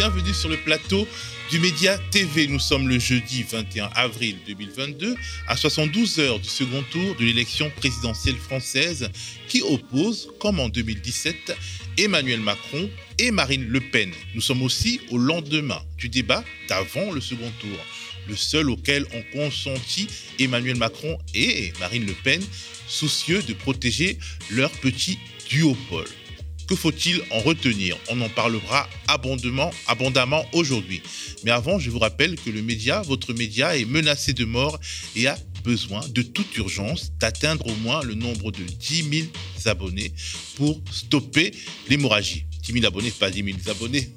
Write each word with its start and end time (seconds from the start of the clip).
bienvenue 0.00 0.32
sur 0.32 0.48
le 0.48 0.56
plateau 0.56 1.06
du 1.50 1.58
Média 1.58 1.98
TV. 2.10 2.46
Nous 2.46 2.58
sommes 2.58 2.88
le 2.88 2.98
jeudi 2.98 3.42
21 3.42 3.90
avril 3.94 4.38
2022 4.46 5.14
à 5.46 5.58
72 5.58 6.20
heures 6.20 6.38
du 6.40 6.48
second 6.48 6.82
tour 6.90 7.16
de 7.16 7.24
l'élection 7.26 7.70
présidentielle 7.76 8.36
française 8.36 9.10
qui 9.46 9.60
oppose, 9.60 10.30
comme 10.40 10.58
en 10.58 10.70
2017, 10.70 11.54
Emmanuel 11.98 12.40
Macron 12.40 12.88
et 13.18 13.30
Marine 13.30 13.66
Le 13.68 13.80
Pen. 13.80 14.10
Nous 14.34 14.40
sommes 14.40 14.62
aussi 14.62 15.02
au 15.10 15.18
lendemain 15.18 15.82
du 15.98 16.08
débat 16.08 16.42
d'avant 16.66 17.12
le 17.12 17.20
second 17.20 17.52
tour, 17.60 17.78
le 18.26 18.36
seul 18.36 18.70
auquel 18.70 19.04
ont 19.12 19.24
consenti 19.34 20.06
Emmanuel 20.38 20.76
Macron 20.76 21.18
et 21.34 21.74
Marine 21.78 22.06
Le 22.06 22.14
Pen, 22.24 22.40
soucieux 22.88 23.42
de 23.42 23.52
protéger 23.52 24.18
leur 24.48 24.70
petit 24.70 25.18
duopole. 25.50 26.08
Que 26.70 26.76
faut-il 26.76 27.20
en 27.32 27.40
retenir? 27.40 27.98
On 28.10 28.20
en 28.20 28.28
parlera 28.28 28.88
abondamment, 29.08 29.72
abondamment 29.88 30.46
aujourd'hui. 30.52 31.02
Mais 31.42 31.50
avant, 31.50 31.80
je 31.80 31.90
vous 31.90 31.98
rappelle 31.98 32.36
que 32.36 32.48
le 32.48 32.62
média, 32.62 33.02
votre 33.02 33.34
média, 33.34 33.76
est 33.76 33.84
menacé 33.84 34.34
de 34.34 34.44
mort 34.44 34.78
et 35.16 35.26
a 35.26 35.36
besoin 35.64 36.06
de 36.06 36.22
toute 36.22 36.56
urgence 36.58 37.10
d'atteindre 37.18 37.66
au 37.66 37.74
moins 37.82 38.04
le 38.04 38.14
nombre 38.14 38.52
de 38.52 38.62
10 38.62 39.10
000 39.10 39.26
abonnés 39.64 40.12
pour 40.54 40.80
stopper 40.92 41.50
l'hémorragie. 41.88 42.44
10 42.62 42.74
000 42.74 42.86
abonnés, 42.86 43.10
pas 43.10 43.32
10 43.32 43.42
000 43.42 43.56
abonnés. 43.66 44.08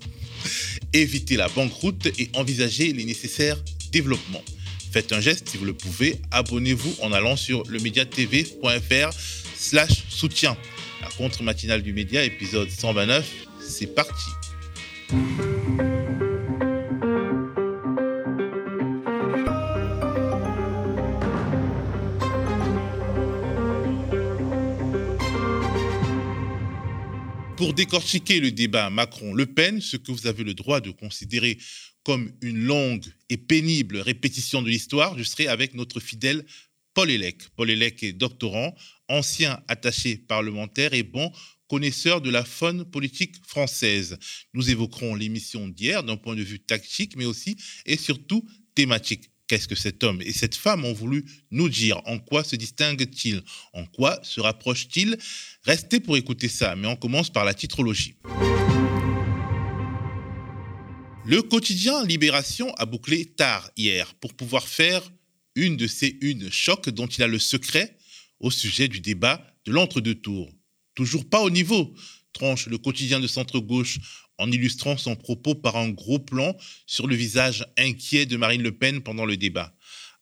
Éviter 0.93 1.37
la 1.37 1.49
banqueroute 1.49 2.05
et 2.19 2.29
envisager 2.35 2.93
les 2.93 3.03
nécessaires 3.03 3.57
développements. 3.91 4.43
Faites 4.91 5.11
un 5.11 5.21
geste 5.21 5.49
si 5.49 5.57
vous 5.57 5.65
le 5.65 5.73
pouvez. 5.73 6.21
Abonnez-vous 6.29 6.97
en 7.01 7.13
allant 7.13 7.35
sur 7.35 7.63
lemediatv.fr 7.67 9.09
slash 9.57 10.03
soutien. 10.09 10.55
Contre-matinale 11.17 11.83
du 11.83 11.93
média, 11.93 12.23
épisode 12.23 12.69
129, 12.69 13.47
c'est 13.61 13.93
parti. 13.93 14.31
Pour 27.57 27.73
décortiquer 27.73 28.39
le 28.39 28.51
débat 28.51 28.89
Macron-Le 28.89 29.45
Pen, 29.45 29.81
ce 29.81 29.97
que 29.97 30.11
vous 30.11 30.27
avez 30.27 30.43
le 30.43 30.53
droit 30.53 30.81
de 30.81 30.89
considérer 30.89 31.57
comme 32.03 32.31
une 32.41 32.57
longue 32.57 33.05
et 33.29 33.37
pénible 33.37 33.97
répétition 33.97 34.61
de 34.61 34.69
l'histoire, 34.69 35.17
je 35.17 35.23
serai 35.23 35.47
avec 35.47 35.75
notre 35.75 35.99
fidèle 35.99 36.43
Paul 36.93 37.09
Elec. 37.09 37.49
Paul 37.55 37.69
Elec 37.69 38.03
est 38.03 38.13
doctorant, 38.13 38.75
ancien 39.09 39.61
attaché 39.67 40.17
parlementaire 40.17 40.93
et 40.93 41.03
bon 41.03 41.31
connaisseur 41.67 42.21
de 42.21 42.29
la 42.29 42.45
faune 42.45 42.85
politique 42.85 43.35
française. 43.47 44.17
Nous 44.53 44.69
évoquerons 44.69 45.15
l'émission 45.15 45.67
d'hier 45.67 46.03
d'un 46.03 46.17
point 46.17 46.35
de 46.35 46.43
vue 46.43 46.59
tactique, 46.59 47.15
mais 47.15 47.25
aussi 47.25 47.57
et 47.85 47.97
surtout 47.97 48.47
thématique. 48.75 49.31
Qu'est-ce 49.47 49.67
que 49.67 49.75
cet 49.75 50.03
homme 50.03 50.21
et 50.21 50.31
cette 50.31 50.55
femme 50.55 50.85
ont 50.85 50.93
voulu 50.93 51.25
nous 51.51 51.69
dire? 51.69 52.01
En 52.05 52.17
quoi 52.19 52.43
se 52.43 52.55
distinguent-ils? 52.55 53.41
En 53.73 53.85
quoi 53.85 54.19
se 54.23 54.39
rapprochent-ils? 54.39 55.17
Restez 55.63 55.99
pour 55.99 56.15
écouter 56.15 56.47
ça, 56.47 56.75
mais 56.75 56.87
on 56.87 56.95
commence 56.95 57.29
par 57.29 57.43
la 57.43 57.53
titrologie. 57.53 58.15
Le 61.25 61.41
quotidien 61.41 62.05
Libération 62.05 62.73
a 62.75 62.85
bouclé 62.85 63.25
tard 63.25 63.71
hier 63.77 64.13
pour 64.15 64.33
pouvoir 64.33 64.67
faire 64.67 65.01
une 65.55 65.77
de 65.77 65.87
ces 65.87 66.17
une 66.21 66.51
chocs 66.51 66.89
dont 66.89 67.07
il 67.07 67.23
a 67.23 67.27
le 67.27 67.39
secret 67.39 67.97
au 68.39 68.51
sujet 68.51 68.87
du 68.87 68.99
débat 68.99 69.45
de 69.65 69.71
l'entre-deux 69.71 70.15
tours. 70.15 70.51
Toujours 70.95 71.27
pas 71.27 71.41
au 71.41 71.49
niveau, 71.49 71.93
tranche 72.33 72.67
le 72.67 72.77
quotidien 72.77 73.19
de 73.19 73.27
centre-gauche 73.27 73.99
en 74.37 74.51
illustrant 74.51 74.97
son 74.97 75.15
propos 75.15 75.55
par 75.55 75.77
un 75.77 75.89
gros 75.89 76.19
plan 76.19 76.55
sur 76.85 77.07
le 77.07 77.15
visage 77.15 77.65
inquiet 77.77 78.25
de 78.25 78.37
Marine 78.37 78.63
Le 78.63 78.71
Pen 78.71 79.01
pendant 79.01 79.25
le 79.25 79.37
débat. 79.37 79.75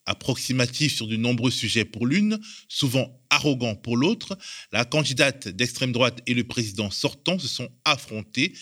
Approximatif 0.04 0.94
sur 0.94 1.06
de 1.06 1.16
nombreux 1.16 1.50
sujets 1.50 1.84
pour 1.84 2.06
l'une, 2.06 2.40
souvent 2.68 3.22
arrogant 3.30 3.76
pour 3.76 3.96
l'autre, 3.96 4.36
la 4.72 4.84
candidate 4.84 5.48
d'extrême 5.48 5.92
droite 5.92 6.20
et 6.26 6.34
le 6.34 6.44
président 6.44 6.90
sortant 6.90 7.38
se 7.38 7.46
sont 7.46 7.68
affrontés 7.84 8.52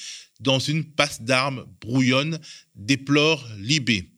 dans 0.41 0.59
une 0.59 0.85
passe 0.85 1.23
d'armes 1.23 1.67
brouillonne, 1.81 2.39
déplore 2.75 3.47
Libé. 3.59 4.13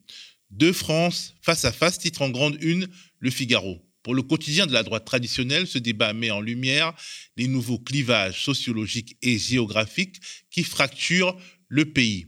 Deux 0.51 0.73
France 0.73 1.33
face 1.41 1.65
à 1.65 1.71
face, 1.71 1.97
titre 1.97 2.21
en 2.21 2.29
grande 2.29 2.57
une 2.61 2.87
Le 3.19 3.31
Figaro. 3.31 3.81
Pour 4.03 4.13
le 4.13 4.21
quotidien 4.21 4.67
de 4.67 4.73
la 4.73 4.83
droite 4.83 5.05
traditionnelle, 5.05 5.65
ce 5.65 5.77
débat 5.77 6.13
met 6.13 6.29
en 6.29 6.41
lumière 6.41 6.93
les 7.37 7.47
nouveaux 7.47 7.79
clivages 7.79 8.43
sociologiques 8.43 9.17
et 9.21 9.39
géographiques 9.39 10.19
qui 10.51 10.63
fracturent 10.63 11.37
le 11.69 11.85
pays. 11.85 12.27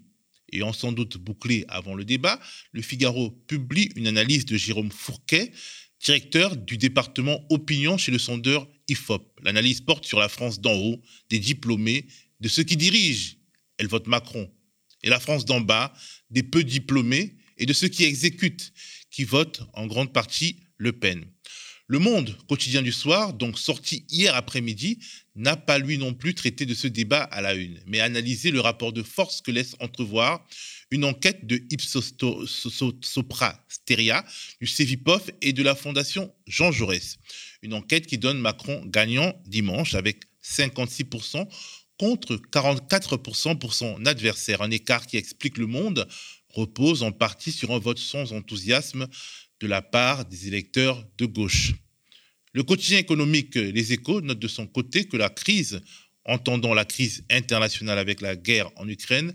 En 0.61 0.71
sans 0.71 0.93
doute 0.93 1.17
bouclé 1.17 1.65
avant 1.67 1.95
le 1.95 2.05
débat, 2.05 2.39
le 2.71 2.81
Figaro 2.81 3.31
publie 3.47 3.89
une 3.97 4.07
analyse 4.07 4.45
de 4.45 4.55
Jérôme 4.55 4.91
Fourquet, 4.91 5.51
directeur 5.99 6.55
du 6.55 6.77
département 6.77 7.45
opinion 7.49 7.97
chez 7.97 8.11
le 8.11 8.19
sondeur 8.19 8.67
IFOP. 8.87 9.21
L'analyse 9.43 9.81
porte 9.81 10.05
sur 10.05 10.19
la 10.19 10.29
France 10.29 10.61
d'en 10.61 10.73
haut, 10.73 11.01
des 11.29 11.39
diplômés, 11.39 12.07
de 12.39 12.47
ceux 12.47 12.63
qui 12.63 12.77
dirigent. 12.77 13.35
Elle 13.77 13.87
vote 13.87 14.07
Macron. 14.07 14.49
Et 15.03 15.09
la 15.09 15.19
France 15.19 15.45
d'en 15.45 15.59
bas, 15.59 15.93
des 16.29 16.43
peu 16.43 16.63
diplômés 16.63 17.35
et 17.57 17.65
de 17.65 17.73
ceux 17.73 17.87
qui 17.89 18.05
exécutent, 18.05 18.71
qui 19.11 19.23
votent 19.23 19.63
en 19.73 19.87
grande 19.87 20.13
partie 20.13 20.57
Le 20.77 20.93
Pen. 20.93 21.25
Le 21.87 21.99
Monde, 21.99 22.35
quotidien 22.47 22.81
du 22.81 22.91
soir, 22.91 23.33
donc 23.33 23.59
sorti 23.59 24.07
hier 24.09 24.33
après-midi, 24.33 24.97
n'a 25.35 25.55
pas 25.55 25.77
lui 25.77 25.99
non 25.99 26.15
plus 26.15 26.33
traité 26.33 26.65
de 26.65 26.73
ce 26.73 26.87
débat 26.87 27.21
à 27.21 27.41
la 27.41 27.53
une, 27.53 27.79
mais 27.85 27.99
analysé 27.99 28.49
le 28.49 28.59
rapport 28.59 28.91
de 28.91 29.03
force 29.03 29.41
que 29.41 29.51
laisse 29.51 29.75
entrevoir 29.79 30.47
une 30.89 31.05
enquête 31.05 31.45
de 31.45 31.63
Ipsos 31.69 32.15
Sopra 33.01 33.63
Steria, 33.67 34.25
du 34.59 34.65
Cevipof 34.65 35.29
et 35.41 35.53
de 35.53 35.61
la 35.61 35.75
Fondation 35.75 36.33
Jean 36.47 36.71
Jaurès. 36.71 37.17
Une 37.61 37.75
enquête 37.75 38.07
qui 38.07 38.17
donne 38.17 38.39
Macron 38.39 38.83
gagnant 38.87 39.39
dimanche 39.45 39.93
avec 39.93 40.23
56% 40.43 41.47
contre 41.99 42.37
44% 42.51 43.59
pour 43.59 43.75
son 43.75 44.03
adversaire. 44.07 44.63
Un 44.63 44.71
écart 44.71 45.05
qui 45.05 45.17
explique 45.17 45.59
le 45.59 45.67
monde 45.67 46.07
repose 46.49 47.03
en 47.03 47.11
partie 47.11 47.51
sur 47.51 47.71
un 47.71 47.79
vote 47.79 47.99
sans 47.99 48.33
enthousiasme 48.33 49.07
de 49.61 49.67
la 49.67 49.81
part 49.81 50.25
des 50.25 50.47
électeurs 50.47 51.05
de 51.17 51.25
gauche. 51.25 51.73
Le 52.53 52.63
quotidien 52.63 52.99
économique 52.99 53.55
Les 53.55 53.93
Échos 53.93 54.21
note 54.21 54.39
de 54.39 54.47
son 54.47 54.65
côté 54.65 55.05
que 55.07 55.17
la 55.17 55.29
crise, 55.29 55.81
entendant 56.23 56.73
la 56.73 56.85
crise 56.85 57.25
internationale 57.29 57.99
avec 57.99 58.21
la 58.21 58.35
guerre 58.35 58.69
en 58.77 58.87
Ukraine, 58.87 59.33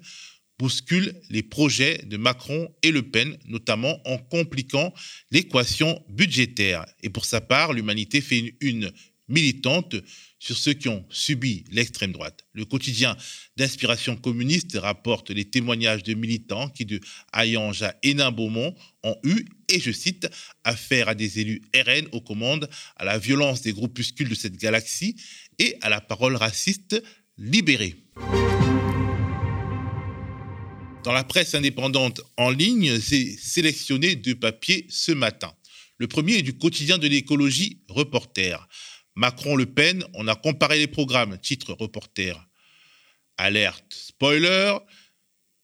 bouscule 0.59 1.15
les 1.31 1.43
projets 1.43 1.99
de 2.05 2.17
Macron 2.19 2.75
et 2.83 2.91
Le 2.91 3.03
Pen, 3.03 3.37
notamment 3.47 3.99
en 4.07 4.19
compliquant 4.19 4.93
l'équation 5.31 6.05
budgétaire. 6.11 6.85
Et 7.03 7.09
pour 7.09 7.25
sa 7.25 7.41
part, 7.41 7.73
l'humanité 7.73 8.21
fait 8.21 8.39
une, 8.39 8.53
une 8.61 8.93
militante 9.31 9.97
sur 10.39 10.57
ceux 10.57 10.73
qui 10.73 10.89
ont 10.89 11.05
subi 11.09 11.65
l'extrême 11.71 12.13
droite. 12.13 12.45
Le 12.53 12.65
quotidien 12.65 13.17
d'inspiration 13.57 14.17
communiste 14.17 14.77
rapporte 14.79 15.31
les 15.31 15.45
témoignages 15.45 16.03
de 16.03 16.15
militants 16.15 16.69
qui, 16.69 16.85
de 16.85 17.01
Hayange 17.33 17.83
à 17.83 17.95
Hénin-Beaumont, 18.03 18.75
ont 19.05 19.17
eu, 19.25 19.47
et 19.69 19.81
je 19.81 19.93
cite, 19.93 20.29
affaire 20.65 21.09
à 21.09 21.15
des 21.15 21.41
élus 21.41 21.63
RN 21.75 22.07
aux 22.13 22.21
commandes, 22.21 22.69
à 22.97 23.05
la 23.05 23.19
violence 23.19 23.63
des 23.63 23.73
groupuscules 23.73 24.29
de 24.29 24.35
cette 24.35 24.57
galaxie 24.57 25.17
et 25.59 25.77
à 25.81 25.89
la 25.89 26.01
parole 26.01 26.37
raciste 26.37 27.03
libérée. 27.39 27.97
Dans 31.03 31.13
la 31.13 31.25
presse 31.25 31.55
indépendante 31.55 32.21
en 32.37 32.51
ligne, 32.51 33.01
j'ai 33.01 33.35
sélectionné 33.37 34.17
deux 34.17 34.35
papiers 34.35 34.87
ce 34.91 35.13
matin. 35.13 35.55
Le 35.97 36.09
premier 36.09 36.39
est 36.39 36.43
du 36.43 36.55
quotidien 36.55 36.99
de 36.99 37.07
l'écologie 37.07 37.83
Reporter. 37.89 38.69
Macron-Le 39.17 39.67
Pen, 39.67 40.05
on 40.15 40.29
a 40.29 40.35
comparé 40.35 40.79
les 40.79 40.87
programmes, 40.87 41.39
titre 41.39 41.73
reporter. 41.73 42.49
Alerte, 43.37 43.93
spoiler, 43.93 44.77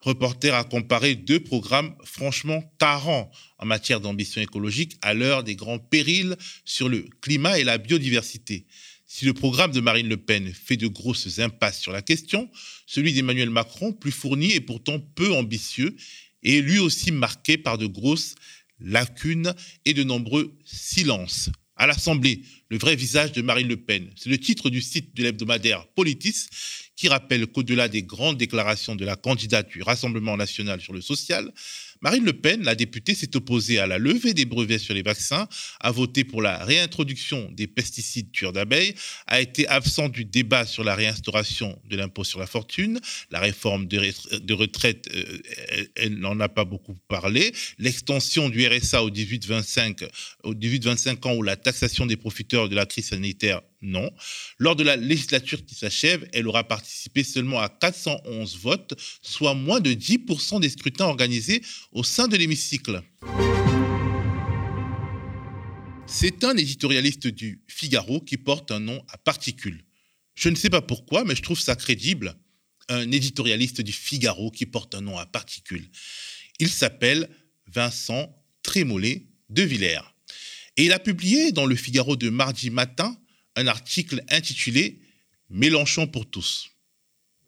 reporter 0.00 0.54
a 0.54 0.64
comparé 0.64 1.14
deux 1.14 1.40
programmes 1.40 1.94
franchement 2.04 2.62
tarants 2.78 3.30
en 3.58 3.66
matière 3.66 4.00
d'ambition 4.00 4.40
écologique 4.40 4.96
à 5.02 5.14
l'heure 5.14 5.44
des 5.44 5.56
grands 5.56 5.78
périls 5.78 6.36
sur 6.64 6.88
le 6.88 7.06
climat 7.20 7.58
et 7.58 7.64
la 7.64 7.78
biodiversité. 7.78 8.66
Si 9.06 9.24
le 9.24 9.34
programme 9.34 9.70
de 9.70 9.80
Marine 9.80 10.08
Le 10.08 10.16
Pen 10.16 10.52
fait 10.52 10.76
de 10.76 10.88
grosses 10.88 11.38
impasses 11.38 11.80
sur 11.80 11.92
la 11.92 12.02
question, 12.02 12.50
celui 12.86 13.12
d'Emmanuel 13.12 13.50
Macron, 13.50 13.92
plus 13.92 14.10
fourni 14.10 14.52
et 14.52 14.60
pourtant 14.60 14.98
peu 14.98 15.32
ambitieux, 15.32 15.94
est 16.42 16.60
lui 16.60 16.78
aussi 16.78 17.12
marqué 17.12 17.56
par 17.56 17.78
de 17.78 17.86
grosses 17.86 18.34
lacunes 18.80 19.54
et 19.84 19.94
de 19.94 20.02
nombreux 20.02 20.58
silences 20.64 21.50
à 21.76 21.86
l'Assemblée, 21.86 22.42
le 22.70 22.78
vrai 22.78 22.96
visage 22.96 23.32
de 23.32 23.42
Marine 23.42 23.68
Le 23.68 23.76
Pen. 23.76 24.10
C'est 24.16 24.30
le 24.30 24.38
titre 24.38 24.70
du 24.70 24.80
site 24.80 25.14
de 25.14 25.22
l'hebdomadaire 25.22 25.86
Politis 25.88 26.46
qui 26.96 27.08
rappelle 27.08 27.46
qu'au-delà 27.46 27.88
des 27.88 28.02
grandes 28.02 28.38
déclarations 28.38 28.96
de 28.96 29.04
la 29.04 29.16
candidate 29.16 29.68
du 29.68 29.82
Rassemblement 29.82 30.36
national 30.36 30.80
sur 30.80 30.94
le 30.94 31.02
social, 31.02 31.52
Marine 32.00 32.24
Le 32.24 32.32
Pen, 32.32 32.62
la 32.62 32.74
députée, 32.74 33.14
s'est 33.14 33.36
opposée 33.36 33.78
à 33.78 33.86
la 33.86 33.98
levée 33.98 34.34
des 34.34 34.44
brevets 34.44 34.78
sur 34.78 34.94
les 34.94 35.02
vaccins, 35.02 35.48
a 35.80 35.90
voté 35.90 36.24
pour 36.24 36.42
la 36.42 36.64
réintroduction 36.64 37.50
des 37.52 37.66
pesticides 37.66 38.32
tueurs 38.32 38.52
d'abeilles, 38.52 38.94
a 39.26 39.40
été 39.40 39.66
absente 39.68 40.12
du 40.12 40.24
débat 40.24 40.66
sur 40.66 40.84
la 40.84 40.94
réinstauration 40.94 41.80
de 41.88 41.96
l'impôt 41.96 42.24
sur 42.24 42.38
la 42.38 42.46
fortune, 42.46 43.00
la 43.30 43.40
réforme 43.40 43.86
de, 43.86 44.52
retraite, 44.52 45.08
euh, 45.14 45.38
elle, 45.94 46.18
n'en 46.18 46.38
a 46.40 46.48
pas 46.48 46.64
beaucoup 46.64 46.96
parlé, 47.08 47.52
l'extension 47.78 48.48
du 48.48 48.66
RSA 48.66 49.02
au 49.02 49.10
18-25 49.10 50.08
au 50.44 50.54
18-25 50.54 51.28
ans 51.28 51.34
ou 51.34 51.42
la 51.42 51.56
taxation 51.56 52.06
des 52.06 52.16
profiteurs 52.16 52.68
de 52.68 52.74
la 52.74 52.86
crise 52.86 53.08
sanitaire 53.08 53.62
non. 53.82 54.10
Lors 54.58 54.76
de 54.76 54.82
la 54.82 54.96
législature 54.96 55.64
qui 55.64 55.74
s'achève, 55.74 56.28
elle 56.32 56.48
aura 56.48 56.64
participé 56.64 57.24
seulement 57.24 57.60
à 57.60 57.68
411 57.68 58.58
votes, 58.58 58.94
soit 59.22 59.54
moins 59.54 59.80
de 59.80 59.92
10% 59.92 60.60
des 60.60 60.68
scrutins 60.68 61.06
organisés 61.06 61.62
au 61.92 62.04
sein 62.04 62.28
de 62.28 62.36
l'hémicycle. 62.36 63.02
C'est 66.06 66.44
un 66.44 66.56
éditorialiste 66.56 67.26
du 67.26 67.62
Figaro 67.66 68.20
qui 68.20 68.36
porte 68.36 68.70
un 68.70 68.80
nom 68.80 69.04
à 69.12 69.18
particules. 69.18 69.84
Je 70.36 70.48
ne 70.48 70.54
sais 70.54 70.70
pas 70.70 70.82
pourquoi, 70.82 71.24
mais 71.24 71.34
je 71.34 71.42
trouve 71.42 71.58
ça 71.58 71.74
crédible. 71.74 72.36
Un 72.88 73.10
éditorialiste 73.10 73.80
du 73.80 73.92
Figaro 73.92 74.50
qui 74.50 74.66
porte 74.66 74.94
un 74.94 75.00
nom 75.00 75.18
à 75.18 75.26
particules. 75.26 75.90
Il 76.60 76.68
s'appelle 76.68 77.28
Vincent 77.66 78.32
Trémollet 78.62 79.26
de 79.50 79.62
Villers. 79.62 80.14
Et 80.76 80.84
il 80.84 80.92
a 80.92 80.98
publié 80.98 81.52
dans 81.52 81.66
le 81.66 81.74
Figaro 81.74 82.16
de 82.16 82.30
mardi 82.30 82.70
matin 82.70 83.16
un 83.56 83.66
article 83.66 84.22
intitulé 84.28 85.00
Mélenchon 85.48 86.06
pour 86.06 86.28
tous. 86.28 86.70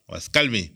On 0.08 0.14
va 0.14 0.20
se 0.20 0.31
calmer. 0.31 0.72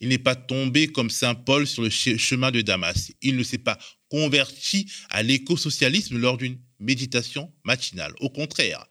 Il 0.00 0.08
n'est 0.08 0.18
pas 0.18 0.36
tombé 0.36 0.88
comme 0.88 1.08
Saint 1.10 1.34
Paul 1.34 1.66
sur 1.66 1.82
le 1.82 1.90
chemin 1.90 2.50
de 2.50 2.60
Damas. 2.60 3.12
Il 3.22 3.36
ne 3.36 3.42
s'est 3.42 3.58
pas 3.58 3.78
converti 4.10 4.90
à 5.08 5.22
l'écosocialisme 5.22 6.18
lors 6.18 6.36
d'une 6.36 6.58
méditation 6.78 7.52
matinale. 7.64 8.12
Au 8.20 8.28
contraire, 8.28 8.84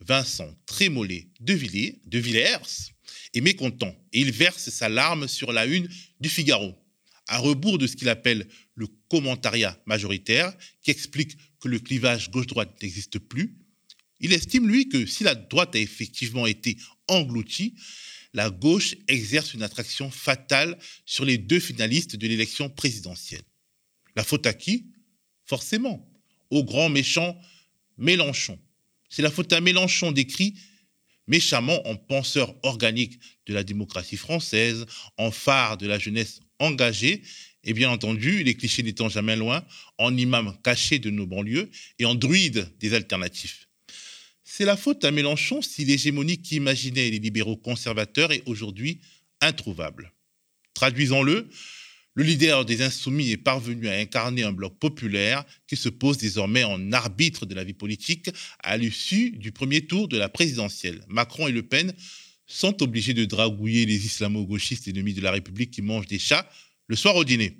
Vincent 0.00 0.52
Trémollet 0.66 1.28
de, 1.40 1.54
de 2.06 2.18
Villers 2.18 2.58
est 3.34 3.40
mécontent 3.40 3.94
et 4.12 4.20
il 4.20 4.32
verse 4.32 4.68
sa 4.70 4.88
larme 4.88 5.28
sur 5.28 5.52
la 5.52 5.66
une 5.66 5.88
du 6.20 6.28
Figaro, 6.28 6.74
à 7.28 7.38
rebours 7.38 7.78
de 7.78 7.86
ce 7.86 7.96
qu'il 7.96 8.08
appelle 8.08 8.48
le 8.74 8.88
commentariat 9.08 9.78
majoritaire, 9.86 10.52
qui 10.82 10.90
explique 10.90 11.36
que 11.60 11.68
le 11.68 11.78
clivage 11.78 12.30
gauche-droite 12.30 12.76
n'existe 12.82 13.18
plus 13.18 13.56
il 14.20 14.32
estime, 14.32 14.68
lui, 14.68 14.88
que 14.88 15.06
si 15.06 15.24
la 15.24 15.34
droite 15.34 15.74
a 15.74 15.78
effectivement 15.78 16.46
été 16.46 16.76
engloutie, 17.08 17.74
la 18.32 18.50
gauche 18.50 18.94
exerce 19.08 19.54
une 19.54 19.62
attraction 19.62 20.10
fatale 20.10 20.78
sur 21.04 21.24
les 21.24 21.38
deux 21.38 21.60
finalistes 21.60 22.16
de 22.16 22.26
l'élection 22.26 22.68
présidentielle. 22.68 23.42
La 24.14 24.24
faute 24.24 24.46
à 24.46 24.52
qui? 24.52 24.86
Forcément, 25.44 26.06
au 26.50 26.64
grand 26.64 26.88
méchant 26.88 27.38
Mélenchon. 27.98 28.58
C'est 29.08 29.22
la 29.22 29.30
faute 29.30 29.52
à 29.52 29.60
Mélenchon 29.60 30.12
décrit 30.12 30.54
méchamment 31.26 31.86
en 31.88 31.96
penseur 31.96 32.54
organique 32.62 33.18
de 33.46 33.54
la 33.54 33.64
démocratie 33.64 34.16
française, 34.16 34.86
en 35.16 35.30
phare 35.30 35.76
de 35.76 35.86
la 35.86 35.98
jeunesse 35.98 36.40
engagée, 36.58 37.22
et 37.64 37.72
bien 37.72 37.90
entendu, 37.90 38.44
les 38.44 38.54
clichés 38.54 38.82
n'étant 38.82 39.08
jamais 39.08 39.34
loin, 39.34 39.64
en 39.98 40.16
imam 40.16 40.56
caché 40.62 40.98
de 40.98 41.10
nos 41.10 41.26
banlieues 41.26 41.70
et 41.98 42.04
en 42.04 42.14
druide 42.14 42.70
des 42.78 42.94
alternatifs. 42.94 43.65
C'est 44.48 44.64
la 44.64 44.76
faute 44.76 45.04
à 45.04 45.10
Mélenchon 45.10 45.60
si 45.60 45.84
l'hégémonie 45.84 46.40
qu'imaginait 46.40 47.10
les 47.10 47.18
libéraux 47.18 47.56
conservateurs 47.56 48.30
est 48.30 48.44
aujourd'hui 48.46 49.00
introuvable. 49.40 50.12
Traduisons-le, 50.72 51.48
le 52.14 52.22
leader 52.22 52.64
des 52.64 52.80
insoumis 52.80 53.32
est 53.32 53.38
parvenu 53.38 53.88
à 53.88 53.94
incarner 53.94 54.44
un 54.44 54.52
bloc 54.52 54.78
populaire 54.78 55.44
qui 55.66 55.76
se 55.76 55.88
pose 55.88 56.16
désormais 56.18 56.62
en 56.62 56.92
arbitre 56.92 57.44
de 57.44 57.56
la 57.56 57.64
vie 57.64 57.74
politique 57.74 58.30
à 58.60 58.76
l'issue 58.76 59.32
du 59.32 59.50
premier 59.50 59.84
tour 59.84 60.06
de 60.06 60.16
la 60.16 60.28
présidentielle. 60.28 61.02
Macron 61.08 61.48
et 61.48 61.52
Le 61.52 61.64
Pen 61.64 61.92
sont 62.46 62.84
obligés 62.84 63.14
de 63.14 63.24
dragouiller 63.24 63.84
les 63.84 64.06
islamo-gauchistes 64.06 64.86
ennemis 64.86 65.14
de 65.14 65.22
la 65.22 65.32
République 65.32 65.72
qui 65.72 65.82
mangent 65.82 66.06
des 66.06 66.20
chats 66.20 66.48
le 66.86 66.94
soir 66.94 67.16
au 67.16 67.24
dîner. 67.24 67.58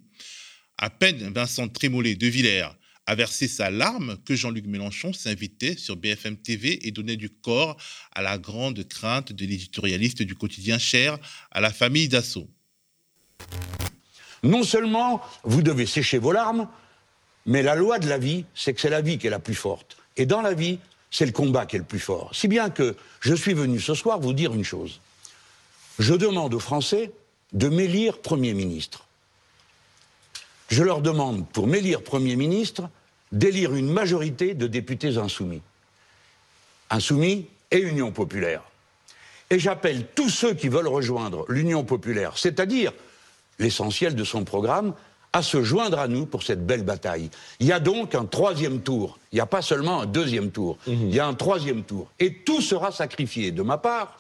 À 0.79 0.88
peine 0.88 1.33
Vincent 1.33 1.67
Trémollet 1.67 2.15
de 2.15 2.29
Villers 2.29 2.69
a 3.06 3.14
versé 3.14 3.49
sa 3.49 3.70
larme 3.70 4.19
que 4.25 4.35
Jean-Luc 4.35 4.67
Mélenchon 4.67 5.12
s'invitait 5.12 5.76
sur 5.76 5.97
BFM 5.97 6.37
TV 6.37 6.87
et 6.87 6.91
donnait 6.91 7.17
du 7.17 7.31
corps 7.31 7.76
à 8.12 8.23
la 8.23 8.38
grande 8.38 8.87
crainte 8.87 9.32
de 9.32 9.47
l'éditorialiste 9.47 10.23
du 10.23 10.35
quotidien 10.35 10.79
cher 10.79 11.19
à 11.50 11.61
la 11.61 11.73
famille 11.73 12.08
Dassault. 12.08 12.49
Non 14.43 14.64
seulement 14.64 15.23
vous 15.44 15.62
devez 15.62 15.87
sécher 15.87 16.19
vos 16.19 16.32
larmes, 16.32 16.69
mais 17.47 17.62
la 17.62 17.76
loi 17.76 17.99
de 17.99 18.08
la 18.08 18.19
vie, 18.19 18.44
c'est 18.55 18.75
que 18.75 18.81
c'est 18.81 18.91
la 18.91 19.00
vie 19.00 19.19
qui 19.19 19.29
est 19.29 19.31
la 19.31 19.38
plus 19.38 19.55
forte. 19.55 19.97
Et 20.17 20.26
dans 20.26 20.43
la 20.43 20.55
vie, 20.55 20.79
c'est 21.11 21.26
le 21.26 21.32
combat 21.32 21.67
qui 21.67 21.76
est 21.76 21.79
le 21.79 21.85
plus 21.85 22.00
fort. 22.00 22.35
Si 22.35 22.49
bien 22.49 22.70
que 22.70 22.97
je 23.20 23.35
suis 23.35 23.55
venu 23.55 23.81
ce 23.81 23.94
soir 23.94 24.20
vous 24.20 24.32
dire 24.32 24.52
une 24.52 24.64
chose. 24.64 25.00
Je 25.99 26.14
demande 26.14 26.52
aux 26.52 26.61
Français 26.61 27.12
de 27.52 27.69
m'élire 27.69 28.19
Premier 28.20 28.52
ministre. 28.52 29.06
Je 30.69 30.83
leur 30.83 31.01
demande, 31.01 31.47
pour 31.49 31.67
m'élire 31.67 32.03
Premier 32.03 32.37
ministre, 32.37 32.89
d'élire 33.33 33.75
une 33.75 33.91
majorité 33.91 34.55
de 34.55 34.67
députés 34.67 35.17
insoumis. 35.17 35.63
Insoumis 36.91 37.47
et 37.71 37.79
Union 37.79 38.13
populaire. 38.13 38.63
Et 39.51 39.59
j'appelle 39.59 40.07
tous 40.15 40.29
ceux 40.29 40.55
qui 40.55 40.69
veulent 40.69 40.89
rejoindre 40.89 41.45
l'Union 41.49 41.85
populaire, 41.85 42.37
c'est-à-dire 42.37 42.93
l'essentiel 43.59 44.15
de 44.15 44.25
son 44.25 44.45
programme, 44.45 44.95
à 45.33 45.43
se 45.43 45.63
joindre 45.63 45.99
à 45.99 46.09
nous 46.09 46.25
pour 46.25 46.43
cette 46.43 46.67
belle 46.67 46.83
bataille. 46.83 47.31
Il 47.61 47.67
y 47.67 47.73
a 47.73 47.79
donc 47.79 48.15
un 48.15 48.25
troisième 48.25 48.81
tour. 48.81 49.19
Il 49.33 49.37
n'y 49.37 49.41
a 49.41 49.47
pas 49.47 49.62
seulement 49.62 50.01
un 50.01 50.07
deuxième 50.07 50.51
tour. 50.51 50.79
Mhm. 50.87 51.09
Il 51.09 51.15
y 51.15 51.21
a 51.21 51.27
un 51.27 51.35
troisième 51.35 51.83
tour. 51.83 52.11
Et 52.19 52.33
tout 52.33 52.61
sera 52.61 52.91
sacrifié. 52.91 53.51
De 53.51 53.62
ma 53.62 53.77
part, 53.77 54.17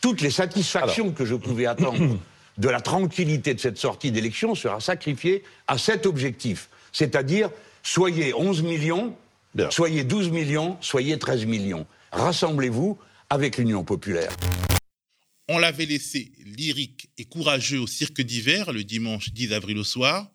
toutes 0.00 0.20
les 0.20 0.30
satisfactions 0.30 1.12
que 1.12 1.24
je 1.24 1.36
pouvais 1.36 1.66
attendre 1.66 2.16
de 2.58 2.68
la 2.68 2.80
tranquillité 2.80 3.54
de 3.54 3.60
cette 3.60 3.78
sortie 3.78 4.10
d'élection 4.10 4.54
sera 4.54 4.80
sacrifiée 4.80 5.42
à 5.66 5.78
cet 5.78 6.06
objectif, 6.06 6.68
c'est-à-dire 6.92 7.50
Soyez 7.86 8.32
11 8.32 8.62
millions, 8.62 9.14
soyez 9.70 10.04
12 10.04 10.30
millions, 10.30 10.78
soyez 10.80 11.18
13 11.18 11.44
millions. 11.44 11.86
Rassemblez-vous 12.12 12.98
avec 13.28 13.58
l'Union 13.58 13.84
populaire. 13.84 14.34
On 15.48 15.58
l'avait 15.58 15.84
laissé 15.84 16.32
lyrique 16.46 17.10
et 17.18 17.26
courageux 17.26 17.78
au 17.78 17.86
cirque 17.86 18.22
d'hiver 18.22 18.72
le 18.72 18.84
dimanche 18.84 19.34
10 19.34 19.52
avril 19.52 19.76
au 19.76 19.84
soir, 19.84 20.30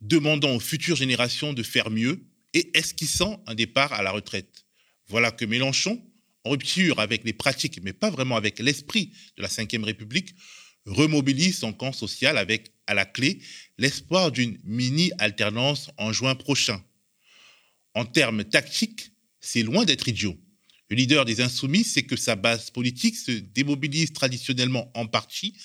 demandant 0.00 0.54
aux 0.54 0.60
futures 0.60 0.96
générations 0.96 1.52
de 1.52 1.62
faire 1.62 1.90
mieux 1.90 2.24
et 2.54 2.70
esquissant 2.72 3.42
un 3.46 3.54
départ 3.54 3.92
à 3.92 4.02
la 4.02 4.10
retraite. 4.10 4.64
Voilà 5.08 5.30
que 5.30 5.44
Mélenchon, 5.44 6.02
en 6.44 6.50
rupture 6.50 6.98
avec 6.98 7.24
les 7.24 7.34
pratiques, 7.34 7.80
mais 7.82 7.92
pas 7.92 8.08
vraiment 8.08 8.36
avec 8.36 8.58
l'esprit 8.58 9.12
de 9.36 9.42
la 9.42 9.48
Ve 9.48 9.84
République, 9.84 10.34
remobilise 10.86 11.58
son 11.58 11.72
camp 11.72 11.92
social 11.92 12.38
avec, 12.38 12.72
à 12.86 12.94
la 12.94 13.04
clé, 13.04 13.40
l'espoir 13.78 14.30
d'une 14.32 14.58
mini-alternance 14.64 15.90
en 15.96 16.12
juin 16.12 16.34
prochain. 16.34 16.82
En 17.94 18.04
termes 18.04 18.44
tactiques, 18.44 19.12
c'est 19.40 19.62
loin 19.62 19.84
d'être 19.84 20.08
idiot. 20.08 20.36
Le 20.90 20.96
leader 20.96 21.24
des 21.24 21.40
Insoumis 21.40 21.84
sait 21.84 22.02
que 22.02 22.16
sa 22.16 22.36
base 22.36 22.70
politique 22.70 23.16
se 23.16 23.32
démobilise 23.32 24.12
traditionnellement 24.12 24.90
en 24.94 25.06
partie 25.06 25.56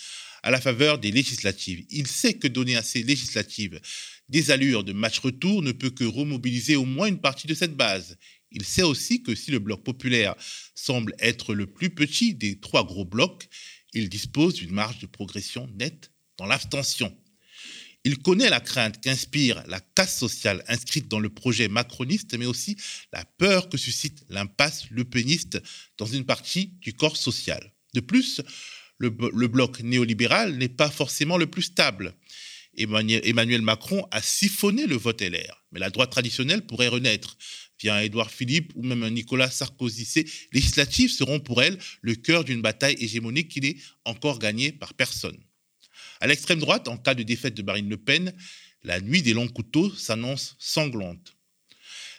à 0.43 0.51
la 0.51 0.61
faveur 0.61 0.99
des 0.99 1.11
législatives. 1.11 1.85
Il 1.89 2.07
sait 2.07 2.35
que 2.35 2.47
donner 2.47 2.77
à 2.77 2.83
ces 2.83 3.03
législatives 3.03 3.81
des 4.29 4.51
allures 4.51 4.83
de 4.83 4.93
match 4.93 5.19
retour 5.19 5.61
ne 5.61 5.71
peut 5.71 5.89
que 5.89 6.03
remobiliser 6.03 6.75
au 6.75 6.85
moins 6.85 7.07
une 7.07 7.19
partie 7.19 7.47
de 7.47 7.53
cette 7.53 7.75
base. 7.75 8.17
Il 8.51 8.63
sait 8.63 8.83
aussi 8.83 9.21
que 9.21 9.35
si 9.35 9.51
le 9.51 9.59
bloc 9.59 9.83
populaire 9.83 10.35
semble 10.75 11.13
être 11.19 11.53
le 11.53 11.67
plus 11.67 11.89
petit 11.89 12.33
des 12.33 12.59
trois 12.59 12.85
gros 12.85 13.05
blocs, 13.05 13.49
il 13.93 14.09
dispose 14.09 14.55
d'une 14.55 14.71
marge 14.71 14.99
de 14.99 15.05
progression 15.05 15.67
nette 15.77 16.11
dans 16.37 16.45
l'abstention. 16.45 17.15
Il 18.05 18.19
connaît 18.19 18.49
la 18.49 18.61
crainte 18.61 19.01
qu'inspire 19.01 19.61
la 19.67 19.81
casse 19.81 20.17
sociale 20.17 20.63
inscrite 20.67 21.09
dans 21.09 21.19
le 21.19 21.29
projet 21.29 21.67
macroniste, 21.67 22.37
mais 22.37 22.45
aussi 22.45 22.77
la 23.11 23.25
peur 23.25 23.67
que 23.67 23.77
suscite 23.77 24.23
l'impasse 24.29 24.89
lepéniste 24.89 25.61
dans 25.97 26.05
une 26.05 26.25
partie 26.25 26.73
du 26.79 26.93
corps 26.93 27.17
social. 27.17 27.73
De 27.93 27.99
plus, 27.99 28.41
le, 28.99 29.09
bloc 29.09 29.81
néolibéral 29.81 30.55
n'est 30.55 30.69
pas 30.69 30.89
forcément 30.89 31.37
le 31.37 31.47
plus 31.47 31.63
stable. 31.63 32.13
Emmanuel 32.77 33.61
Macron 33.61 34.07
a 34.11 34.21
siphonné 34.21 34.85
le 34.85 34.95
vote 34.95 35.21
LR, 35.21 35.65
mais 35.71 35.79
la 35.79 35.89
droite 35.89 36.11
traditionnelle 36.11 36.65
pourrait 36.65 36.87
renaître 36.87 37.37
via 37.79 37.95
un 37.95 38.01
Édouard 38.01 38.31
Philippe 38.31 38.71
ou 38.75 38.83
même 38.83 39.03
un 39.03 39.09
Nicolas 39.09 39.49
Sarkozy. 39.49 40.05
Ces 40.05 40.25
législatives 40.51 41.11
seront 41.11 41.39
pour 41.39 41.61
elle 41.61 41.77
le 42.01 42.15
cœur 42.15 42.43
d'une 42.43 42.61
bataille 42.61 42.95
hégémonique 42.99 43.49
qui 43.49 43.61
n'est 43.61 43.77
encore 44.05 44.39
gagnée 44.39 44.71
par 44.71 44.93
personne. 44.93 45.37
À 46.21 46.27
l'extrême 46.27 46.59
droite, 46.59 46.87
en 46.87 46.97
cas 46.97 47.15
de 47.15 47.23
défaite 47.23 47.55
de 47.55 47.61
Marine 47.61 47.89
Le 47.89 47.97
Pen, 47.97 48.33
la 48.83 49.01
nuit 49.01 49.21
des 49.21 49.33
longs 49.33 49.47
couteaux 49.47 49.93
s'annonce 49.93 50.55
sanglante. 50.59 51.35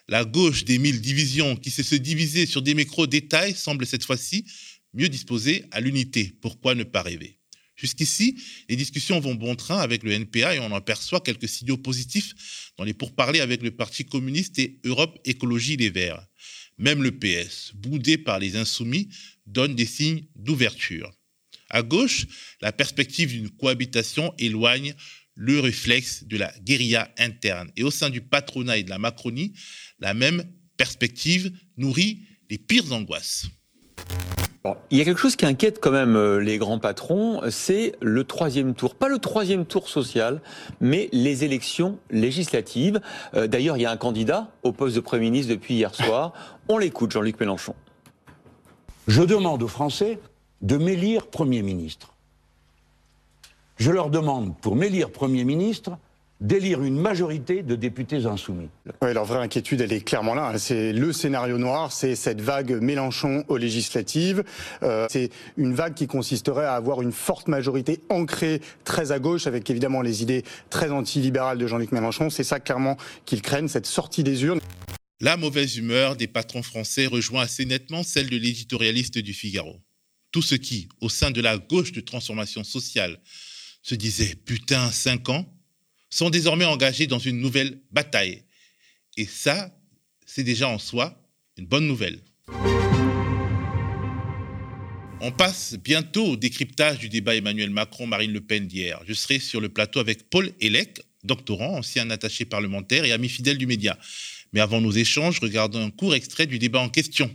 La 0.08 0.24
gauche 0.24 0.64
des 0.64 0.78
mille 0.78 1.00
divisions 1.00 1.56
qui 1.56 1.70
sait 1.70 1.82
se 1.82 1.94
diviser 1.94 2.46
sur 2.46 2.62
des 2.62 2.74
micro-détails 2.74 3.54
semble 3.54 3.86
cette 3.86 4.04
fois-ci 4.04 4.44
mieux 4.92 5.08
disposée 5.08 5.64
à 5.70 5.80
l'unité. 5.80 6.32
Pourquoi 6.40 6.74
ne 6.74 6.84
pas 6.84 7.02
rêver? 7.02 7.39
Jusqu'ici, 7.80 8.36
les 8.68 8.76
discussions 8.76 9.20
vont 9.20 9.34
bon 9.34 9.56
train 9.56 9.78
avec 9.78 10.02
le 10.02 10.12
NPA 10.12 10.54
et 10.54 10.58
on 10.58 10.70
en 10.70 10.80
perçoit 10.82 11.20
quelques 11.20 11.48
signaux 11.48 11.78
positifs 11.78 12.72
dans 12.76 12.84
les 12.84 12.92
pourparlers 12.92 13.40
avec 13.40 13.62
le 13.62 13.70
Parti 13.70 14.04
communiste 14.04 14.58
et 14.58 14.78
Europe 14.84 15.18
Écologie 15.24 15.78
Les 15.78 15.88
Verts. 15.88 16.26
Même 16.76 17.02
le 17.02 17.18
PS, 17.18 17.72
boudé 17.74 18.18
par 18.18 18.38
les 18.38 18.56
insoumis, 18.56 19.08
donne 19.46 19.74
des 19.74 19.86
signes 19.86 20.26
d'ouverture. 20.36 21.10
À 21.70 21.82
gauche, 21.82 22.26
la 22.60 22.72
perspective 22.72 23.30
d'une 23.30 23.48
cohabitation 23.48 24.34
éloigne 24.38 24.94
le 25.34 25.60
réflexe 25.60 26.24
de 26.24 26.36
la 26.36 26.52
guérilla 26.60 27.10
interne. 27.16 27.70
Et 27.76 27.82
au 27.82 27.90
sein 27.90 28.10
du 28.10 28.20
patronat 28.20 28.76
et 28.76 28.84
de 28.84 28.90
la 28.90 28.98
Macronie, 28.98 29.54
la 30.00 30.12
même 30.12 30.44
perspective 30.76 31.50
nourrit 31.78 32.26
les 32.50 32.58
pires 32.58 32.92
angoisses 32.92 33.46
il 34.90 34.98
y 34.98 35.00
a 35.00 35.04
quelque 35.04 35.20
chose 35.20 35.36
qui 35.36 35.46
inquiète 35.46 35.80
quand 35.80 35.90
même 35.90 36.16
euh, 36.16 36.38
les 36.38 36.58
grands 36.58 36.78
patrons, 36.78 37.40
c'est 37.50 37.94
le 38.02 38.24
troisième 38.24 38.74
tour. 38.74 38.94
Pas 38.94 39.08
le 39.08 39.18
troisième 39.18 39.64
tour 39.64 39.88
social, 39.88 40.42
mais 40.80 41.08
les 41.12 41.44
élections 41.44 41.98
législatives. 42.10 43.00
Euh, 43.34 43.46
d'ailleurs, 43.46 43.78
il 43.78 43.82
y 43.82 43.86
a 43.86 43.90
un 43.90 43.96
candidat 43.96 44.48
au 44.62 44.72
poste 44.72 44.96
de 44.96 45.00
Premier 45.00 45.30
ministre 45.30 45.52
depuis 45.52 45.74
hier 45.74 45.94
soir. 45.94 46.34
On 46.68 46.76
l'écoute, 46.76 47.10
Jean-Luc 47.10 47.40
Mélenchon. 47.40 47.74
Je 49.08 49.22
demande 49.22 49.62
aux 49.62 49.68
Français 49.68 50.18
de 50.60 50.76
m'élire 50.76 51.28
Premier 51.28 51.62
ministre. 51.62 52.14
Je 53.78 53.90
leur 53.90 54.10
demande, 54.10 54.58
pour 54.58 54.76
m'élire 54.76 55.10
Premier 55.10 55.44
ministre, 55.44 55.96
d'élire 56.40 56.82
une 56.82 56.98
majorité 56.98 57.62
de 57.62 57.74
députés 57.74 58.24
insoumis. 58.24 58.68
Oui, 59.02 59.12
leur 59.12 59.24
vraie 59.24 59.40
inquiétude, 59.40 59.80
elle 59.80 59.92
est 59.92 60.00
clairement 60.00 60.34
là. 60.34 60.58
C'est 60.58 60.92
le 60.92 61.12
scénario 61.12 61.58
noir, 61.58 61.92
c'est 61.92 62.16
cette 62.16 62.40
vague 62.40 62.72
Mélenchon 62.80 63.44
aux 63.48 63.58
législatives. 63.58 64.42
Euh, 64.82 65.06
c'est 65.10 65.30
une 65.56 65.74
vague 65.74 65.94
qui 65.94 66.06
consisterait 66.06 66.64
à 66.64 66.74
avoir 66.74 67.02
une 67.02 67.12
forte 67.12 67.48
majorité 67.48 68.00
ancrée 68.08 68.60
très 68.84 69.12
à 69.12 69.18
gauche, 69.18 69.46
avec 69.46 69.68
évidemment 69.68 70.00
les 70.00 70.22
idées 70.22 70.44
très 70.70 70.90
antilibérales 70.90 71.58
de 71.58 71.66
Jean-Luc 71.66 71.92
Mélenchon. 71.92 72.30
C'est 72.30 72.44
ça 72.44 72.58
clairement 72.58 72.96
qu'ils 73.26 73.42
craignent, 73.42 73.68
cette 73.68 73.86
sortie 73.86 74.24
des 74.24 74.44
urnes. 74.44 74.60
La 75.20 75.36
mauvaise 75.36 75.76
humeur 75.76 76.16
des 76.16 76.26
patrons 76.26 76.62
français 76.62 77.06
rejoint 77.06 77.42
assez 77.42 77.66
nettement 77.66 78.02
celle 78.02 78.30
de 78.30 78.36
l'éditorialiste 78.38 79.18
du 79.18 79.34
Figaro. 79.34 79.76
Tout 80.32 80.40
ce 80.40 80.54
qui, 80.54 80.88
au 81.02 81.10
sein 81.10 81.30
de 81.30 81.42
la 81.42 81.58
gauche 81.58 81.92
de 81.92 82.00
transformation 82.00 82.64
sociale, 82.64 83.18
se 83.82 83.94
disait 83.94 84.34
putain, 84.34 84.90
cinq 84.90 85.28
ans, 85.28 85.46
sont 86.10 86.30
désormais 86.30 86.64
engagés 86.64 87.06
dans 87.06 87.18
une 87.18 87.38
nouvelle 87.38 87.80
bataille. 87.90 88.42
Et 89.16 89.26
ça, 89.26 89.74
c'est 90.26 90.44
déjà 90.44 90.68
en 90.68 90.78
soi 90.78 91.16
une 91.56 91.66
bonne 91.66 91.86
nouvelle. 91.86 92.20
On 95.22 95.32
passe 95.32 95.74
bientôt 95.74 96.24
au 96.24 96.36
décryptage 96.36 96.98
du 96.98 97.10
débat 97.10 97.36
Emmanuel 97.36 97.70
Macron-Marine 97.70 98.32
Le 98.32 98.40
Pen 98.40 98.66
d'hier. 98.66 99.00
Je 99.06 99.12
serai 99.12 99.38
sur 99.38 99.60
le 99.60 99.68
plateau 99.68 100.00
avec 100.00 100.30
Paul 100.30 100.50
Elec, 100.60 101.02
doctorant, 101.24 101.76
ancien 101.76 102.08
attaché 102.10 102.46
parlementaire 102.46 103.04
et 103.04 103.12
ami 103.12 103.28
fidèle 103.28 103.58
du 103.58 103.66
média. 103.66 103.98
Mais 104.52 104.60
avant 104.60 104.80
nos 104.80 104.90
échanges, 104.90 105.38
regardons 105.40 105.84
un 105.84 105.90
court 105.90 106.14
extrait 106.14 106.46
du 106.46 106.58
débat 106.58 106.80
en 106.80 106.88
question. 106.88 107.30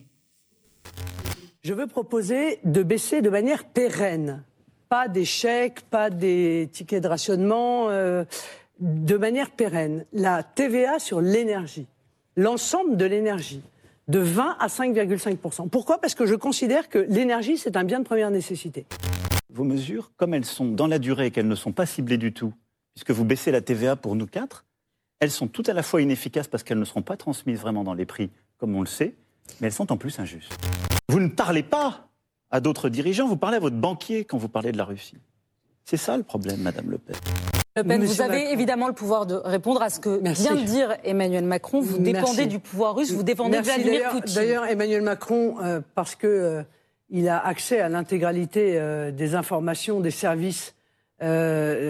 Je 1.63 1.73
veux 1.73 1.87
proposer 1.87 2.59
de 2.63 2.81
baisser 2.81 3.21
de 3.21 3.29
manière 3.29 3.65
pérenne. 3.65 4.43
Pas 4.89 5.07
des 5.07 5.25
chèques, 5.25 5.81
pas 5.81 6.09
des 6.09 6.69
tickets 6.71 7.03
de 7.03 7.07
rationnement. 7.07 7.89
Euh, 7.89 8.23
de 8.79 9.17
manière 9.17 9.51
pérenne 9.51 10.05
la 10.13 10.43
TVA 10.43 10.99
sur 10.99 11.21
l'énergie, 11.21 11.87
l'ensemble 12.35 12.97
de 12.97 13.05
l'énergie, 13.05 13.61
de 14.07 14.19
20 14.19 14.57
à 14.59 14.67
5,5% 14.67 15.69
Pourquoi? 15.69 15.99
Parce 15.99 16.15
que 16.15 16.25
je 16.25 16.35
considère 16.35 16.89
que 16.89 16.99
l'énergie, 16.99 17.57
c'est 17.57 17.77
un 17.77 17.83
bien 17.83 17.99
de 17.99 18.05
première 18.05 18.31
nécessité. 18.31 18.85
Vos 19.49 19.63
mesures, 19.63 20.11
comme 20.17 20.33
elles 20.33 20.45
sont 20.45 20.65
dans 20.65 20.87
la 20.87 20.99
durée 20.99 21.27
et 21.27 21.31
qu'elles 21.31 21.47
ne 21.47 21.55
sont 21.55 21.71
pas 21.71 21.85
ciblées 21.85 22.17
du 22.17 22.33
tout, 22.33 22.53
puisque 22.93 23.11
vous 23.11 23.25
baissez 23.25 23.51
la 23.51 23.61
TVA 23.61 23.95
pour 23.95 24.15
nous 24.15 24.27
quatre, 24.27 24.65
elles 25.19 25.31
sont 25.31 25.47
tout 25.47 25.63
à 25.67 25.73
la 25.73 25.81
fois 25.81 26.01
inefficaces 26.01 26.47
parce 26.47 26.63
qu'elles 26.63 26.79
ne 26.79 26.85
seront 26.85 27.01
pas 27.01 27.17
transmises 27.17 27.59
vraiment 27.59 27.83
dans 27.83 27.93
les 27.93 28.05
prix, 28.05 28.29
comme 28.57 28.75
on 28.75 28.81
le 28.81 28.87
sait, 28.87 29.15
mais 29.59 29.67
elles 29.67 29.73
sont 29.73 29.91
en 29.91 29.97
plus 29.97 30.19
injustes. 30.19 30.53
Vous 31.09 31.19
ne 31.19 31.29
parlez 31.29 31.63
pas 31.63 32.09
à 32.51 32.59
d'autres 32.59 32.89
dirigeants, 32.89 33.27
vous 33.27 33.37
parlez 33.37 33.57
à 33.57 33.59
votre 33.59 33.75
banquier 33.75 34.25
quand 34.25 34.37
vous 34.37 34.49
parlez 34.49 34.71
de 34.71 34.77
la 34.77 34.85
Russie. 34.85 35.17
C'est 35.85 35.97
ça 35.97 36.17
le 36.17 36.23
problème, 36.23 36.61
Madame 36.61 36.89
Le 36.89 36.97
Pen. 36.97 37.15
Le 37.75 37.83
Pen, 37.83 38.03
vous 38.03 38.21
avez 38.21 38.51
évidemment 38.51 38.87
le 38.87 38.93
pouvoir 38.93 39.27
de 39.27 39.35
répondre 39.35 39.83
à 39.83 39.91
ce 39.91 39.99
que 39.99 40.19
vient 40.33 40.55
de 40.55 40.61
dire 40.61 40.97
Emmanuel 41.03 41.45
Macron. 41.45 41.79
Vous 41.79 41.99
dépendez 41.99 42.47
du 42.47 42.57
pouvoir 42.57 42.95
russe, 42.95 43.11
vous 43.11 43.21
dépendez 43.21 43.59
de 43.59 43.63
Vladimir 43.63 44.09
Poutine. 44.09 44.35
D'ailleurs, 44.35 44.65
Emmanuel 44.65 45.03
Macron, 45.03 45.57
euh, 45.61 45.81
parce 45.93 46.15
que 46.15 46.25
euh, 46.25 46.63
il 47.11 47.29
a 47.29 47.37
accès 47.45 47.81
à 47.81 47.89
l'intégralité 47.89 48.79
euh, 48.79 49.11
des 49.11 49.35
informations 49.35 49.99
des 49.99 50.11
services 50.11 50.73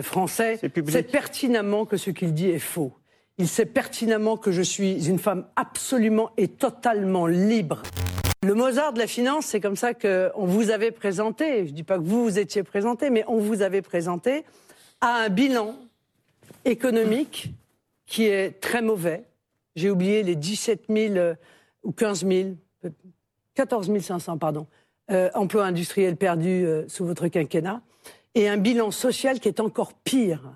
français, 0.04 0.60
sait 0.88 1.02
pertinemment 1.02 1.86
que 1.86 1.98
ce 1.98 2.12
qu'il 2.12 2.34
dit 2.34 2.50
est 2.50 2.60
faux. 2.60 2.94
Il 3.38 3.48
sait 3.48 3.66
pertinemment 3.66 4.38
que 4.38 4.52
je 4.52 4.62
suis 4.62 5.08
une 5.08 5.20
femme 5.20 5.46
absolument 5.56 6.30
et 6.38 6.48
totalement 6.48 7.26
libre. 7.26 7.82
Le 8.46 8.54
Mozart 8.54 8.94
de 8.94 9.00
la 9.00 9.08
finance, 9.08 9.48
c'est 9.48 9.60
comme 9.60 9.76
ça 9.76 9.96
qu'on 9.96 10.46
vous 10.46 10.70
avait 10.70 10.92
présenté. 10.92 11.66
Je 11.66 11.72
ne 11.72 11.76
dis 11.76 11.82
pas 11.82 11.98
que 11.98 12.04
vous 12.04 12.22
vous 12.22 12.38
étiez 12.38 12.62
présenté, 12.62 13.10
mais 13.10 13.24
on 13.28 13.40
vous 13.40 13.64
avait 13.64 13.82
présenté 13.82 14.46
a 15.02 15.24
un 15.24 15.30
bilan 15.30 15.74
économique 16.64 17.50
qui 18.06 18.26
est 18.26 18.62
très 18.62 18.84
mauvais. 18.84 19.24
J'ai 19.76 19.90
oublié 19.90 20.22
les 20.22 20.36
17 20.36 20.84
000 20.90 21.16
euh, 21.16 21.34
ou 21.82 21.92
15 21.92 22.24
000, 22.28 22.50
14 23.56 24.00
500, 24.00 24.38
pardon, 24.38 24.68
euh, 25.10 25.32
emplois 25.34 25.66
industriels 25.66 26.16
perdus 26.16 26.68
euh, 26.68 26.88
sous 26.88 27.04
votre 27.04 27.28
quinquennat, 27.30 27.82
et 28.36 28.48
un 28.48 28.58
bilan 28.58 28.92
social 28.92 29.40
qui 29.40 29.48
est 29.48 29.60
encore 29.60 29.94
pire. 29.94 30.52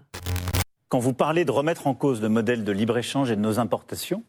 Quand 0.89 1.00
vous 1.00 1.13
parlez 1.13 1.43
de 1.43 1.51
remettre 1.51 1.88
en 1.88 1.96
cause 1.96 2.22
le 2.22 2.29
modèle 2.29 2.63
de 2.63 2.72
libre-échange 2.72 3.31
et 3.31 3.36
de 3.36 3.41
nos 3.41 3.58
importations, 3.58 4.24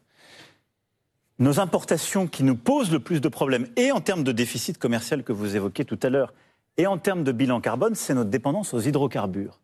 nos 1.41 1.59
importations 1.59 2.27
qui 2.27 2.43
nous 2.43 2.55
posent 2.55 2.91
le 2.91 2.99
plus 2.99 3.19
de 3.19 3.27
problèmes, 3.27 3.67
et 3.75 3.91
en 3.91 3.99
termes 3.99 4.23
de 4.23 4.31
déficit 4.31 4.77
commercial 4.77 5.23
que 5.23 5.33
vous 5.33 5.55
évoquez 5.55 5.85
tout 5.85 5.99
à 6.03 6.09
l'heure, 6.09 6.35
et 6.77 6.85
en 6.85 6.99
termes 6.99 7.23
de 7.23 7.31
bilan 7.31 7.61
carbone, 7.61 7.95
c'est 7.95 8.13
notre 8.13 8.29
dépendance 8.29 8.75
aux 8.75 8.79
hydrocarbures. 8.79 9.59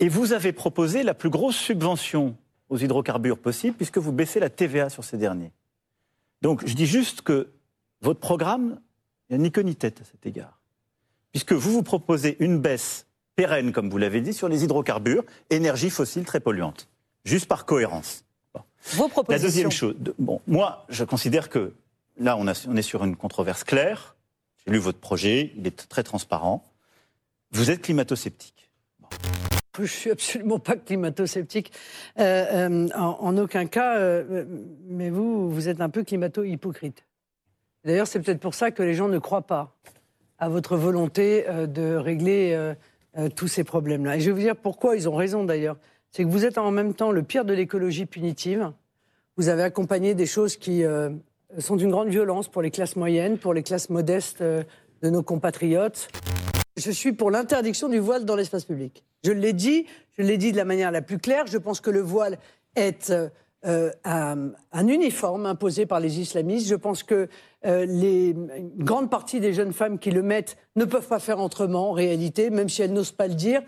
Et 0.00 0.10
vous 0.10 0.34
avez 0.34 0.52
proposé 0.52 1.02
la 1.02 1.14
plus 1.14 1.30
grosse 1.30 1.56
subvention 1.56 2.36
aux 2.68 2.76
hydrocarbures 2.76 3.38
possible, 3.38 3.74
puisque 3.74 3.96
vous 3.96 4.12
baissez 4.12 4.38
la 4.38 4.50
TVA 4.50 4.90
sur 4.90 5.02
ces 5.02 5.16
derniers. 5.16 5.52
Donc 6.42 6.66
je 6.66 6.74
dis 6.74 6.86
juste 6.86 7.22
que 7.22 7.48
votre 8.02 8.20
programme, 8.20 8.78
il 9.30 9.36
n'y 9.36 9.40
a 9.40 9.44
ni 9.44 9.50
queue 9.50 9.62
ni 9.62 9.76
tête 9.76 10.02
à 10.02 10.04
cet 10.04 10.26
égard. 10.26 10.60
Puisque 11.32 11.54
vous 11.54 11.72
vous 11.72 11.82
proposez 11.82 12.36
une 12.38 12.58
baisse 12.58 13.06
pérenne, 13.34 13.72
comme 13.72 13.88
vous 13.88 13.98
l'avez 13.98 14.20
dit, 14.20 14.34
sur 14.34 14.48
les 14.48 14.62
hydrocarbures, 14.62 15.24
énergie 15.48 15.88
fossile 15.88 16.26
très 16.26 16.40
polluante. 16.40 16.90
Juste 17.24 17.46
par 17.46 17.64
cohérence. 17.64 18.27
Vos 18.92 19.08
propositions. 19.08 19.32
La 19.32 19.38
deuxième 19.38 19.70
chose, 19.70 19.94
bon, 20.18 20.40
moi, 20.46 20.86
je 20.88 21.04
considère 21.04 21.48
que 21.48 21.74
là, 22.18 22.36
on, 22.36 22.46
on 22.46 22.76
est 22.76 22.82
sur 22.82 23.04
une 23.04 23.16
controverse 23.16 23.64
claire. 23.64 24.16
J'ai 24.64 24.72
lu 24.72 24.78
votre 24.78 24.98
projet, 24.98 25.52
il 25.56 25.66
est 25.66 25.88
très 25.88 26.02
transparent. 26.02 26.64
Vous 27.50 27.70
êtes 27.70 27.82
climato-sceptique. 27.82 28.70
Je 29.78 29.84
suis 29.86 30.10
absolument 30.10 30.58
pas 30.58 30.76
climato-sceptique 30.76 31.72
euh, 32.18 32.68
euh, 32.68 32.88
en, 32.94 33.36
aucun 33.36 33.66
cas, 33.66 33.96
euh, 33.98 34.44
mais 34.86 35.08
vous, 35.10 35.50
vous 35.50 35.68
êtes 35.68 35.80
un 35.80 35.88
peu 35.88 36.02
climato-hypocrite. 36.02 37.04
D'ailleurs, 37.84 38.06
c'est 38.06 38.20
peut-être 38.20 38.40
pour 38.40 38.54
ça 38.54 38.70
que 38.70 38.82
les 38.82 38.94
gens 38.94 39.08
ne 39.08 39.18
croient 39.18 39.46
pas 39.46 39.76
à 40.38 40.48
votre 40.48 40.76
volonté 40.76 41.44
de 41.48 41.94
régler 41.94 42.74
tous 43.34 43.48
ces 43.48 43.64
problèmes-là. 43.64 44.16
Et 44.16 44.20
je 44.20 44.26
vais 44.26 44.32
vous 44.32 44.40
dire 44.40 44.56
pourquoi 44.56 44.96
ils 44.96 45.08
ont 45.08 45.14
raison 45.14 45.44
d'ailleurs. 45.44 45.76
C'est 46.10 46.24
que 46.24 46.28
vous 46.28 46.44
êtes 46.44 46.58
en 46.58 46.70
même 46.70 46.94
temps 46.94 47.12
le 47.12 47.22
pire 47.22 47.44
de 47.44 47.52
l'écologie 47.52 48.06
punitive. 48.06 48.72
Vous 49.36 49.48
avez 49.48 49.62
accompagné 49.62 50.14
des 50.14 50.26
choses 50.26 50.56
qui 50.56 50.82
sont 51.58 51.76
d'une 51.76 51.90
grande 51.90 52.08
violence 52.08 52.48
pour 52.48 52.62
les 52.62 52.70
classes 52.70 52.96
moyennes, 52.96 53.38
pour 53.38 53.54
les 53.54 53.62
classes 53.62 53.88
modestes 53.88 54.42
de 54.42 54.64
nos 55.10 55.22
compatriotes. 55.22 56.08
Je 56.76 56.90
suis 56.90 57.12
pour 57.12 57.30
l'interdiction 57.30 57.88
du 57.88 57.98
voile 57.98 58.24
dans 58.24 58.36
l'espace 58.36 58.64
public. 58.64 59.04
Je 59.24 59.32
l'ai 59.32 59.52
dit, 59.52 59.86
je 60.16 60.22
l'ai 60.22 60.38
dit 60.38 60.52
de 60.52 60.56
la 60.56 60.64
manière 60.64 60.90
la 60.92 61.02
plus 61.02 61.18
claire. 61.18 61.46
Je 61.46 61.58
pense 61.58 61.80
que 61.80 61.90
le 61.90 62.00
voile 62.00 62.38
est 62.76 63.12
euh, 63.66 63.90
un, 64.04 64.86
uniforme 64.86 65.46
imposé 65.46 65.86
par 65.86 65.98
les 65.98 66.20
islamistes. 66.20 66.68
Je 66.68 66.76
pense 66.76 67.02
que 67.02 67.28
euh, 67.66 67.84
les, 67.86 68.30
une 68.30 68.84
grande 68.84 69.10
partie 69.10 69.40
des 69.40 69.52
jeunes 69.52 69.72
femmes 69.72 69.98
qui 69.98 70.12
le 70.12 70.22
mettent 70.22 70.56
ne 70.76 70.84
peuvent 70.84 71.08
pas 71.08 71.18
faire 71.18 71.40
autrement 71.40 71.90
en 71.90 71.92
réalité, 71.92 72.50
même 72.50 72.68
si 72.68 72.82
elles 72.82 72.92
n'osent 72.92 73.12
pas 73.12 73.26
le 73.26 73.34
dire. 73.34 73.62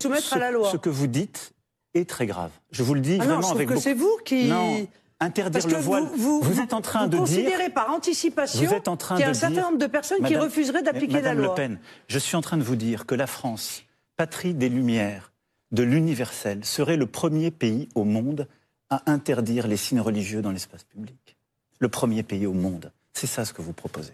Soumettre 0.00 0.34
à 0.34 0.38
la 0.38 0.52
loi. 0.52 0.70
Ce 0.70 0.76
que 0.76 0.90
vous 0.90 1.08
dites 1.08 1.52
est 1.96 2.08
très 2.08 2.26
grave. 2.26 2.50
Je 2.70 2.82
vous 2.82 2.94
le 2.94 3.00
dis 3.00 3.18
ah 3.20 3.24
vraiment 3.24 3.40
non, 3.40 3.50
avec 3.50 3.68
que 3.68 3.78
c'est 3.78 3.94
vous 3.94 4.16
qui. 4.24 4.48
Non 4.48 4.86
interdire 5.20 5.66
le 5.66 5.76
voile. 5.76 6.04
Vous, 6.16 6.40
vous, 6.40 6.60
êtes 6.60 6.72
en 6.72 6.80
train 6.80 7.06
de 7.06 7.16
considérez 7.16 7.70
par 7.70 7.90
anticipation 7.90 8.60
qu'il 8.60 9.18
y 9.18 9.22
a 9.22 9.30
un 9.30 9.34
certain 9.34 9.62
nombre 9.62 9.78
de 9.78 9.86
personnes 9.86 10.22
qui 10.24 10.36
refuseraient 10.36 10.82
d'appliquer 10.82 11.20
la 11.20 11.34
loi. 11.34 11.48
Le 11.48 11.54
Pen, 11.54 11.78
je 12.08 12.18
suis 12.18 12.36
en 12.36 12.42
train 12.42 12.56
de 12.56 12.62
vous 12.62 12.76
dire 12.76 13.06
que 13.06 13.14
la 13.14 13.26
France, 13.26 13.84
patrie 14.16 14.54
des 14.54 14.68
Lumières, 14.68 15.32
de 15.72 15.82
l'universel, 15.82 16.64
serait 16.64 16.96
le 16.96 17.06
premier 17.06 17.50
pays 17.50 17.88
au 17.94 18.04
monde 18.04 18.46
à 18.90 19.10
interdire 19.10 19.66
les 19.66 19.76
signes 19.76 20.00
religieux 20.00 20.42
dans 20.42 20.52
l'espace 20.52 20.84
public. 20.84 21.36
Le 21.78 21.88
premier 21.88 22.22
pays 22.22 22.46
au 22.46 22.52
monde. 22.52 22.92
C'est 23.12 23.26
ça 23.26 23.44
ce 23.44 23.52
que 23.52 23.62
vous 23.62 23.72
proposez. 23.72 24.12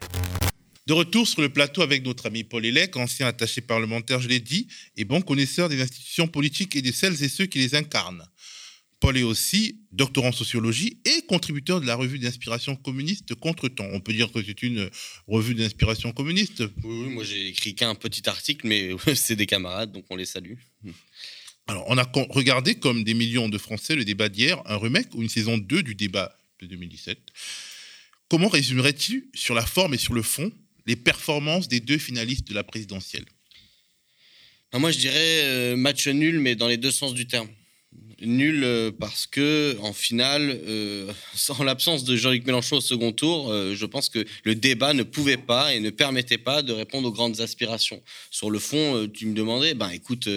De 0.86 0.94
retour 0.94 1.28
sur 1.28 1.40
le 1.42 1.48
plateau 1.48 1.82
avec 1.82 2.04
notre 2.04 2.26
ami 2.26 2.42
Paul 2.42 2.66
Elec, 2.66 2.96
ancien 2.96 3.28
attaché 3.28 3.60
parlementaire, 3.60 4.20
je 4.20 4.28
l'ai 4.28 4.40
dit, 4.40 4.66
et 4.96 5.04
bon 5.04 5.22
connaisseur 5.22 5.68
des 5.68 5.80
institutions 5.80 6.26
politiques 6.26 6.74
et 6.74 6.82
de 6.82 6.90
celles 6.90 7.22
et 7.22 7.28
ceux 7.28 7.46
qui 7.46 7.58
les 7.60 7.76
incarnent. 7.76 8.26
Paul 8.98 9.16
est 9.16 9.22
aussi 9.22 9.80
doctorant 9.92 10.28
en 10.28 10.32
sociologie 10.32 10.98
et 11.04 11.22
contributeur 11.26 11.80
de 11.80 11.86
la 11.86 11.94
revue 11.94 12.18
d'inspiration 12.18 12.76
communiste 12.76 13.34
Contre-temps. 13.34 13.88
On 13.92 14.00
peut 14.00 14.12
dire 14.12 14.30
que 14.30 14.42
c'est 14.42 14.62
une 14.62 14.90
revue 15.26 15.54
d'inspiration 15.54 16.12
communiste. 16.12 16.62
Oui, 16.84 17.08
moi 17.08 17.24
j'ai 17.24 17.48
écrit 17.48 17.74
qu'un 17.74 17.94
petit 17.94 18.28
article, 18.28 18.66
mais 18.66 18.90
c'est 19.14 19.36
des 19.36 19.46
camarades, 19.46 19.92
donc 19.92 20.04
on 20.10 20.16
les 20.16 20.24
salue. 20.24 20.54
Alors, 21.68 21.84
on 21.88 21.96
a 21.96 22.10
regardé, 22.30 22.74
comme 22.74 23.04
des 23.04 23.14
millions 23.14 23.48
de 23.48 23.58
Français, 23.58 23.94
le 23.94 24.04
débat 24.04 24.28
d'hier, 24.28 24.60
un 24.66 24.76
remake 24.76 25.14
ou 25.14 25.22
une 25.22 25.28
saison 25.28 25.58
2 25.58 25.82
du 25.82 25.94
débat 25.94 26.36
de 26.60 26.66
2017. 26.66 27.18
Comment 28.28 28.48
résumerais-tu, 28.48 29.30
sur 29.34 29.54
la 29.54 29.64
forme 29.64 29.94
et 29.94 29.98
sur 29.98 30.14
le 30.14 30.22
fond, 30.22 30.50
les 30.86 30.96
performances 30.96 31.68
des 31.68 31.80
deux 31.80 31.98
finalistes 31.98 32.46
de 32.48 32.54
la 32.54 32.64
présidentielle. 32.64 33.24
Moi, 34.74 34.90
je 34.90 34.98
dirais 34.98 35.42
euh, 35.44 35.76
match 35.76 36.08
nul, 36.08 36.38
mais 36.38 36.56
dans 36.56 36.68
les 36.68 36.78
deux 36.78 36.90
sens 36.90 37.12
du 37.12 37.26
terme 37.26 37.48
nul 38.24 38.64
euh, 38.64 38.90
parce 38.90 39.26
que, 39.26 39.76
en 39.80 39.92
finale, 39.92 40.60
euh, 40.66 41.12
sans 41.34 41.62
l'absence 41.62 42.04
de 42.04 42.16
Jean-Luc 42.16 42.46
Mélenchon 42.46 42.76
au 42.76 42.80
second 42.80 43.12
tour, 43.12 43.50
euh, 43.50 43.74
je 43.74 43.86
pense 43.86 44.08
que 44.08 44.24
le 44.44 44.54
débat 44.54 44.94
ne 44.94 45.02
pouvait 45.02 45.36
pas 45.36 45.74
et 45.74 45.80
ne 45.80 45.90
permettait 45.90 46.38
pas 46.38 46.62
de 46.62 46.72
répondre 46.72 47.08
aux 47.08 47.12
grandes 47.12 47.40
aspirations. 47.40 48.02
Sur 48.30 48.50
le 48.50 48.58
fond, 48.58 49.08
tu 49.12 49.26
me 49.26 49.34
demandais, 49.34 49.74
ben 49.74 49.90
écoute, 49.90 50.28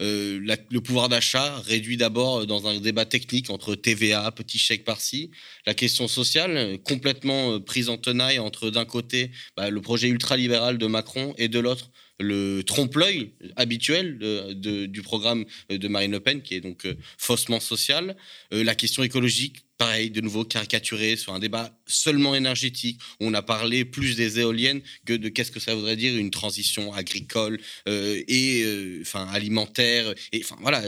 le 0.00 0.78
pouvoir 0.78 1.08
d'achat 1.08 1.60
réduit 1.60 1.96
d'abord 1.96 2.46
dans 2.46 2.66
un 2.66 2.78
débat 2.78 3.04
technique 3.04 3.50
entre 3.50 3.74
TVA, 3.74 4.30
petit 4.32 4.58
chèque 4.58 4.84
par-ci, 4.84 5.30
la 5.66 5.74
question 5.74 6.08
sociale 6.08 6.78
complètement 6.84 7.60
prise 7.60 7.88
en 7.88 7.96
tenaille 7.96 8.38
entre 8.38 8.70
d'un 8.70 8.84
côté 8.84 9.30
bah, 9.56 9.70
le 9.70 9.80
projet 9.80 10.08
ultralibéral 10.08 10.78
de 10.78 10.86
Macron 10.86 11.34
et 11.38 11.48
de 11.48 11.58
l'autre 11.58 11.90
le 12.20 12.62
trompe-l'œil 12.62 13.32
habituel 13.56 14.18
du 14.54 15.02
programme 15.02 15.44
de 15.68 15.88
Marine 15.88 16.12
Le 16.12 16.20
Pen, 16.20 16.42
qui 16.42 16.54
est 16.54 16.60
donc 16.60 16.84
euh, 16.84 16.94
faussement 17.18 17.60
social, 17.60 18.16
euh, 18.52 18.62
la 18.62 18.74
question 18.74 19.02
écologique, 19.02 19.64
pareil, 19.78 20.10
de 20.10 20.20
nouveau 20.20 20.44
caricaturé 20.44 21.16
sur 21.16 21.32
un 21.32 21.38
débat 21.38 21.72
seulement 21.86 22.34
énergétique. 22.34 23.00
On 23.18 23.32
a 23.34 23.42
parlé 23.42 23.84
plus 23.84 24.16
des 24.16 24.38
éoliennes 24.38 24.82
que 25.06 25.14
de 25.14 25.28
qu'est-ce 25.28 25.50
que 25.50 25.60
ça 25.60 25.74
voudrait 25.74 25.96
dire 25.96 26.16
une 26.16 26.30
transition 26.30 26.92
agricole 26.92 27.58
euh, 27.88 28.22
et 28.28 28.64
enfin 29.00 29.26
alimentaire 29.28 30.14
et 30.32 30.42
enfin 30.44 30.56
voilà 30.60 30.82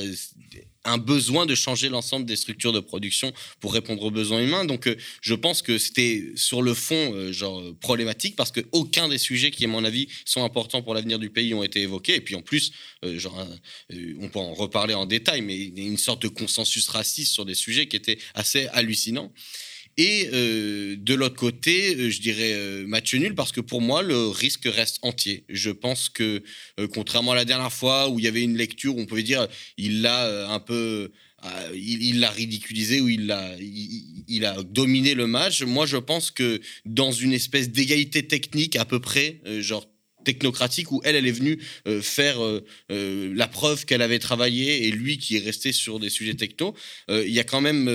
un 0.84 0.98
besoin 0.98 1.46
de 1.46 1.54
changer 1.54 1.88
l'ensemble 1.88 2.26
des 2.26 2.36
structures 2.36 2.72
de 2.72 2.80
production 2.80 3.32
pour 3.60 3.72
répondre 3.72 4.02
aux 4.02 4.10
besoins 4.10 4.42
humains. 4.42 4.64
Donc, 4.64 4.86
euh, 4.86 4.96
je 5.20 5.34
pense 5.34 5.62
que 5.62 5.78
c'était 5.78 6.32
sur 6.34 6.62
le 6.62 6.74
fond, 6.74 7.14
euh, 7.14 7.32
genre 7.32 7.62
problématique 7.80 8.36
parce 8.36 8.50
que 8.50 8.60
aucun 8.72 9.08
des 9.08 9.18
sujets 9.18 9.50
qui, 9.50 9.64
à 9.64 9.68
mon 9.68 9.84
avis, 9.84 10.08
sont 10.24 10.44
importants 10.44 10.82
pour 10.82 10.94
l'avenir 10.94 11.18
du 11.18 11.30
pays 11.30 11.54
ont 11.54 11.62
été 11.62 11.82
évoqués. 11.82 12.16
Et 12.16 12.20
puis, 12.20 12.34
en 12.34 12.42
plus, 12.42 12.72
euh, 13.04 13.18
genre, 13.18 13.46
on 14.20 14.28
peut 14.28 14.38
en 14.38 14.54
reparler 14.54 14.94
en 14.94 15.06
détail, 15.06 15.42
mais 15.42 15.56
une 15.56 15.98
sorte 15.98 16.22
de 16.22 16.28
consensus 16.28 16.88
raciste 16.88 17.32
sur 17.32 17.44
des 17.44 17.54
sujets 17.54 17.86
qui 17.86 17.96
étaient 17.96 18.18
assez 18.34 18.66
hallucinants. 18.68 19.32
Et 19.98 20.30
euh, 20.32 20.96
de 20.96 21.14
l'autre 21.14 21.36
côté, 21.36 21.94
euh, 21.96 22.10
je 22.10 22.20
dirais 22.20 22.54
euh, 22.54 22.86
match 22.86 23.14
nul 23.14 23.34
parce 23.34 23.52
que 23.52 23.60
pour 23.60 23.82
moi, 23.82 24.02
le 24.02 24.28
risque 24.28 24.64
reste 24.64 24.98
entier. 25.02 25.44
Je 25.50 25.70
pense 25.70 26.08
que, 26.08 26.42
contrairement 26.94 27.32
à 27.32 27.36
la 27.36 27.44
dernière 27.44 27.72
fois 27.72 28.08
où 28.08 28.18
il 28.18 28.24
y 28.24 28.28
avait 28.28 28.42
une 28.42 28.56
lecture 28.56 28.96
où 28.96 29.00
on 29.00 29.06
pouvait 29.06 29.22
dire 29.22 29.46
il 29.76 30.02
l'a 30.02 30.50
un 30.50 30.60
peu. 30.60 31.12
il 31.74 32.20
l'a 32.20 32.30
ridiculisé 32.30 33.00
ou 33.00 33.08
il 33.08 33.30
a, 33.30 33.54
il, 33.60 34.44
a 34.46 34.62
dominé 34.62 35.14
le 35.14 35.26
match. 35.26 35.62
Moi, 35.62 35.86
je 35.86 35.98
pense 35.98 36.30
que 36.30 36.60
dans 36.86 37.12
une 37.12 37.32
espèce 37.32 37.70
d'égalité 37.70 38.26
technique 38.26 38.76
à 38.76 38.84
peu 38.84 39.00
près, 39.00 39.40
genre 39.60 39.86
technocratique 40.22 40.92
où 40.92 41.00
elle, 41.04 41.16
elle 41.16 41.26
est 41.26 41.32
venue 41.32 41.58
euh, 41.86 42.00
faire 42.00 42.42
euh, 42.42 42.64
euh, 42.90 43.32
la 43.34 43.48
preuve 43.48 43.84
qu'elle 43.84 44.02
avait 44.02 44.18
travaillé 44.18 44.86
et 44.86 44.90
lui 44.90 45.18
qui 45.18 45.36
est 45.36 45.44
resté 45.44 45.72
sur 45.72 45.98
des 45.98 46.10
sujets 46.10 46.34
techno. 46.34 46.74
Il 47.08 47.30
y 47.30 47.40
a 47.40 47.44
quand 47.44 47.60
même 47.60 47.86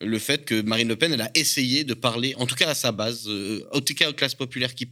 le 0.00 0.18
fait 0.18 0.44
que 0.44 0.60
Marine 0.60 0.88
Le 0.88 0.96
Pen, 0.96 1.12
elle 1.12 1.20
a 1.20 1.30
essayé 1.34 1.84
de 1.84 1.94
parler, 1.94 2.34
en 2.36 2.46
tout 2.46 2.54
cas 2.54 2.68
à 2.68 2.74
sa 2.74 2.92
base, 2.92 3.28
en 3.72 3.80
tout 3.80 3.94
cas 3.94 4.10
aux 4.10 4.12
classes 4.12 4.34
populaires 4.34 4.74
qui 4.74 4.88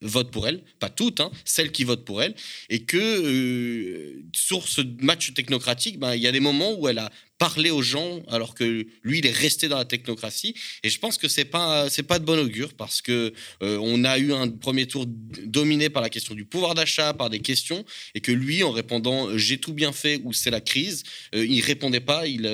votent 0.00 0.30
pour 0.30 0.46
elle, 0.46 0.62
pas 0.78 0.90
toutes, 0.90 1.20
hein, 1.20 1.30
celles 1.44 1.72
qui 1.72 1.84
votent 1.84 2.04
pour 2.04 2.22
elle, 2.22 2.34
et 2.68 2.84
que 2.84 4.22
sur 4.32 4.68
ce 4.68 4.82
match 5.00 5.34
technocratique, 5.34 5.98
ben, 5.98 6.14
il 6.14 6.22
y 6.22 6.26
a 6.26 6.32
des 6.32 6.40
moments 6.40 6.78
où 6.78 6.88
elle 6.88 6.98
a 6.98 7.10
parler 7.38 7.70
aux 7.70 7.82
gens 7.82 8.22
alors 8.28 8.54
que 8.54 8.86
lui 9.02 9.18
il 9.18 9.26
est 9.26 9.32
resté 9.32 9.68
dans 9.68 9.78
la 9.78 9.84
technocratie. 9.84 10.54
Et 10.82 10.90
je 10.90 10.98
pense 10.98 11.18
que 11.18 11.28
c'est 11.28 11.44
pas 11.44 11.88
c'est 11.88 12.02
pas 12.02 12.18
de 12.18 12.24
bon 12.24 12.38
augure 12.38 12.74
parce 12.74 13.00
que 13.00 13.32
euh, 13.62 13.78
on 13.80 14.04
a 14.04 14.18
eu 14.18 14.32
un 14.32 14.48
premier 14.48 14.86
tour 14.86 15.06
dominé 15.06 15.88
par 15.88 16.02
la 16.02 16.10
question 16.10 16.34
du 16.34 16.44
pouvoir 16.44 16.74
d'achat 16.74 17.14
par 17.14 17.30
des 17.30 17.40
questions 17.40 17.84
et 18.14 18.20
que 18.20 18.32
lui 18.32 18.62
en 18.62 18.72
répondant 18.72 19.28
euh, 19.28 19.38
j'ai 19.38 19.58
tout 19.58 19.72
bien 19.72 19.92
fait 19.92 20.20
ou 20.24 20.32
c'est 20.32 20.50
la 20.50 20.60
crise 20.60 21.04
euh, 21.34 21.46
il 21.46 21.60
répondait 21.60 22.00
pas 22.00 22.26
il 22.26 22.46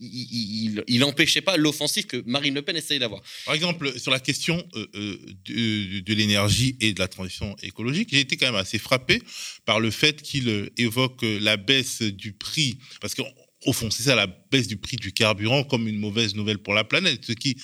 il, 0.00 0.82
il, 0.86 1.04
empêchait 1.04 1.40
pas 1.40 1.56
l'offensive 1.56 2.06
que 2.06 2.22
Marine 2.26 2.54
Le 2.54 2.62
Pen 2.62 2.76
essaye 2.76 2.98
d'avoir. 2.98 3.22
Par 3.44 3.54
exemple 3.54 3.98
sur 3.98 4.10
la 4.10 4.20
question 4.20 4.66
de, 4.74 6.00
de 6.00 6.14
l'énergie 6.14 6.76
et 6.80 6.92
de 6.92 7.00
la 7.00 7.08
transition 7.08 7.54
écologique 7.62 8.08
j'ai 8.10 8.20
été 8.20 8.36
quand 8.36 8.46
même 8.46 8.54
assez 8.54 8.78
frappé 8.78 9.20
par 9.64 9.80
le 9.80 9.90
fait 9.90 10.22
qu'il 10.22 10.70
évoque 10.76 11.22
la 11.22 11.56
baisse 11.56 12.02
du 12.02 12.32
prix. 12.32 12.78
Parce 13.00 13.14
que 13.14 13.22
au 13.64 13.72
fond, 13.72 13.90
c'est 13.90 14.04
ça 14.04 14.14
la 14.14 14.26
baisse 14.26 14.66
du 14.66 14.76
prix 14.76 14.96
du 14.96 15.12
carburant 15.12 15.64
comme 15.64 15.88
une 15.88 15.98
mauvaise 15.98 16.34
nouvelle 16.34 16.58
pour 16.58 16.74
la 16.74 16.84
planète, 16.84 17.24
ce 17.24 17.32
qui 17.32 17.56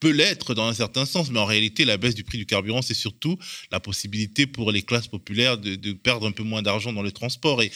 peut 0.00 0.10
l'être 0.10 0.54
dans 0.54 0.66
un 0.66 0.72
certain 0.72 1.04
sens, 1.04 1.30
mais 1.30 1.38
en 1.38 1.44
réalité, 1.44 1.84
la 1.84 1.98
baisse 1.98 2.14
du 2.14 2.24
prix 2.24 2.38
du 2.38 2.46
carburant, 2.46 2.80
c'est 2.80 2.94
surtout 2.94 3.38
la 3.70 3.80
possibilité 3.80 4.46
pour 4.46 4.72
les 4.72 4.82
classes 4.82 5.08
populaires 5.08 5.58
de, 5.58 5.92
perdre 5.92 6.26
un 6.26 6.32
peu 6.32 6.42
moins 6.42 6.62
d'argent 6.62 6.92
dans 6.92 7.02
le 7.02 7.12
transport. 7.12 7.62
Et, 7.62 7.70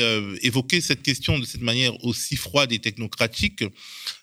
euh, 0.00 0.36
évoquer 0.40 0.80
cette 0.80 1.02
question 1.02 1.38
de 1.38 1.44
cette 1.44 1.60
manière 1.60 2.02
aussi 2.02 2.36
froide 2.36 2.72
et 2.72 2.78
technocratique, 2.78 3.62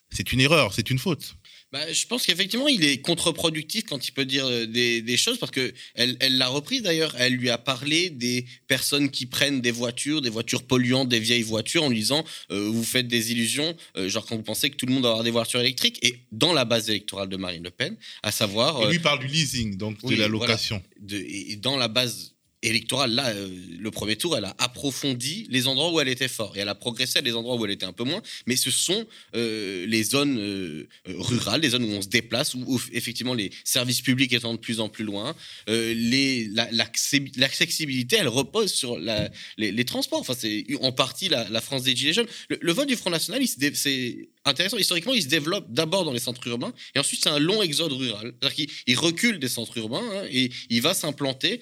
c'est 0.09 0.31
une 0.31 0.41
erreur, 0.41 0.73
c'est 0.73 0.89
une 0.89 0.97
faute. 0.97 1.35
Bah, 1.73 1.91
je 1.91 2.05
pense 2.05 2.25
qu'effectivement, 2.25 2.69
il 2.69 2.85
est 2.85 3.01
contre-productif 3.01 3.83
quand 3.83 4.07
il 4.07 4.13
peut 4.13 4.23
dire 4.23 4.45
euh, 4.45 4.65
des, 4.65 5.17
choses, 5.17 5.37
parce 5.37 5.51
que 5.51 5.73
elle, 5.95 6.15
l'a 6.37 6.47
repris 6.47 6.81
d'ailleurs. 6.81 7.13
Elle 7.17 7.33
lui 7.33 7.49
a 7.49 7.57
parlé 7.57 8.09
des 8.09 8.45
personnes 8.67 9.09
qui 9.09 9.25
prennent 9.25 9.59
des 9.59 9.71
voitures, 9.71 10.21
des 10.21 10.29
voitures 10.29 10.63
polluantes, 10.63 11.09
des 11.09 11.19
vieilles 11.19 11.41
voitures, 11.41 11.83
en 11.83 11.89
lui 11.89 11.99
disant 11.99 12.23
euh, 12.51 12.69
vous 12.69 12.85
faites 12.85 13.09
des 13.09 13.33
illusions, 13.33 13.75
euh, 13.97 14.07
genre 14.07 14.25
quand 14.25 14.37
vous 14.37 14.43
pensez 14.43 14.69
que 14.69 14.77
tout 14.77 14.85
le 14.85 14.93
monde 14.93 15.03
va 15.03 15.09
avoir 15.09 15.23
des 15.25 15.31
voitures 15.31 15.59
électriques. 15.59 15.99
Et 16.03 16.19
dans 16.31 16.53
la 16.53 16.63
base 16.63 16.89
électorale 16.89 17.27
de 17.27 17.35
Marine 17.35 17.63
Le 17.63 17.71
Pen, 17.71 17.97
à 18.23 18.31
savoir. 18.31 18.81
Et 18.83 18.91
lui 18.91 18.99
parle 18.99 19.19
du 19.19 19.27
leasing, 19.27 19.75
donc 19.75 20.05
de 20.05 20.15
la 20.15 20.29
location. 20.29 20.81
de, 21.01 21.17
et 21.17 21.57
dans 21.57 21.75
la 21.75 21.89
base 21.89 22.36
électorale, 22.63 23.11
là, 23.11 23.27
euh, 23.27 23.47
le 23.79 23.91
premier 23.91 24.15
tour, 24.15 24.35
elle 24.35 24.45
a 24.45 24.55
approfondi 24.57 25.45
les 25.51 25.67
endroits 25.67 25.91
où 25.91 25.99
elle 25.99 26.07
était 26.07 26.27
fort 26.27 26.57
et 26.57 26.61
elle 26.61 26.69
a 26.69 26.75
progressé 26.75 27.19
à 27.19 27.21
les 27.21 27.35
endroits 27.35 27.55
où 27.55 27.63
elle 27.65 27.71
était 27.71 27.85
un 27.85 27.93
peu 27.93 28.03
moins. 28.03 28.23
Mais 28.47 28.55
ce 28.55 28.71
sont 28.71 29.05
euh, 29.35 29.85
les 29.85 30.03
zones 30.03 30.39
euh, 30.39 30.87
rurales, 31.05 31.61
les 31.61 31.69
zones 31.69 31.83
où 31.83 31.91
on 31.91 32.01
se 32.01 32.07
déplace, 32.07 32.55
où, 32.55 32.81
effectivement 32.93 33.35
les 33.35 33.51
services 33.63 34.01
publics 34.01 34.33
étant 34.33 34.53
de 34.53 34.59
plus 34.59 34.79
en 34.79 34.89
plus 34.89 35.05
loin, 35.05 35.35
l'accessibilité, 35.67 38.17
elle 38.19 38.27
repose 38.27 38.73
sur 38.73 38.97
les, 38.97 39.85
transports. 39.85 40.21
Enfin, 40.21 40.33
c'est 40.37 40.65
en 40.81 40.91
partie 40.91 41.29
la, 41.29 41.61
France 41.61 41.83
des 41.83 41.95
Gilets 41.95 42.13
jaunes. 42.13 42.27
Le, 42.49 42.73
vote 42.73 42.87
du 42.87 42.95
Front 42.95 43.11
National, 43.11 43.43
c'est 43.45 44.29
intéressant. 44.45 44.77
Historiquement, 44.77 45.13
il 45.13 45.21
se 45.21 45.27
développe 45.27 45.71
d'abord 45.71 46.05
dans 46.05 46.13
les 46.13 46.19
centres 46.19 46.47
urbains 46.47 46.73
et 46.95 46.99
ensuite 46.99 47.21
c'est 47.23 47.29
un 47.29 47.39
long 47.39 47.61
exode 47.61 47.93
rural. 47.93 48.33
C'est-à-dire 48.41 48.65
qu'il 48.85 48.97
recule 48.97 49.39
des 49.39 49.49
centres 49.49 49.77
urbains 49.77 50.03
hein, 50.13 50.23
et 50.31 50.49
il 50.69 50.81
va 50.81 50.93
s'implanter 50.93 51.59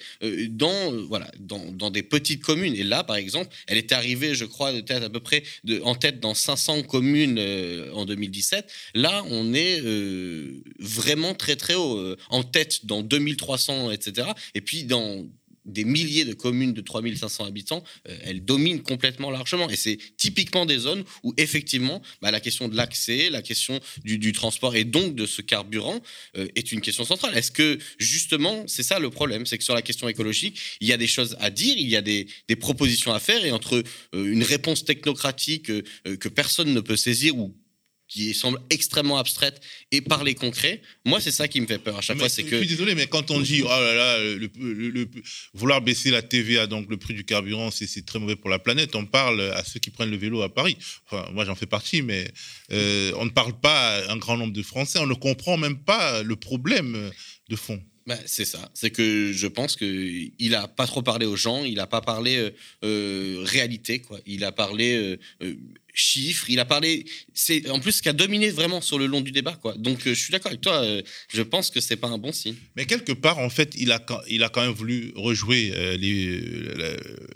dans 0.48 0.85
euh, 0.92 1.04
voilà, 1.08 1.30
dans, 1.38 1.90
des 1.90 2.02
petites 2.02 2.42
communes. 2.42 2.74
Et 2.74 2.82
là, 2.82 3.04
par 3.04 3.16
exemple, 3.16 3.54
elle 3.66 3.78
était 3.78 3.94
arrivée, 3.94 4.34
je 4.34 4.44
crois, 4.44 4.70
à 4.70 5.10
peu 5.10 5.20
près 5.20 5.42
de, 5.64 5.80
en 5.82 5.94
tête 5.94 6.20
dans 6.20 6.34
500 6.34 6.82
communes 6.82 7.38
euh, 7.38 7.92
en 7.92 8.04
2017. 8.04 8.70
Là, 8.94 9.24
on 9.30 9.54
est 9.54 9.80
euh, 9.82 10.62
vraiment 10.78 11.34
très 11.34 11.56
très 11.56 11.74
haut, 11.74 12.16
en 12.30 12.42
tête 12.42 12.86
dans 12.86 13.02
2300, 13.02 13.90
etc. 13.90 14.28
Et 14.54 14.60
puis 14.60 14.84
dans 14.84 15.26
des 15.66 15.84
milliers 15.84 16.24
de 16.24 16.34
communes 16.34 16.72
de 16.72 16.80
3500 16.80 17.44
habitants, 17.44 17.84
euh, 18.08 18.16
elles 18.24 18.44
dominent 18.44 18.82
complètement 18.82 19.30
largement. 19.30 19.68
Et 19.68 19.76
c'est 19.76 19.98
typiquement 20.16 20.66
des 20.66 20.78
zones 20.78 21.04
où, 21.22 21.34
effectivement, 21.36 22.02
bah, 22.22 22.30
la 22.30 22.40
question 22.40 22.68
de 22.68 22.76
l'accès, 22.76 23.30
la 23.30 23.42
question 23.42 23.80
du, 24.04 24.32
transport 24.32 24.74
et 24.76 24.84
donc 24.84 25.14
de 25.14 25.26
ce 25.26 25.42
carburant 25.42 26.00
euh, 26.36 26.46
est 26.56 26.72
une 26.72 26.80
question 26.80 27.04
centrale. 27.04 27.36
Est-ce 27.36 27.50
que, 27.50 27.78
justement, 27.98 28.64
c'est 28.66 28.82
ça 28.82 28.98
le 28.98 29.10
problème? 29.10 29.46
C'est 29.46 29.58
que 29.58 29.64
sur 29.64 29.74
la 29.74 29.82
question 29.82 30.08
écologique, 30.08 30.58
il 30.80 30.88
y 30.88 30.92
a 30.92 30.96
des 30.96 31.06
choses 31.06 31.36
à 31.40 31.50
dire, 31.50 31.74
il 31.76 31.88
y 31.88 31.96
a 31.96 32.02
des, 32.02 32.26
propositions 32.60 33.12
à 33.12 33.20
faire, 33.20 33.44
et 33.44 33.52
entre 33.52 33.82
euh, 34.14 34.32
une 34.32 34.42
réponse 34.42 34.84
technocratique 34.84 35.66
que 35.66 36.28
personne 36.28 36.72
ne 36.72 36.80
peut 36.80 36.96
saisir 36.96 37.36
ou 37.36 37.54
qui 38.08 38.34
semble 38.34 38.60
extrêmement 38.70 39.18
abstraite 39.18 39.60
et 39.90 40.00
parler 40.00 40.34
concret. 40.34 40.80
Moi, 41.04 41.20
c'est 41.20 41.32
ça 41.32 41.48
qui 41.48 41.60
me 41.60 41.66
fait 41.66 41.78
peur 41.78 41.98
à 41.98 42.00
chaque 42.00 42.18
fois. 42.18 42.28
C'est 42.28 42.44
que. 42.44 42.50
Je 42.50 42.56
suis 42.58 42.68
désolé, 42.68 42.94
mais 42.94 43.06
quand 43.06 43.30
on 43.30 43.40
dit 43.40 43.62
oh 43.64 43.68
là 43.68 43.94
là, 43.94 44.18
le, 44.18 45.08
vouloir 45.54 45.80
baisser 45.80 46.10
la 46.10 46.22
TVA, 46.22 46.66
donc 46.66 46.88
le 46.88 46.96
prix 46.96 47.14
du 47.14 47.24
carburant, 47.24 47.70
c'est 47.70 48.04
très 48.04 48.18
mauvais 48.18 48.36
pour 48.36 48.50
la 48.50 48.58
planète, 48.58 48.94
on 48.94 49.06
parle 49.06 49.40
à 49.40 49.64
ceux 49.64 49.80
qui 49.80 49.90
prennent 49.90 50.10
le 50.10 50.16
vélo 50.16 50.42
à 50.42 50.52
Paris. 50.52 50.76
Enfin, 51.06 51.28
moi, 51.32 51.44
j'en 51.44 51.54
fais 51.54 51.66
partie, 51.66 52.02
mais 52.02 52.28
euh, 52.72 53.12
on 53.16 53.24
ne 53.24 53.30
parle 53.30 53.58
pas 53.58 53.96
à 53.96 54.12
un 54.12 54.16
grand 54.16 54.36
nombre 54.36 54.52
de 54.52 54.62
Français. 54.62 54.98
On 54.98 55.06
ne 55.06 55.14
comprend 55.14 55.56
même 55.56 55.78
pas 55.78 56.22
le 56.22 56.36
problème 56.36 57.10
de 57.48 57.56
fond. 57.56 57.80
bah, 58.06 58.16
c'est 58.24 58.44
ça. 58.44 58.70
C'est 58.74 58.90
que 58.90 59.32
je 59.32 59.46
pense 59.46 59.76
qu'il 59.76 60.50
n'a 60.50 60.68
pas 60.68 60.86
trop 60.86 61.02
parlé 61.02 61.26
aux 61.26 61.36
gens, 61.36 61.64
il 61.64 61.74
n'a 61.74 61.86
pas 61.86 62.00
parlé 62.00 62.36
euh, 62.36 62.50
euh, 62.84 63.42
réalité, 63.44 64.00
quoi. 64.00 64.20
Il 64.26 64.44
a 64.44 64.52
parlé 64.52 65.18
euh, 65.42 65.56
chiffres, 65.96 66.48
il 66.48 66.60
a 66.60 66.64
parlé. 66.64 67.04
C'est 67.34 67.68
en 67.70 67.80
plus 67.80 67.92
ce 67.92 68.02
qui 68.02 68.08
a 68.08 68.12
dominé 68.12 68.50
vraiment 68.50 68.80
sur 68.80 68.98
le 68.98 69.06
long 69.06 69.20
du 69.20 69.32
débat, 69.32 69.54
quoi. 69.54 69.74
Donc 69.76 70.02
je 70.04 70.12
suis 70.12 70.30
d'accord 70.30 70.50
avec 70.52 70.60
toi. 70.60 70.84
je 71.32 71.42
pense 71.42 71.70
que 71.70 71.80
c'est 71.80 71.96
pas 71.96 72.08
un 72.08 72.18
bon 72.18 72.32
signe. 72.32 72.54
Mais 72.76 72.84
quelque 72.84 73.12
part, 73.12 73.38
en 73.38 73.50
fait, 73.50 73.74
il 73.76 73.90
a 73.90 74.04
il 74.28 74.44
a 74.44 74.48
quand 74.48 74.62
même 74.62 74.72
voulu 74.72 75.12
rejouer 75.16 75.72
les, 75.98 76.40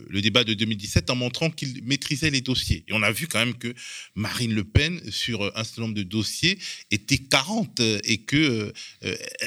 le, 0.09 0.21
débat 0.21 0.45
de 0.45 0.55
2017 0.55 1.11
en 1.11 1.17
montrant 1.17 1.51
qu'il 1.51 1.83
maîtrisait 1.85 2.31
les 2.31 2.43
dossiers. 2.43 2.85
Et 2.87 2.93
on 2.93 3.03
a 3.03 3.11
vu 3.11 3.27
quand 3.27 3.39
même 3.39 3.57
que 3.57 3.75
Marine 4.15 4.55
Le 4.55 4.65
Pen 4.65 5.01
sur 5.11 5.43
un 5.57 5.65
certain 5.65 5.83
nombre 5.83 5.95
de 5.95 6.03
dossiers 6.03 6.59
était 6.91 7.19
40 7.19 7.81
et 8.05 8.19
que 8.19 8.73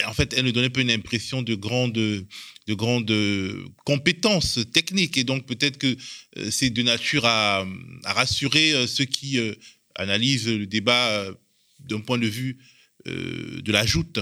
en 0.08 0.14
fait, 0.14 0.34
elle 0.36 0.46
ne 0.46 0.52
donnait 0.52 0.72
pas 0.72 0.82
une 0.82 0.92
impression 0.92 1.44
de 1.44 1.56
grandes 1.56 2.26
de 2.68 2.74
grandes 2.74 3.14
compétences 3.86 4.60
techniques. 4.72 5.18
Et 5.18 5.24
donc 5.24 5.46
peut-être 5.46 5.78
que 5.78 5.96
euh, 6.38 6.52
c'est 6.52 6.70
de 6.70 6.82
nature 6.82 7.26
à, 7.26 7.66
rassurer 8.04 8.74
euh, 8.74 8.88
ceux 8.88 9.06
qui 9.06 9.38
euh, 9.40 9.54
analysent 9.96 10.48
le 10.48 10.66
débat 10.66 11.26
d'un 11.80 12.00
point 12.00 12.18
de 12.18 12.28
vue 12.28 12.58
de 13.06 13.72
la 13.72 13.86
joute. 13.86 14.20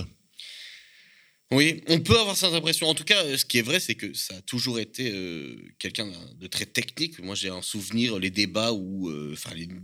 Oui, 1.52 1.84
on 1.90 2.00
peut 2.00 2.18
avoir 2.18 2.38
cette 2.38 2.54
impression. 2.54 2.88
En 2.88 2.94
tout 2.94 3.04
cas, 3.04 3.38
ce 3.38 3.44
qui 3.44 3.58
est 3.58 3.62
vrai, 3.62 3.82
c'est 3.82 3.96
que 3.96 4.14
ça 4.14 4.36
a 4.36 4.42
toujours 4.42 4.80
été 4.80 5.12
euh, 5.14 5.58
quelqu'un 5.80 6.08
de 6.40 6.48
très 6.48 6.66
technique. 6.66 7.20
Moi, 7.20 7.36
j'ai 7.36 7.50
un 7.50 7.62
souvenir, 7.62 8.18
les 8.20 8.30
débats 8.30 8.72
où, 8.72 9.10
euh, 9.10 9.36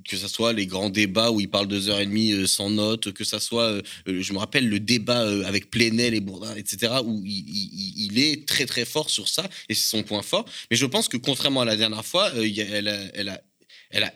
que 0.07 0.15
ce 0.15 0.29
soit 0.29 0.53
les 0.53 0.65
grands 0.65 0.89
débats 0.89 1.29
où 1.29 1.41
il 1.41 1.49
parle 1.49 1.67
deux 1.67 1.89
heures 1.89 1.99
et 1.99 2.05
demie 2.05 2.31
euh, 2.31 2.47
sans 2.47 2.69
notes, 2.69 3.11
que 3.11 3.25
ce 3.25 3.39
soit, 3.39 3.81
je 4.05 4.31
me 4.31 4.37
rappelle, 4.37 4.69
le 4.69 4.79
débat 4.79 5.27
avec 5.45 5.69
Plenel 5.69 6.13
et 6.13 6.21
Bourdin, 6.21 6.55
etc., 6.55 6.93
où 7.03 7.21
il, 7.25 8.17
est 8.17 8.47
très 8.47 8.65
très 8.65 8.85
fort 8.85 9.09
sur 9.09 9.27
ça, 9.27 9.43
et 9.67 9.73
c'est 9.73 9.89
son 9.89 10.03
point 10.03 10.21
fort. 10.21 10.45
Mais 10.71 10.77
je 10.77 10.85
pense 10.85 11.09
que 11.09 11.17
contrairement 11.17 11.61
à 11.61 11.65
la 11.65 11.75
dernière 11.75 12.05
fois, 12.05 12.31
elle 12.33 12.87
a 13.29 13.41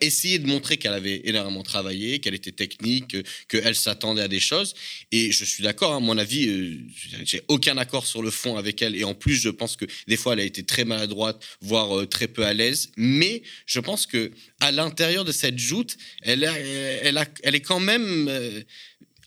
essayé 0.02 0.40
de 0.40 0.48
montrer 0.48 0.78
qu'elle 0.78 0.94
avait 0.94 1.22
énormément 1.26 1.64
travaillé, 1.64 2.20
qu'elle 2.20 2.34
était 2.34 2.52
technique, 2.52 3.16
qu'elle 3.48 3.76
s'attendait 3.76 4.22
à 4.22 4.28
des 4.28 4.40
choses. 4.40 4.74
Et 5.12 5.32
je 5.32 5.46
suis 5.46 5.64
d'accord, 5.64 5.94
à 5.94 6.00
mon 6.00 6.18
avis, 6.18 6.48
euh, 6.48 6.78
j'ai 7.24 7.42
aucun 7.48 7.78
accord 7.78 8.06
sur 8.06 8.22
le 8.22 8.32
fond 8.32 8.58
avec 8.58 8.82
elle. 8.82 8.96
Et 8.96 9.04
en 9.04 9.14
plus, 9.14 9.36
je 9.36 9.50
pense 9.50 9.76
que 9.76 9.86
des 10.08 10.18
fois, 10.18 10.34
elle 10.34 10.40
a 10.40 10.44
été 10.44 10.64
très 10.64 10.86
maladroite, 10.86 11.44
voire 11.62 12.00
euh, 12.00 12.06
très 12.06 12.28
peu 12.28 12.46
à 12.46 12.54
l'aise. 12.54 12.92
Mais 12.98 13.44
je 13.66 13.80
pense 13.80 14.06
que 14.06 14.32
à 14.60 14.72
l'intérieur 14.72 15.26
de 15.26 15.32
cette 15.32 15.60
joute, 15.60 15.98
elle, 16.22 16.44
elle, 16.44 17.18
a, 17.18 17.26
elle 17.44 17.56
est 17.56 17.62
quand 17.62 17.80
même. 17.80 18.28
Euh, 18.30 18.62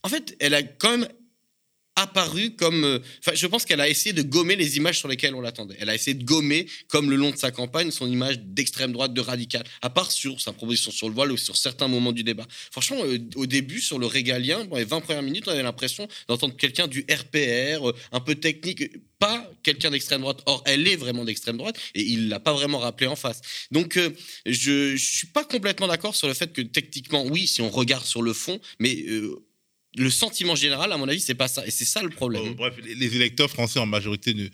en 0.02 0.08
fait, 0.08 0.36
elle 0.40 0.54
a 0.54 0.62
quand 0.62 0.98
même 0.98 1.08
apparu 1.96 2.50
comme. 2.50 2.84
Euh, 2.84 2.98
enfin, 3.20 3.34
je 3.34 3.46
pense 3.46 3.64
qu'elle 3.64 3.80
a 3.80 3.88
essayé 3.88 4.12
de 4.12 4.22
gommer 4.22 4.56
les 4.56 4.76
images 4.76 4.98
sur 4.98 5.08
lesquelles 5.08 5.34
on 5.34 5.40
l'attendait. 5.40 5.76
Elle 5.78 5.90
a 5.90 5.94
essayé 5.94 6.14
de 6.14 6.24
gommer, 6.24 6.66
comme 6.88 7.10
le 7.10 7.16
long 7.16 7.30
de 7.30 7.36
sa 7.36 7.50
campagne, 7.50 7.90
son 7.90 8.10
image 8.10 8.40
d'extrême 8.40 8.92
droite, 8.92 9.14
de 9.14 9.20
radical, 9.20 9.64
à 9.82 9.90
part 9.90 10.10
sur 10.10 10.40
sa 10.40 10.52
proposition 10.52 10.90
sur 10.90 11.08
le 11.08 11.14
voile 11.14 11.32
ou 11.32 11.36
sur 11.36 11.56
certains 11.56 11.88
moments 11.88 12.12
du 12.12 12.24
débat. 12.24 12.46
Franchement, 12.70 12.98
euh, 13.04 13.18
au 13.36 13.46
début, 13.46 13.80
sur 13.80 13.98
le 13.98 14.06
régalien, 14.06 14.64
dans 14.64 14.76
les 14.76 14.84
20 14.84 15.00
premières 15.00 15.22
minutes, 15.22 15.44
on 15.46 15.52
avait 15.52 15.62
l'impression 15.62 16.08
d'entendre 16.28 16.56
quelqu'un 16.56 16.88
du 16.88 17.06
RPR, 17.10 17.88
euh, 17.88 17.94
un 18.12 18.20
peu 18.20 18.34
technique, 18.34 18.84
pas 19.18 19.48
quelqu'un 19.62 19.90
d'extrême 19.90 20.22
droite. 20.22 20.40
Or, 20.46 20.62
elle 20.66 20.86
est 20.88 20.96
vraiment 20.96 21.24
d'extrême 21.24 21.56
droite 21.56 21.78
et 21.94 22.02
il 22.02 22.28
l'a 22.28 22.40
pas 22.40 22.52
vraiment 22.52 22.78
rappelé 22.78 23.06
en 23.06 23.16
face. 23.16 23.40
Donc, 23.70 23.98
je, 24.46 24.92
ne 24.92 24.96
suis 24.96 25.28
pas 25.28 25.44
complètement 25.44 25.86
d'accord 25.86 26.14
sur 26.14 26.26
le 26.26 26.34
fait 26.34 26.52
que 26.52 26.62
techniquement, 26.62 27.24
oui, 27.24 27.46
si 27.46 27.62
on 27.62 27.70
regarde 27.70 28.04
sur 28.04 28.22
le 28.22 28.32
fond, 28.32 28.60
mais 28.80 29.04
le 29.96 30.10
sentiment 30.10 30.54
général, 30.54 30.92
à 30.92 30.96
mon 30.96 31.08
avis, 31.08 31.20
c'est 31.20 31.34
pas 31.34 31.48
ça. 31.48 31.66
Et 31.66 31.70
c'est 31.70 31.84
ça 31.84 32.02
le 32.02 32.10
problème. 32.10 32.42
Oh, 32.46 32.54
bref, 32.54 32.74
les 32.82 33.16
électeurs 33.16 33.50
français 33.50 33.78
en 33.78 33.86
majorité 33.86 34.34
ne, 34.34 34.48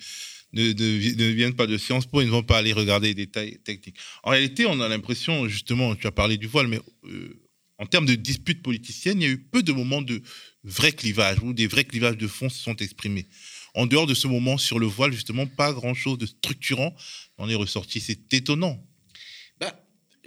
ne, 0.53 1.29
viennent 1.31 1.55
pas 1.55 1.67
de 1.67 1.79
Sciences 1.79 2.07
Po, 2.07 2.21
ils 2.21 2.27
ne 2.27 2.31
vont 2.31 2.43
pas 2.43 2.59
aller 2.59 2.73
regarder 2.73 3.09
les 3.09 3.15
détails 3.15 3.59
techniques. 3.65 3.97
En 4.23 4.31
réalité, 4.31 4.67
on 4.67 4.81
a 4.81 4.89
l'impression, 4.89 5.49
justement, 5.49 5.95
tu 5.97 6.07
as 6.07 6.13
parlé 6.13 6.37
du 6.37 6.47
voile, 6.47 6.69
mais 6.69 6.81
euh, 7.05 7.41
en 7.79 7.87
termes 7.87 8.07
de 8.07 8.15
disputes 8.15 8.63
politiciennes, 8.63 9.23
il 9.23 9.25
y 9.25 9.29
a 9.29 9.33
eu 9.33 9.39
peu 9.39 9.63
de 9.63 9.73
moments 9.73 10.03
de 10.03 10.23
vrai 10.65 10.93
clivage, 10.93 11.39
où 11.43 11.53
des 11.53 11.67
vrais 11.67 11.85
clivages 11.85 12.19
de 12.19 12.27
fond 12.27 12.49
se 12.49 12.63
sont 12.63 12.77
exprimés. 12.77 13.27
En 13.75 13.87
dehors 13.87 14.07
de 14.07 14.15
ce 14.15 14.27
moment 14.27 14.59
sur 14.59 14.79
le 14.79 14.87
voile, 14.87 15.13
justement, 15.13 15.47
pas 15.47 15.73
grand-chose 15.73 16.19
de 16.19 16.27
structurant 16.27 16.95
en 17.39 17.49
est 17.49 17.55
ressorti. 17.55 18.01
C'est 18.01 18.35
étonnant 18.35 18.85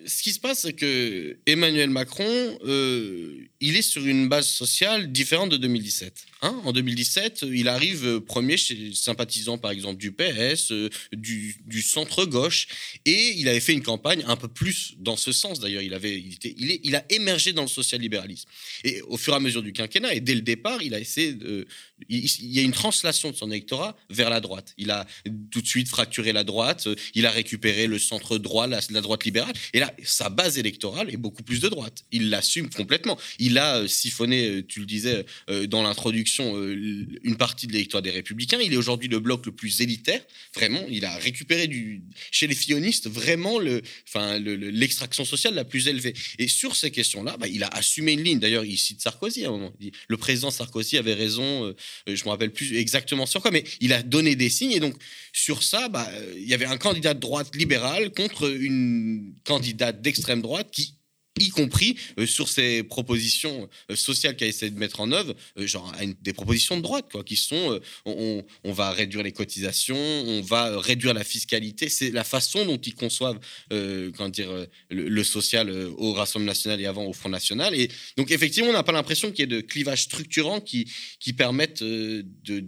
ce 0.06 0.22
qui 0.22 0.34
se 0.34 0.40
passe, 0.40 0.62
c'est 0.62 0.74
que 0.74 1.38
Emmanuel 1.46 1.90
Macron, 1.90 2.60
euh, 2.66 3.48
il 3.60 3.76
est 3.78 3.82
sur 3.82 4.06
une 4.06 4.28
base 4.28 4.48
sociale 4.48 5.12
différente 5.12 5.50
de 5.50 5.58
2017. 5.58 6.26
Hein. 6.42 6.60
en 6.66 6.74
2017, 6.74 7.46
il 7.52 7.68
arrive 7.68 8.20
premier 8.22 8.58
chez 8.58 8.92
sympathisants, 8.94 9.58
par 9.58 9.72
exemple, 9.72 9.98
du 9.98 10.12
PS, 10.12 10.72
euh, 10.72 10.90
du, 11.14 11.82
centre-gauche, 11.82 12.68
et 13.06 13.34
il 13.38 13.48
avait 13.48 13.60
fait 13.60 13.74
une 13.74 13.84
campagne 13.84 14.24
un 14.28 14.36
peu 14.36 14.48
plus 14.48 14.96
dans 14.98 15.16
ce 15.16 15.32
sens. 15.32 15.60
D'ailleurs, 15.60 15.82
il, 15.82 15.98
il, 16.44 16.80
il 16.84 16.96
a 16.96 17.06
émergé 17.10 17.54
dans 17.54 17.62
le 17.62 17.68
social-libéralisme. 17.68 18.48
Et 18.84 19.02
au 19.04 19.18
fur 19.18 19.34
et 19.34 19.38
à 19.38 19.40
mesure 19.40 19.64
du 19.64 19.74
quinquennat, 19.74 20.14
et 20.14 20.20
dès 20.20 20.36
le 20.36 20.42
départ, 20.42 20.82
il 20.82 20.94
a 20.94 21.00
essayé 21.00 21.34
de... 21.34 21.66
Il, 22.10 22.54
y 22.54 22.60
a 22.60 22.64
une 22.64 22.74
translation 22.74 23.32
de 23.32 23.36
son 23.36 23.50
électorat 23.50 23.96
vers 24.10 24.30
la 24.30 24.42
droite. 24.42 24.74
Il 24.78 24.92
a 24.92 25.06
tout 25.52 25.62
de 25.62 25.68
suite 25.68 25.88
fracturé 25.88 26.34
la 26.34 26.44
droite, 26.44 26.88
il 27.14 27.26
a 27.26 27.32
récupéré 27.32 27.88
le 27.88 27.98
centre-droit, 27.98 28.68
la, 28.68 28.82
la 28.90 29.02
droite 29.02 29.24
libérale, 29.24 29.54
et 29.72 29.80
là, 29.80 29.93
sa 30.04 30.30
base 30.30 30.58
électorale 30.58 31.10
est 31.12 31.18
beaucoup 31.18 31.44
plus 31.44 31.60
de 31.60 31.70
droite. 31.70 32.04
Il 32.12 32.30
l'assume 32.30 32.70
complètement. 32.70 33.18
Il 33.40 33.58
a 33.58 33.78
euh, 33.78 33.88
siphonné, 33.88 34.48
euh, 34.48 34.66
tu 34.66 34.80
le 34.80 34.86
disais 34.86 35.26
euh, 35.50 35.68
dans 35.68 35.84
l'introduction, 35.84 36.58
une 36.58 37.38
partie 37.38 37.68
de 37.68 37.74
l'électorat 37.74 38.02
des 38.02 38.12
Républicains. 38.12 38.60
Il 38.62 38.74
est 38.74 38.78
aujourd'hui 38.78 39.08
le 39.08 39.20
bloc 39.20 39.46
le 39.46 39.52
plus 39.52 39.82
élitaire. 39.82 40.22
Vraiment, 40.56 40.84
il 40.90 41.06
a 41.06 41.16
récupéré 41.18 41.68
du, 41.68 42.04
chez 42.32 42.48
les 42.48 42.56
fillonistes 42.56 43.10
vraiment 43.10 43.60
l'extraction 43.60 45.26
sociale 45.26 45.56
la 45.56 45.66
plus 45.66 45.88
élevée. 45.88 46.14
Et 46.40 46.48
sur 46.48 46.76
ces 46.76 46.92
questions-là, 46.92 47.38
bah, 47.38 47.48
il 47.48 47.64
a 47.64 47.68
assumé 47.68 48.14
une 48.14 48.24
ligne. 48.24 48.40
D'ailleurs, 48.40 48.66
il 48.66 48.78
cite 48.78 49.02
Sarkozy 49.02 49.46
à 49.46 49.50
un 49.50 49.52
moment. 49.52 49.74
le 50.08 50.18
président 50.18 50.52
Sarkozy 50.52 50.98
avait 50.98 51.14
raison. 51.14 51.74
je 52.08 52.24
me 52.24 52.30
rappelle 52.30 52.52
plus 52.52 52.76
exactement 52.76 53.26
sur 53.26 53.42
quoi, 53.42 53.52
mais 53.52 53.64
il 53.80 53.94
a 53.94 54.04
donné 54.04 54.36
des 54.36 54.50
signes. 54.50 54.72
Et 54.72 54.80
donc 54.80 54.96
sur 55.34 55.64
ça, 55.64 55.90
bah, 55.90 56.08
il 56.36 56.48
y 56.48 56.54
avait 56.54 56.66
un 56.66 56.78
candidat 56.78 57.14
de 57.14 57.20
droite 57.20 57.56
libérale 57.56 58.12
contre 58.14 58.50
une 58.50 59.34
candidate 59.44 60.02
d'extrême 60.02 60.42
droite 60.42 60.70
qui 60.72 60.96
y 61.40 61.50
compris 61.50 61.98
euh, 62.20 62.26
sur 62.26 62.48
ces 62.48 62.84
propositions 62.84 63.70
euh, 63.90 63.96
sociales 63.96 64.36
qu'elle 64.36 64.50
essaie 64.50 64.70
de 64.70 64.78
mettre 64.78 65.00
en 65.00 65.12
œuvre, 65.12 65.34
euh, 65.58 65.66
genre 65.66 65.92
des 66.22 66.34
propositions 66.34 66.78
de 66.78 66.82
droite, 66.82 67.08
quoi, 67.12 67.24
qui 67.24 67.36
sont 67.36 67.80
on, 68.06 68.44
va 68.66 68.92
réduire 68.92 69.24
les 69.24 69.32
cotisations, 69.32 69.96
on 69.96 70.42
va 70.42 70.80
réduire 70.80 71.14
la 71.14 71.24
fiscalité. 71.24 71.90
C'est 71.90 72.12
la 72.12 72.24
façon 72.24 72.66
dont 72.66 72.78
ils 72.78 72.96
conçoivent 72.96 73.40
comment 73.70 74.30
dire, 74.30 74.50
le, 74.90 75.24
social 75.24 75.70
au 75.98 76.14
Rassemblement 76.14 76.52
national 76.52 76.82
et 76.82 76.86
avant 76.86 77.06
au 77.06 77.14
Front 77.14 77.30
national. 77.30 77.76
Et 77.76 77.90
donc, 78.18 78.32
effectivement, 78.32 78.70
on 78.70 78.74
n'a 78.74 78.84
pas 78.84 78.92
l'impression 78.92 79.32
qu'il 79.32 79.40
y 79.40 79.44
ait 79.44 79.48
de 79.48 79.62
clivages 79.62 80.04
structurants 80.04 80.62
qui, 80.62 80.92
qui 81.20 81.34
permettent 81.34 81.84
de 81.84 82.66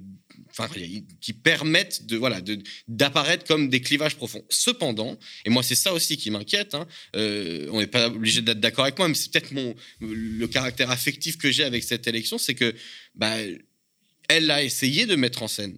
enfin, 0.49 0.69
qui 1.21 1.33
permettent 1.33 2.05
de 2.05 2.17
voilà 2.17 2.41
d'apparaître 2.87 3.45
comme 3.45 3.69
des 3.69 3.81
clivages 3.81 4.15
profonds. 4.15 4.43
Cependant, 4.49 5.17
et 5.45 5.49
moi 5.49 5.63
c'est 5.63 5.75
ça 5.75 5.93
aussi 5.93 6.17
qui 6.17 6.31
m'inquiète. 6.31 6.75
Hein, 6.75 6.87
euh, 7.15 7.67
on 7.71 7.79
n'est 7.79 7.87
pas 7.87 8.07
obligé 8.07 8.41
d'être 8.41 8.59
d'accord 8.59 8.85
avec 8.85 8.97
moi, 8.97 9.07
mais 9.07 9.15
c'est 9.15 9.31
peut-être 9.31 9.51
mon 9.51 9.75
le 9.99 10.45
caractère 10.47 10.91
affectif 10.91 11.37
que 11.37 11.51
j'ai 11.51 11.63
avec 11.63 11.83
cette 11.83 12.07
élection, 12.07 12.37
c'est 12.37 12.55
que 12.55 12.73
bah, 13.15 13.35
elle 14.27 14.51
a 14.51 14.63
essayé 14.63 15.05
de 15.05 15.15
mettre 15.15 15.43
en 15.43 15.47
scène 15.47 15.77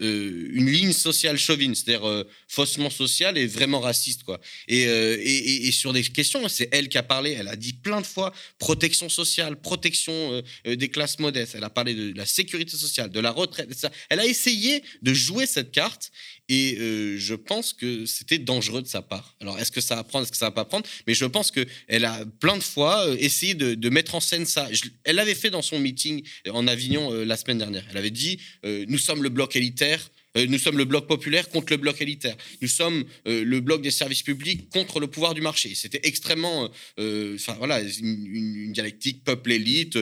euh, 0.00 0.48
une 0.52 0.70
ligne 0.70 0.92
sociale 0.92 1.36
chauvine, 1.36 1.74
c'est-à-dire 1.74 2.08
euh, 2.08 2.26
faussement 2.48 2.88
sociale 2.88 3.36
et 3.36 3.46
vraiment 3.46 3.78
raciste, 3.78 4.22
quoi. 4.22 4.40
Euh, 4.70 5.18
et, 5.20 5.66
et, 5.66 5.72
sur 5.72 5.92
des 5.92 6.02
questions, 6.02 6.48
c'est 6.48 6.68
elle 6.72 6.88
qui 6.88 6.96
a 6.96 7.02
parlé. 7.02 7.32
Elle 7.32 7.48
a 7.48 7.56
dit 7.56 7.74
plein 7.74 8.00
de 8.00 8.06
fois 8.06 8.32
protection 8.58 9.10
sociale, 9.10 9.60
protection 9.60 10.42
des 10.64 10.88
classes 10.88 11.18
modestes. 11.18 11.56
Elle 11.56 11.64
a 11.64 11.70
parlé 11.70 11.94
de 11.94 12.16
la 12.16 12.24
sécurité 12.24 12.74
sociale, 12.74 13.10
de 13.10 13.20
la 13.20 13.30
retraite. 13.30 13.74
Ça. 13.74 13.90
Elle 14.08 14.20
a 14.20 14.26
essayé 14.26 14.82
de 15.02 15.12
jouer 15.12 15.44
cette 15.44 15.72
carte 15.72 16.10
et 16.48 16.76
je 17.18 17.34
pense 17.34 17.72
que 17.72 18.06
c'était 18.06 18.38
dangereux 18.38 18.82
de 18.82 18.88
sa 18.88 19.02
part. 19.02 19.36
Alors, 19.40 19.58
est-ce 19.58 19.70
que 19.70 19.80
ça 19.80 19.96
va 19.96 20.04
prendre, 20.04 20.24
est-ce 20.24 20.32
que 20.32 20.38
ça 20.38 20.46
va 20.46 20.50
pas 20.50 20.64
prendre? 20.64 20.86
Mais 21.06 21.14
je 21.14 21.24
pense 21.24 21.50
que 21.50 21.66
elle 21.88 22.04
a 22.04 22.24
plein 22.40 22.56
de 22.56 22.62
fois 22.62 23.06
essayé 23.18 23.54
de, 23.54 23.88
mettre 23.88 24.14
en 24.14 24.20
scène 24.20 24.46
ça. 24.46 24.68
elle 25.04 25.16
l'avait 25.16 25.34
fait 25.34 25.50
dans 25.50 25.62
son 25.62 25.78
meeting 25.78 26.22
en 26.50 26.66
Avignon 26.66 27.10
la 27.24 27.36
semaine 27.36 27.58
dernière. 27.58 27.84
Elle 27.90 27.96
avait 27.96 28.10
dit 28.10 28.38
nous 28.64 28.98
sommes 28.98 29.22
le 29.22 29.28
bloc 29.28 29.56
élitaire 29.56 30.10
euh, 30.36 30.46
nous 30.48 30.58
sommes 30.58 30.78
le 30.78 30.84
bloc 30.84 31.06
populaire 31.06 31.48
contre 31.48 31.72
le 31.72 31.76
bloc 31.76 32.00
élitaire. 32.00 32.36
Nous 32.60 32.68
sommes 32.68 33.04
euh, 33.26 33.44
le 33.44 33.60
bloc 33.60 33.82
des 33.82 33.90
services 33.90 34.22
publics 34.22 34.70
contre 34.70 35.00
le 35.00 35.06
pouvoir 35.06 35.34
du 35.34 35.40
marché. 35.40 35.74
C'était 35.74 36.00
extrêmement, 36.04 36.70
euh, 36.98 37.34
enfin 37.34 37.54
voilà, 37.58 37.80
une, 37.80 38.72
dialectique 38.72 39.24
peuple-élite 39.24 39.98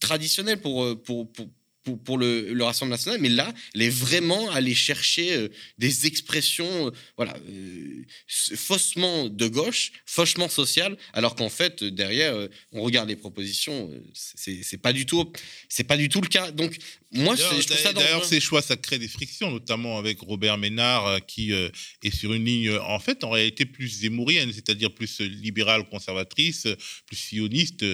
traditionnelle 0.00 0.60
pour, 0.60 1.00
pour, 1.02 1.30
pour, 1.30 1.48
le, 1.86 2.62
Rassemblement 2.62 2.94
national, 2.94 3.20
mais 3.20 3.28
là, 3.28 3.52
elle 3.74 3.82
est 3.82 3.90
vraiment 3.90 4.50
allée 4.50 4.74
chercher 4.74 5.32
euh, 5.34 5.48
des 5.78 6.06
expressions, 6.06 6.88
euh, 6.88 6.90
voilà, 7.16 7.34
euh, 7.48 8.04
faussement 8.28 9.28
de 9.28 9.48
gauche, 9.48 9.92
faussement 10.06 10.48
sociales, 10.48 10.96
alors 11.12 11.34
qu'en 11.34 11.48
fait, 11.48 11.82
derrière, 11.82 12.48
on 12.72 12.82
regarde 12.82 13.08
les 13.08 13.16
propositions, 13.16 13.90
c'est 14.14 14.80
pas 14.80 14.92
du 14.92 15.06
tout, 15.06 15.32
c'est 15.68 15.84
pas 15.84 15.96
du 15.96 16.08
tout 16.08 16.20
le 16.20 16.28
cas. 16.28 16.50
Donc, 16.50 16.76
moi, 17.12 17.34
je 17.34 17.42
trouve 17.42 17.62
ça 17.62 17.92
D'ailleurs, 17.92 18.24
ces 18.24 18.40
choix, 18.40 18.62
ça 18.62 18.76
crée 18.76 18.98
des 18.98 19.08
frictions, 19.08 19.50
notamment 19.50 19.98
avec 19.98 20.20
Robert 20.20 20.58
Ménard, 20.58 21.24
qui 21.26 21.52
est 21.52 22.16
sur 22.16 22.32
une 22.32 22.44
ligne, 22.44 22.76
en 22.76 23.00
fait, 23.00 23.24
en 23.24 23.30
réalité, 23.30 23.64
plus 23.66 23.88
zémourienne, 23.88 24.52
c'est-à-dire 24.52 24.92
plus 24.94 25.20
libérale, 25.20 25.88
conservatrice, 25.88 26.68
plus 27.06 27.16
sioniste, 27.16 27.84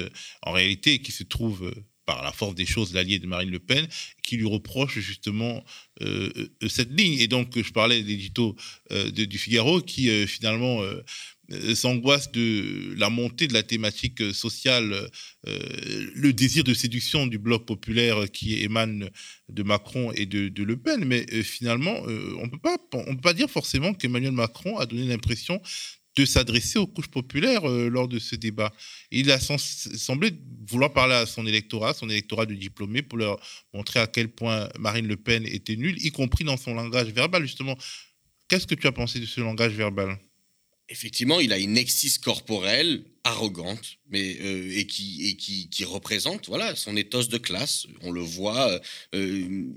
en 0.42 0.53
réalité, 0.53 0.99
qui 0.99 1.12
se 1.12 1.22
trouve 1.22 1.72
par 2.07 2.23
la 2.23 2.33
force 2.33 2.55
des 2.55 2.64
choses, 2.64 2.95
l'allié 2.95 3.19
de 3.19 3.27
Marine 3.27 3.51
Le 3.51 3.59
Pen, 3.59 3.87
qui 4.23 4.37
lui 4.37 4.47
reproche 4.47 4.99
justement 5.01 5.62
euh, 6.03 6.31
euh, 6.62 6.69
cette 6.69 6.92
ligne. 6.99 7.19
Et 7.21 7.27
donc, 7.27 7.61
je 7.61 7.73
parlais 7.73 8.03
d'édito 8.03 8.57
euh, 8.92 9.11
du 9.11 9.38
Figaro 9.38 9.81
qui 9.83 10.09
finalement 10.27 10.83
s'angoisse 11.75 12.31
de 12.33 12.95
la 12.97 13.09
montée 13.11 13.47
de 13.49 13.53
la 13.53 13.62
thématique 13.62 14.35
sociale, 14.35 15.11
le 15.45 16.33
désir 16.33 16.64
de 16.64 16.75
séduction 16.75 17.27
du 17.27 17.38
bloc 17.38 17.66
populaire 17.66 18.31
qui 18.33 18.62
émane 18.62 19.11
de 19.49 19.62
Macron 19.62 20.12
et 20.12 20.27
de, 20.27 20.49
de 20.49 20.62
Le 20.62 20.77
Pen. 20.77 21.05
Mais 21.05 21.25
finalement, 21.42 21.97
on 22.03 22.47
ne 22.47 22.51
peut 22.51 23.21
pas 23.23 23.35
dire 23.35 23.51
forcément 23.51 23.95
qu'Emmanuel 23.95 24.33
Macron 24.33 24.79
a 24.79 24.87
donné 24.87 25.07
l'impression 25.07 25.61
de 26.16 26.24
s'adresser 26.24 26.79
aux 26.79 26.87
couches 26.87 27.09
populaires 27.09 27.68
euh, 27.68 27.88
lors 27.88 28.09
de 28.09 28.18
ce 28.18 28.35
débat. 28.35 28.72
Il 29.11 29.31
a 29.31 29.38
semblé 29.38 30.33
vouloir 30.68 30.92
parler 30.92 31.14
à 31.14 31.26
son 31.26 31.46
électorat, 31.46 31.94
son 31.94 32.09
électorat 32.09 32.46
de 32.46 32.55
diplômés, 32.55 33.02
pour 33.02 33.18
leur 33.18 33.38
montrer 33.72 34.00
à 34.00 34.07
quel 34.07 34.29
point 34.29 34.68
Marine 34.79 35.07
Le 35.07 35.16
Pen 35.16 35.46
était 35.46 35.76
nulle, 35.76 35.96
y 36.05 36.11
compris 36.11 36.44
dans 36.44 36.57
son 36.57 36.74
langage 36.74 37.09
verbal, 37.09 37.42
justement. 37.42 37.76
Qu'est-ce 38.48 38.66
que 38.66 38.74
tu 38.74 38.87
as 38.87 38.92
pensé 38.92 39.20
de 39.20 39.26
ce 39.26 39.40
langage 39.40 39.72
verbal? 39.74 40.18
Effectivement, 40.88 41.40
il 41.40 41.52
a 41.52 41.59
une 41.59 41.76
exis 41.76 42.20
corporelle 42.20 43.05
arrogante, 43.24 43.98
mais 44.09 44.38
euh, 44.40 44.79
et 44.79 44.87
qui 44.87 45.29
et 45.29 45.37
qui, 45.37 45.68
qui, 45.68 45.85
représente 45.85 46.46
voilà 46.46 46.76
son 46.76 46.96
éthos 46.96 47.24
de 47.29 47.38
classe. 47.38 47.87
On 48.02 48.12
le 48.12 48.20
voit. 48.20 48.81
Euh, 49.14 49.68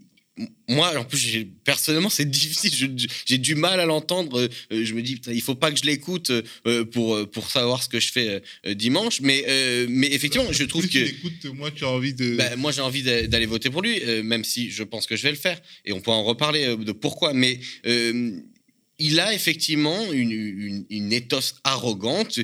moi, 0.68 0.98
en 0.98 1.04
plus, 1.04 1.48
personnellement, 1.64 2.10
c'est 2.10 2.26
difficile. 2.30 2.96
J'ai 3.26 3.38
du 3.38 3.56
mal 3.56 3.80
à 3.80 3.86
l'entendre. 3.86 4.50
Euh, 4.72 4.86
je 4.86 4.94
me 4.94 5.02
dis, 5.02 5.20
il 5.28 5.42
faut 5.42 5.56
pas 5.56 5.72
que 5.72 5.78
je 5.78 5.86
l'écoute 5.86 6.32
euh, 6.68 6.86
pour 6.86 7.30
pour 7.32 7.50
savoir 7.50 7.84
ce 7.84 7.90
que 7.90 8.00
je 8.00 8.12
fais 8.12 8.42
euh, 8.66 8.74
dimanche. 8.74 9.22
Mais 9.22 9.46
mais 9.90 10.08
effectivement, 10.08 10.52
je 10.52 10.64
trouve 10.64 10.88
que. 10.88 11.00
Écoute, 11.00 11.46
moi, 11.56 11.72
tu 11.72 11.84
as 11.84 11.90
envie 11.90 12.14
de. 12.14 12.36
Ben, 12.36 12.56
moi, 12.56 12.72
j'ai 12.72 12.82
envie 12.82 13.04
d'aller 13.04 13.46
voter 13.46 13.70
pour 13.70 13.82
lui, 13.82 14.00
même 14.24 14.44
si 14.44 14.70
je 14.70 14.84
pense 14.84 15.06
que 15.06 15.16
je 15.16 15.24
vais 15.24 15.32
le 15.32 15.38
faire. 15.38 15.60
Et 15.86 15.94
on 15.94 16.02
peut 16.02 16.12
en 16.12 16.24
reparler 16.24 16.76
de 16.76 16.92
pourquoi. 16.92 17.34
Mais 17.34 17.60
il 19.00 19.20
a 19.20 19.34
effectivement 19.34 20.12
une, 20.12 20.86
une, 20.90 21.14
éthos 21.14 21.56
arrogante, 21.64 22.40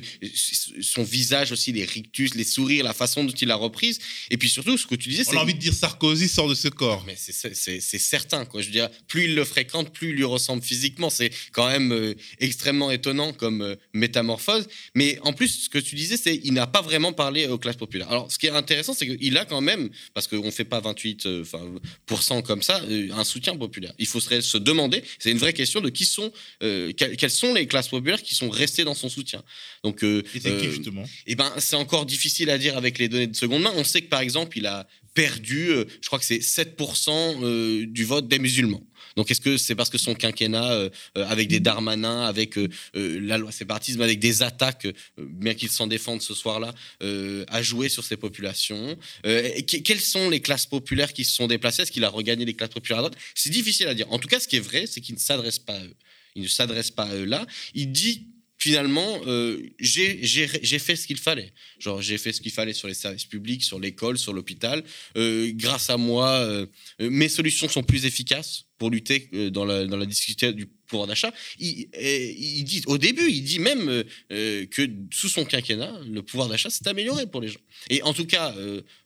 son 0.80 1.02
visage 1.02 1.52
aussi, 1.52 1.70
les 1.72 1.84
rictus, 1.84 2.34
les 2.34 2.44
sourires, 2.44 2.82
la 2.82 2.94
façon 2.94 3.24
dont 3.24 3.32
il 3.32 3.50
a 3.50 3.56
reprise. 3.56 3.98
Et 4.30 4.38
puis 4.38 4.48
surtout, 4.48 4.78
ce 4.78 4.86
que 4.86 4.94
tu 4.94 5.10
disais, 5.10 5.24
c'est. 5.24 5.36
On 5.36 5.40
a 5.40 5.42
envie 5.42 5.54
de 5.54 5.58
dire 5.58 5.74
Sarkozy 5.74 6.28
sort 6.28 6.48
de 6.48 6.54
ce 6.54 6.68
corps. 6.68 7.04
Mais 7.06 7.16
c'est 7.16 7.98
certain, 7.98 8.46
quoi. 8.46 8.62
Je 8.62 8.66
veux 8.66 8.72
dire, 8.72 8.88
plus 9.06 9.24
il 9.24 9.34
le 9.34 9.44
fréquente, 9.44 9.92
plus 9.92 10.10
il 10.10 10.16
lui 10.16 10.24
ressemble 10.24 10.62
physiquement. 10.62 11.10
C'est 11.10 11.30
quand 11.52 11.68
même 11.68 11.92
euh, 11.92 12.14
extrêmement 12.40 12.90
étonnant 12.90 13.32
comme 13.34 13.60
euh, 13.60 13.76
métamorphose. 13.92 14.66
Mais 14.94 15.18
en 15.22 15.34
plus, 15.34 15.64
ce 15.64 15.68
que 15.68 15.78
tu 15.78 15.94
disais, 15.94 16.16
c'est 16.16 16.38
qu'il 16.38 16.54
n'a 16.54 16.66
pas 16.66 16.80
vraiment 16.80 17.12
parlé 17.12 17.46
aux 17.46 17.58
classes 17.58 17.76
populaires. 17.76 18.10
Alors, 18.10 18.32
ce 18.32 18.38
qui 18.38 18.46
est 18.46 18.50
intéressant, 18.50 18.94
c'est 18.94 19.06
qu'il 19.06 19.36
a 19.36 19.44
quand 19.44 19.60
même, 19.60 19.90
parce 20.14 20.26
qu'on 20.26 20.46
ne 20.46 20.50
fait 20.50 20.64
pas 20.64 20.80
28% 20.80 21.26
euh, 21.26 22.42
comme 22.42 22.62
ça, 22.62 22.82
un 23.12 23.24
soutien 23.24 23.56
populaire. 23.56 23.92
Il 23.98 24.06
faut 24.06 24.20
se 24.20 24.56
demander, 24.56 25.02
c'est 25.18 25.30
une 25.30 25.38
vraie 25.38 25.52
question 25.52 25.80
de 25.80 25.90
qui 25.90 26.06
sont 26.06 26.32
euh, 26.62 26.92
quelles 26.92 27.30
sont 27.30 27.54
les 27.54 27.66
classes 27.66 27.88
populaires 27.88 28.22
qui 28.22 28.34
sont 28.34 28.50
restées 28.50 28.84
dans 28.84 28.94
son 28.94 29.08
soutien? 29.08 29.42
Donc, 29.84 30.02
euh, 30.02 30.22
et 30.34 30.40
c'est 30.40 30.56
qui 30.58 30.66
euh, 30.66 30.70
justement? 30.70 31.04
Eh 31.26 31.34
ben, 31.34 31.52
c'est 31.58 31.76
encore 31.76 32.06
difficile 32.06 32.50
à 32.50 32.58
dire 32.58 32.76
avec 32.76 32.98
les 32.98 33.08
données 33.08 33.26
de 33.26 33.36
seconde 33.36 33.62
main. 33.62 33.72
On 33.76 33.84
sait 33.84 34.02
que 34.02 34.08
par 34.08 34.20
exemple, 34.20 34.58
il 34.58 34.66
a 34.66 34.86
perdu, 35.14 35.70
je 36.02 36.06
crois 36.06 36.18
que 36.18 36.26
c'est 36.26 36.40
7% 36.40 37.86
du 37.86 38.04
vote 38.04 38.28
des 38.28 38.38
musulmans. 38.38 38.82
Donc 39.16 39.30
est-ce 39.30 39.40
que 39.40 39.56
c'est 39.56 39.74
parce 39.74 39.88
que 39.88 39.96
son 39.96 40.14
quinquennat, 40.14 40.90
avec 41.14 41.48
des 41.48 41.58
Darmanins, 41.58 42.26
avec 42.26 42.58
la 42.92 43.38
loi 43.38 43.50
séparatisme, 43.50 44.02
avec 44.02 44.18
des 44.18 44.42
attaques, 44.42 44.86
bien 45.16 45.54
qu'il 45.54 45.70
s'en 45.70 45.86
défende 45.86 46.20
ce 46.20 46.34
soir-là, 46.34 46.74
a 47.00 47.62
joué 47.62 47.88
sur 47.88 48.04
ces 48.04 48.18
populations? 48.18 48.98
Quelles 49.22 50.02
sont 50.02 50.28
les 50.28 50.40
classes 50.40 50.66
populaires 50.66 51.14
qui 51.14 51.24
se 51.24 51.34
sont 51.34 51.46
déplacées? 51.46 51.80
Est-ce 51.80 51.92
qu'il 51.92 52.04
a 52.04 52.10
regagné 52.10 52.44
les 52.44 52.52
classes 52.52 52.74
populaires 52.74 52.98
à 52.98 53.08
droite? 53.08 53.18
C'est 53.34 53.48
difficile 53.48 53.88
à 53.88 53.94
dire. 53.94 54.12
En 54.12 54.18
tout 54.18 54.28
cas, 54.28 54.38
ce 54.38 54.46
qui 54.46 54.56
est 54.56 54.60
vrai, 54.60 54.84
c'est 54.86 55.00
qu'il 55.00 55.14
ne 55.14 55.20
s'adresse 55.20 55.58
pas 55.58 55.76
à 55.76 55.82
eux 55.82 55.94
il 56.36 56.42
ne 56.42 56.48
s'adresse 56.48 56.90
pas 56.90 57.04
à 57.04 57.14
eux 57.16 57.24
là. 57.24 57.46
Il 57.74 57.90
dit 57.90 58.28
finalement, 58.58 59.20
euh, 59.26 59.62
j'ai 59.78 60.78
fait 60.78 60.96
ce 60.96 61.06
qu'il 61.06 61.18
fallait. 61.18 61.52
Genre, 61.78 62.00
j'ai 62.00 62.18
fait 62.18 62.32
ce 62.32 62.40
qu'il 62.40 62.52
fallait 62.52 62.72
sur 62.72 62.88
les 62.88 62.94
services 62.94 63.26
publics, 63.26 63.62
sur 63.62 63.78
l'école, 63.78 64.18
sur 64.18 64.32
l'hôpital. 64.32 64.82
Euh, 65.16 65.52
grâce 65.54 65.90
à 65.90 65.96
moi, 65.96 66.30
euh, 66.30 66.66
mes 66.98 67.28
solutions 67.28 67.68
sont 67.68 67.82
plus 67.82 68.06
efficaces 68.06 68.64
pour 68.78 68.90
lutter 68.90 69.30
dans 69.52 69.64
la, 69.64 69.86
dans 69.86 69.96
la 69.96 70.04
difficulté 70.04 70.52
du 70.52 70.66
pouvoir 70.66 71.06
d'achat. 71.06 71.32
Il, 71.58 72.64
dit, 72.64 72.82
au 72.86 72.98
début, 72.98 73.28
il 73.30 73.42
dit 73.42 73.58
même 73.58 74.04
que 74.28 74.90
sous 75.10 75.30
son 75.30 75.46
quinquennat, 75.46 75.98
le 76.06 76.22
pouvoir 76.22 76.48
d'achat 76.48 76.68
s'est 76.68 76.86
amélioré 76.86 77.26
pour 77.26 77.40
les 77.40 77.48
gens. 77.48 77.60
Et 77.88 78.02
en 78.02 78.12
tout 78.12 78.26
cas, 78.26 78.54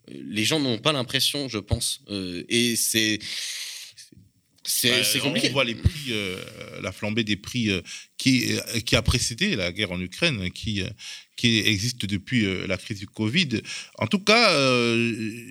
les 0.09 0.45
gens 0.45 0.59
n'ont 0.59 0.79
pas 0.79 0.93
l'impression, 0.93 1.49
je 1.49 1.59
pense. 1.59 2.03
et 2.11 2.75
c'est 2.75 3.21
c'est 4.63 5.21
compliqué. 5.21 5.49
On 5.49 5.53
voit 5.53 5.65
les 5.65 5.75
prix, 5.75 6.11
euh, 6.11 6.37
la 6.83 6.93
flambée 6.93 7.25
des 7.25 7.37
prix 7.37 7.71
euh, 7.71 7.81
qui, 8.19 8.53
euh, 8.53 8.81
qui 8.81 8.95
a 8.95 9.03
précédé 9.03 9.57
la 9.57 9.73
guerre 9.73 9.93
en 9.93 10.01
Ukraine, 10.01 10.51
qui, 10.51 10.83
qui 11.37 11.59
existe 11.61 12.05
depuis 12.05 12.47
la 12.67 12.77
crise 12.77 12.99
du 12.99 13.07
Covid. 13.07 13.63
En 13.99 14.07
tout 14.07 14.19
cas, 14.19 14.51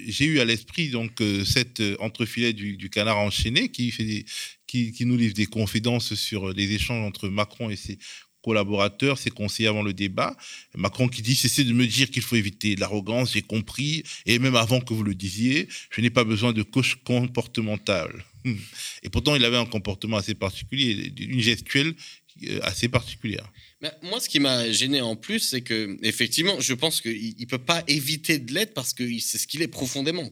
j'ai 0.07 0.25
eu 0.25 0.39
à 0.39 0.45
l'esprit 0.45 0.89
donc 0.89 1.23
cet 1.45 1.81
entrefilet 1.99 2.53
du, 2.53 2.77
du, 2.77 2.89
canard 2.91 3.17
enchaîné 3.17 3.69
qui, 3.69 3.89
fait 3.89 4.25
qui, 4.67 4.91
qui, 4.91 5.05
nous 5.05 5.17
livre 5.17 5.33
des 5.33 5.47
confidences 5.47 6.13
sur 6.13 6.53
les 6.53 6.73
échanges 6.73 7.03
entre 7.03 7.27
Macron 7.29 7.71
et 7.71 7.75
ses 7.75 7.97
collaborateurs, 8.41 9.17
ses 9.17 9.29
conseillers 9.29 9.69
avant 9.69 9.83
le 9.83 9.93
débat. 9.93 10.35
Macron 10.75 11.07
qui 11.07 11.21
dit 11.21 11.35
cessez 11.35 11.63
de 11.63 11.73
me 11.73 11.85
dire 11.85 12.09
qu'il 12.09 12.21
faut 12.21 12.35
éviter 12.35 12.75
l'arrogance, 12.75 13.33
j'ai 13.33 13.41
compris, 13.41 14.03
et 14.25 14.39
même 14.39 14.55
avant 14.55 14.79
que 14.79 14.93
vous 14.93 15.03
le 15.03 15.15
disiez, 15.15 15.67
je 15.89 16.01
n'ai 16.01 16.09
pas 16.09 16.23
besoin 16.23 16.53
de 16.53 16.63
coach 16.63 16.95
comportemental. 17.03 18.11
Et 19.03 19.09
pourtant, 19.09 19.35
il 19.35 19.43
avait 19.43 19.57
un 19.57 19.65
comportement 19.65 20.17
assez 20.17 20.33
particulier, 20.33 21.13
une 21.19 21.41
gestuelle 21.41 21.93
euh, 22.47 22.59
assez 22.63 22.87
particulière. 22.87 23.51
Moi, 24.01 24.19
ce 24.19 24.27
qui 24.27 24.41
m'a 24.41 24.69
gêné 24.71 24.99
en 24.99 25.15
plus, 25.15 25.39
c'est 25.39 25.61
que 25.61 25.97
effectivement, 26.03 26.59
je 26.59 26.73
pense 26.73 26.99
qu'il 26.99 27.35
ne 27.39 27.45
peut 27.45 27.57
pas 27.57 27.81
éviter 27.87 28.37
de 28.37 28.53
l'être 28.53 28.73
parce 28.73 28.93
que 28.93 29.03
c'est 29.19 29.37
ce 29.37 29.47
qu'il 29.47 29.61
est 29.61 29.69
profondément. 29.69 30.29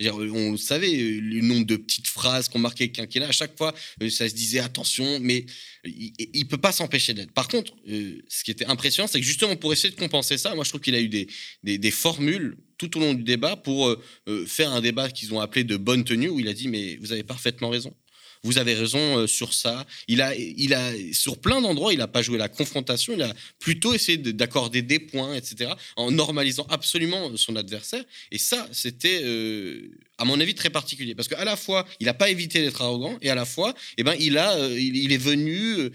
On 0.00 0.56
savait 0.56 0.96
le 0.96 1.40
nombre 1.42 1.64
de 1.64 1.76
petites 1.76 2.08
phrases 2.08 2.48
qu'on 2.48 2.58
marquait 2.58 2.86
le 2.86 2.92
quinquennat. 2.92 3.28
À 3.28 3.32
chaque 3.32 3.56
fois, 3.56 3.72
euh, 4.02 4.10
ça 4.10 4.28
se 4.28 4.34
disait 4.34 4.58
attention, 4.58 5.20
mais 5.20 5.46
il 5.84 6.12
ne 6.34 6.44
peut 6.48 6.58
pas 6.58 6.72
s'empêcher 6.72 7.14
d'être. 7.14 7.30
Par 7.30 7.46
contre, 7.46 7.72
euh, 7.88 8.20
ce 8.28 8.42
qui 8.42 8.50
était 8.50 8.66
impressionnant, 8.66 9.06
c'est 9.06 9.20
que 9.20 9.26
justement 9.26 9.54
pour 9.54 9.72
essayer 9.72 9.94
de 9.94 9.98
compenser 9.98 10.36
ça, 10.36 10.56
moi, 10.56 10.64
je 10.64 10.70
trouve 10.70 10.80
qu'il 10.80 10.96
a 10.96 11.00
eu 11.00 11.08
des, 11.08 11.28
des, 11.62 11.90
formules 11.92 12.56
tout 12.78 12.96
au 12.96 13.00
long 13.00 13.14
du 13.14 13.22
débat 13.22 13.54
pour 13.54 13.88
euh, 13.88 14.46
faire 14.46 14.72
un 14.72 14.80
débat 14.80 15.08
qu'ils 15.08 15.32
ont 15.32 15.40
appelé 15.40 15.62
de 15.62 15.76
bonne 15.76 16.02
tenue 16.02 16.30
où 16.30 16.40
il 16.40 16.48
a 16.48 16.52
dit 16.52 16.66
mais 16.66 16.96
vous 16.96 17.12
avez 17.12 17.22
parfaitement 17.22 17.70
raison. 17.70 17.94
Vous 18.42 18.58
avez 18.58 18.74
raison 18.74 19.18
euh, 19.18 19.26
sur 19.26 19.54
ça. 19.54 19.86
Il 20.06 20.22
a, 20.22 20.34
il 20.34 20.74
a, 20.74 20.92
sur 21.12 21.38
plein 21.38 21.60
d'endroits, 21.60 21.92
il 21.92 21.98
n'a 21.98 22.08
pas 22.08 22.22
joué 22.22 22.38
la 22.38 22.48
confrontation. 22.48 23.12
Il 23.14 23.22
a 23.22 23.32
plutôt 23.58 23.94
essayé 23.94 24.18
d'accorder 24.18 24.82
des 24.82 24.98
points, 24.98 25.34
etc., 25.34 25.72
en 25.96 26.10
normalisant 26.10 26.66
absolument 26.70 27.36
son 27.36 27.56
adversaire. 27.56 28.04
Et 28.30 28.38
ça, 28.38 28.68
c'était, 28.72 29.22
euh, 29.24 29.90
à 30.18 30.24
mon 30.24 30.40
avis, 30.40 30.54
très 30.54 30.70
particulier, 30.70 31.14
parce 31.14 31.28
qu'à 31.28 31.44
la 31.44 31.56
fois, 31.56 31.86
il 32.00 32.06
n'a 32.06 32.14
pas 32.14 32.30
évité 32.30 32.60
d'être 32.60 32.82
arrogant, 32.82 33.18
et 33.22 33.30
à 33.30 33.34
la 33.34 33.44
fois, 33.44 33.74
eh 33.96 34.02
ben, 34.02 34.14
il 34.18 34.38
a, 34.38 34.54
euh, 34.56 34.78
il, 34.78 35.12
est 35.12 35.16
venu 35.16 35.90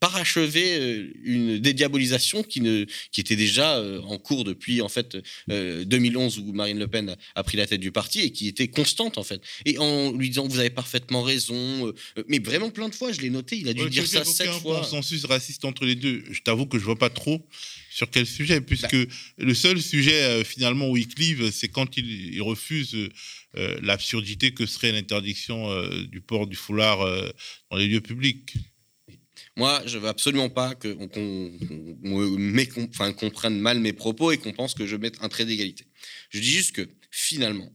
parachever 0.00 0.78
euh, 0.78 1.12
une 1.24 1.58
dédiabolisation 1.58 2.42
qui, 2.42 2.60
ne, 2.60 2.84
qui 3.12 3.20
était 3.20 3.36
déjà 3.36 3.76
euh, 3.76 4.00
en 4.02 4.18
cours 4.18 4.44
depuis 4.44 4.80
en 4.80 4.88
fait 4.88 5.16
2011 5.48 6.38
euh, 6.38 6.40
où 6.42 6.52
Marine 6.52 6.78
Le 6.78 6.88
Pen 6.88 7.16
a 7.34 7.42
pris 7.42 7.56
la 7.56 7.66
tête 7.66 7.80
du 7.80 7.92
parti 7.92 8.20
et 8.20 8.30
qui 8.30 8.48
était 8.48 8.68
constante 8.68 9.18
en 9.18 9.24
fait. 9.24 9.40
Et 9.64 9.78
en 9.78 10.12
lui 10.12 10.28
disant 10.28 10.46
vous 10.46 10.58
avez 10.58 10.70
parfaitement 10.70 11.22
raison, 11.22 11.92
mais 12.28 12.38
vraiment 12.38 12.70
plein 12.70 12.88
de 12.88 12.94
fois, 12.94 13.12
je 13.12 13.20
l'ai 13.20 13.30
noté, 13.30 13.56
il 13.56 13.68
a 13.68 13.74
dû 13.74 13.88
dire 13.90 14.06
ça 14.06 14.24
sept 14.24 14.48
fois. 14.48 14.78
Un 14.78 14.80
consensus 14.80 15.24
raciste 15.24 15.64
entre 15.64 15.84
les 15.84 15.94
deux. 15.94 16.24
Je 16.30 16.40
t'avoue 16.42 16.66
que 16.66 16.78
je 16.78 16.84
vois 16.84 16.98
pas 16.98 17.10
trop 17.10 17.46
sur 17.90 18.10
quel 18.10 18.26
sujet, 18.26 18.60
puisque 18.60 18.94
bah. 18.94 19.12
le 19.38 19.54
seul 19.54 19.80
sujet 19.82 20.44
finalement 20.44 20.88
où 20.88 20.96
il 20.96 21.08
clive, 21.08 21.50
c'est 21.50 21.68
quand 21.68 21.96
il, 21.96 22.34
il 22.34 22.42
refuse 22.42 22.96
l'absurdité 23.54 24.52
que 24.52 24.66
serait 24.66 24.92
l'interdiction 24.92 25.68
du 26.04 26.20
port 26.20 26.46
du 26.46 26.56
foulard 26.56 26.98
dans 27.70 27.76
les 27.76 27.88
lieux 27.88 28.00
publics. 28.00 28.54
Moi, 29.58 29.82
je 29.86 29.98
veux 29.98 30.06
absolument 30.06 30.48
pas 30.50 30.76
qu'on 30.76 31.08
comprenne 33.12 33.58
mal 33.58 33.80
mes 33.80 33.92
propos 33.92 34.30
et 34.30 34.38
qu'on 34.38 34.52
pense 34.52 34.72
que 34.72 34.86
je 34.86 34.94
mette 34.94 35.16
un 35.20 35.28
trait 35.28 35.44
d'égalité. 35.44 35.84
Je 36.30 36.38
dis 36.38 36.50
juste 36.50 36.72
que 36.72 36.88
finalement, 37.10 37.70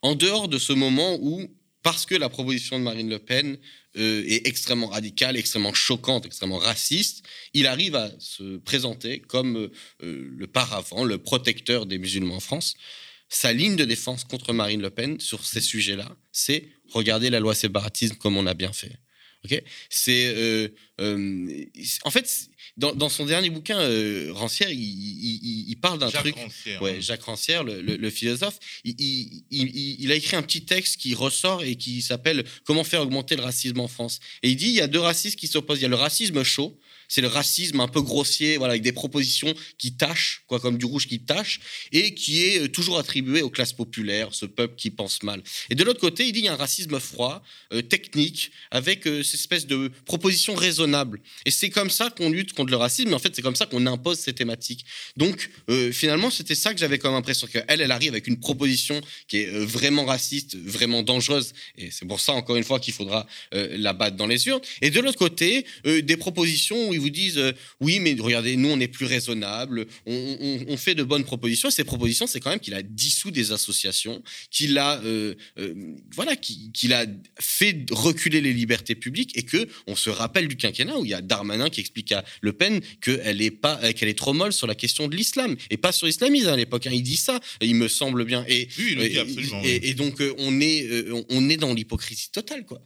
En 0.00 0.14
dehors 0.14 0.48
de 0.48 0.58
ce 0.58 0.72
moment 0.72 1.18
où, 1.20 1.46
parce 1.82 2.06
que 2.06 2.14
la 2.14 2.28
proposition 2.30 2.78
de 2.78 2.84
Marine 2.84 3.10
Le 3.10 3.18
Pen 3.18 3.58
euh, 3.96 4.24
est 4.26 4.46
extrêmement 4.46 4.86
radicale, 4.86 5.36
extrêmement 5.36 5.74
choquante, 5.74 6.24
extrêmement 6.24 6.58
raciste, 6.58 7.22
il 7.52 7.66
arrive 7.66 7.96
à 7.96 8.10
se 8.18 8.58
présenter 8.58 9.20
comme 9.20 9.56
euh, 9.56 9.70
le 10.00 10.46
paravent, 10.46 11.04
le 11.04 11.18
protecteur 11.18 11.84
des 11.84 11.98
musulmans 11.98 12.36
en 12.36 12.40
France. 12.40 12.76
Sa 13.28 13.52
ligne 13.52 13.76
de 13.76 13.84
défense 13.84 14.24
contre 14.24 14.54
Marine 14.54 14.80
Le 14.80 14.90
Pen 14.90 15.20
sur 15.20 15.44
ces 15.44 15.60
sujets-là, 15.60 16.16
c'est 16.32 16.68
regarder 16.88 17.28
la 17.28 17.40
loi 17.40 17.54
séparatisme 17.54 18.16
comme 18.16 18.38
on 18.38 18.46
a 18.46 18.54
bien 18.54 18.72
fait. 18.72 18.98
C'est 19.88 20.26
euh, 20.26 20.68
euh, 21.00 21.64
en 22.04 22.10
fait 22.10 22.48
dans, 22.76 23.08
son 23.08 23.26
dernier 23.26 23.50
bouquin 23.50 23.78
euh, 23.80 24.30
Rancière, 24.32 24.68
il, 24.70 25.76
parle 25.80 25.98
d'un 25.98 26.10
truc. 26.10 26.36
Rancière, 26.36 26.82
ouais, 26.82 27.00
Jacques 27.00 27.22
Rancière, 27.22 27.64
le, 27.64 28.10
philosophe, 28.10 28.58
il, 28.84 30.12
a 30.12 30.14
écrit 30.14 30.36
un 30.36 30.42
petit 30.42 30.64
texte 30.64 30.96
qui 30.98 31.14
ressort 31.14 31.62
et 31.62 31.74
qui 31.76 32.02
s'appelle 32.02 32.44
Comment 32.64 32.84
faire 32.84 33.02
augmenter 33.02 33.36
le 33.36 33.42
racisme 33.42 33.80
en 33.80 33.88
France. 33.88 34.20
Et 34.42 34.50
il 34.50 34.56
dit 34.56 34.66
il 34.66 34.74
y 34.74 34.80
a 34.80 34.86
deux 34.86 35.00
racismes 35.00 35.36
qui 35.36 35.48
s'opposent. 35.48 35.78
Il 35.78 35.82
y 35.82 35.86
a 35.86 35.88
le 35.88 35.96
racisme 35.96 36.42
chaud, 36.44 36.78
c'est 37.08 37.22
le 37.22 37.28
racisme 37.28 37.80
un 37.80 37.88
peu 37.88 38.02
grossier, 38.02 38.58
voilà, 38.58 38.72
avec 38.72 38.82
des 38.82 38.92
propositions 38.92 39.54
qui 39.78 39.92
tâchent, 39.92 40.42
quoi, 40.46 40.60
comme 40.60 40.76
du 40.76 40.84
rouge 40.84 41.08
qui 41.08 41.20
tâche, 41.20 41.60
et 41.90 42.14
qui 42.14 42.44
est 42.44 42.60
euh, 42.60 42.68
toujours 42.68 42.98
attribué 42.98 43.42
aux 43.42 43.50
classes 43.50 43.72
populaires, 43.72 44.28
ce 44.32 44.46
peuple 44.46 44.74
qui 44.76 44.90
pense 44.90 45.22
mal. 45.22 45.42
Et 45.70 45.74
de 45.74 45.82
l'autre 45.82 46.00
côté, 46.00 46.28
il 46.28 46.38
y 46.38 46.48
a 46.48 46.52
un 46.52 46.56
racisme 46.56 47.00
froid, 47.00 47.42
euh, 47.72 47.80
technique, 47.80 48.50
avec 48.70 49.06
euh, 49.06 49.22
cette 49.22 49.40
espèce 49.40 49.66
de 49.66 49.90
propositions 50.04 50.54
raisonnables. 50.54 51.20
Et 51.46 51.50
c'est 51.50 51.70
comme 51.70 51.90
ça 51.90 52.10
qu'on 52.10 52.30
lutte 52.30 52.52
contre 52.52 52.70
le 52.70 52.76
racisme, 52.76 53.08
mais 53.08 53.14
en 53.14 53.18
fait, 53.18 53.34
c'est 53.34 53.42
comme 53.42 53.56
ça 53.56 53.66
qu'on 53.66 53.86
impose 53.86 54.18
ces 54.18 54.34
thématiques. 54.34 54.84
Donc, 55.16 55.50
finalement, 55.92 56.30
c'était 56.30 56.54
ça 56.54 56.74
que 56.74 56.80
j'avais 56.80 56.98
comme 56.98 57.14
impression, 57.14 57.46
qu'elle, 57.46 57.64
elle 57.68 57.90
arrive 57.90 58.12
avec 58.12 58.26
une 58.26 58.38
proposition 58.38 59.00
qui 59.26 59.38
est 59.38 59.46
vraiment 59.50 60.04
raciste, 60.04 60.56
vraiment 60.56 61.02
dangereuse, 61.02 61.52
et 61.76 61.90
c'est 61.90 62.06
pour 62.06 62.20
ça, 62.20 62.32
encore 62.32 62.56
une 62.56 62.64
fois, 62.64 62.80
qu'il 62.80 62.92
faudra 62.92 63.26
la 63.52 63.92
battre 63.92 64.16
dans 64.16 64.26
les 64.26 64.46
urnes. 64.48 64.60
Et 64.82 64.90
de 64.90 65.00
l'autre 65.00 65.18
côté, 65.18 65.64
des 65.84 66.16
propositions 66.16 66.88
où 66.88 66.97
ils 66.98 67.00
vous 67.00 67.10
disent 67.10 67.38
euh, 67.38 67.52
oui, 67.80 68.00
mais 68.00 68.16
regardez, 68.18 68.56
nous 68.56 68.68
on 68.68 68.80
est 68.80 68.88
plus 68.88 69.06
raisonnable, 69.06 69.86
on, 70.06 70.76
fait 70.76 70.94
de 70.94 71.02
bonnes 71.02 71.24
propositions. 71.24 71.68
Et 71.68 71.72
ces 71.72 71.84
propositions, 71.84 72.26
c'est 72.26 72.40
quand 72.40 72.50
même 72.50 72.60
qu'il 72.60 72.74
a 72.74 72.82
dissous 72.82 73.30
des 73.30 73.52
associations, 73.52 74.22
qu'il 74.50 74.78
a 74.78 75.00
euh, 75.02 75.34
euh, 75.58 75.74
voilà, 76.14 76.36
qu'il 76.36 76.92
a 76.92 77.06
fait 77.40 77.86
reculer 77.90 78.40
les 78.40 78.52
libertés 78.52 78.94
publiques 78.94 79.36
et 79.36 79.42
que 79.42 79.68
on 79.86 79.96
se 79.96 80.10
rappelle 80.10 80.48
du 80.48 80.56
quinquennat 80.56 80.98
où 80.98 81.04
il 81.04 81.10
y 81.10 81.14
a 81.14 81.20
Darmanin 81.20 81.68
qui 81.68 81.80
explique 81.80 82.12
à 82.12 82.24
Le 82.40 82.52
Pen 82.52 82.80
qu'elle 83.00 83.40
est 83.42 83.50
pas, 83.50 83.92
qu'elle 83.92 84.08
est 84.08 84.18
trop 84.18 84.32
molle 84.32 84.52
sur 84.52 84.66
la 84.66 84.74
question 84.74 85.08
de 85.08 85.16
l'islam 85.16 85.56
et 85.70 85.76
pas 85.76 85.92
sur 85.92 86.06
l'islamisme 86.06 86.48
à 86.48 86.56
l'époque. 86.56 86.86
Hein. 86.86 86.92
Il 86.92 87.02
dit 87.02 87.16
ça, 87.16 87.40
il 87.60 87.74
me 87.74 87.88
semble 87.88 88.24
bien. 88.24 88.44
Et, 88.48 88.68
et, 89.64 89.94
donc 89.94 90.22
on 90.38 90.60
est 90.60 90.88
on 91.28 91.48
est 91.48 91.56
dans 91.56 91.74
l'hypocrisie 91.74 92.30
totale 92.30 92.64
quoi. 92.64 92.80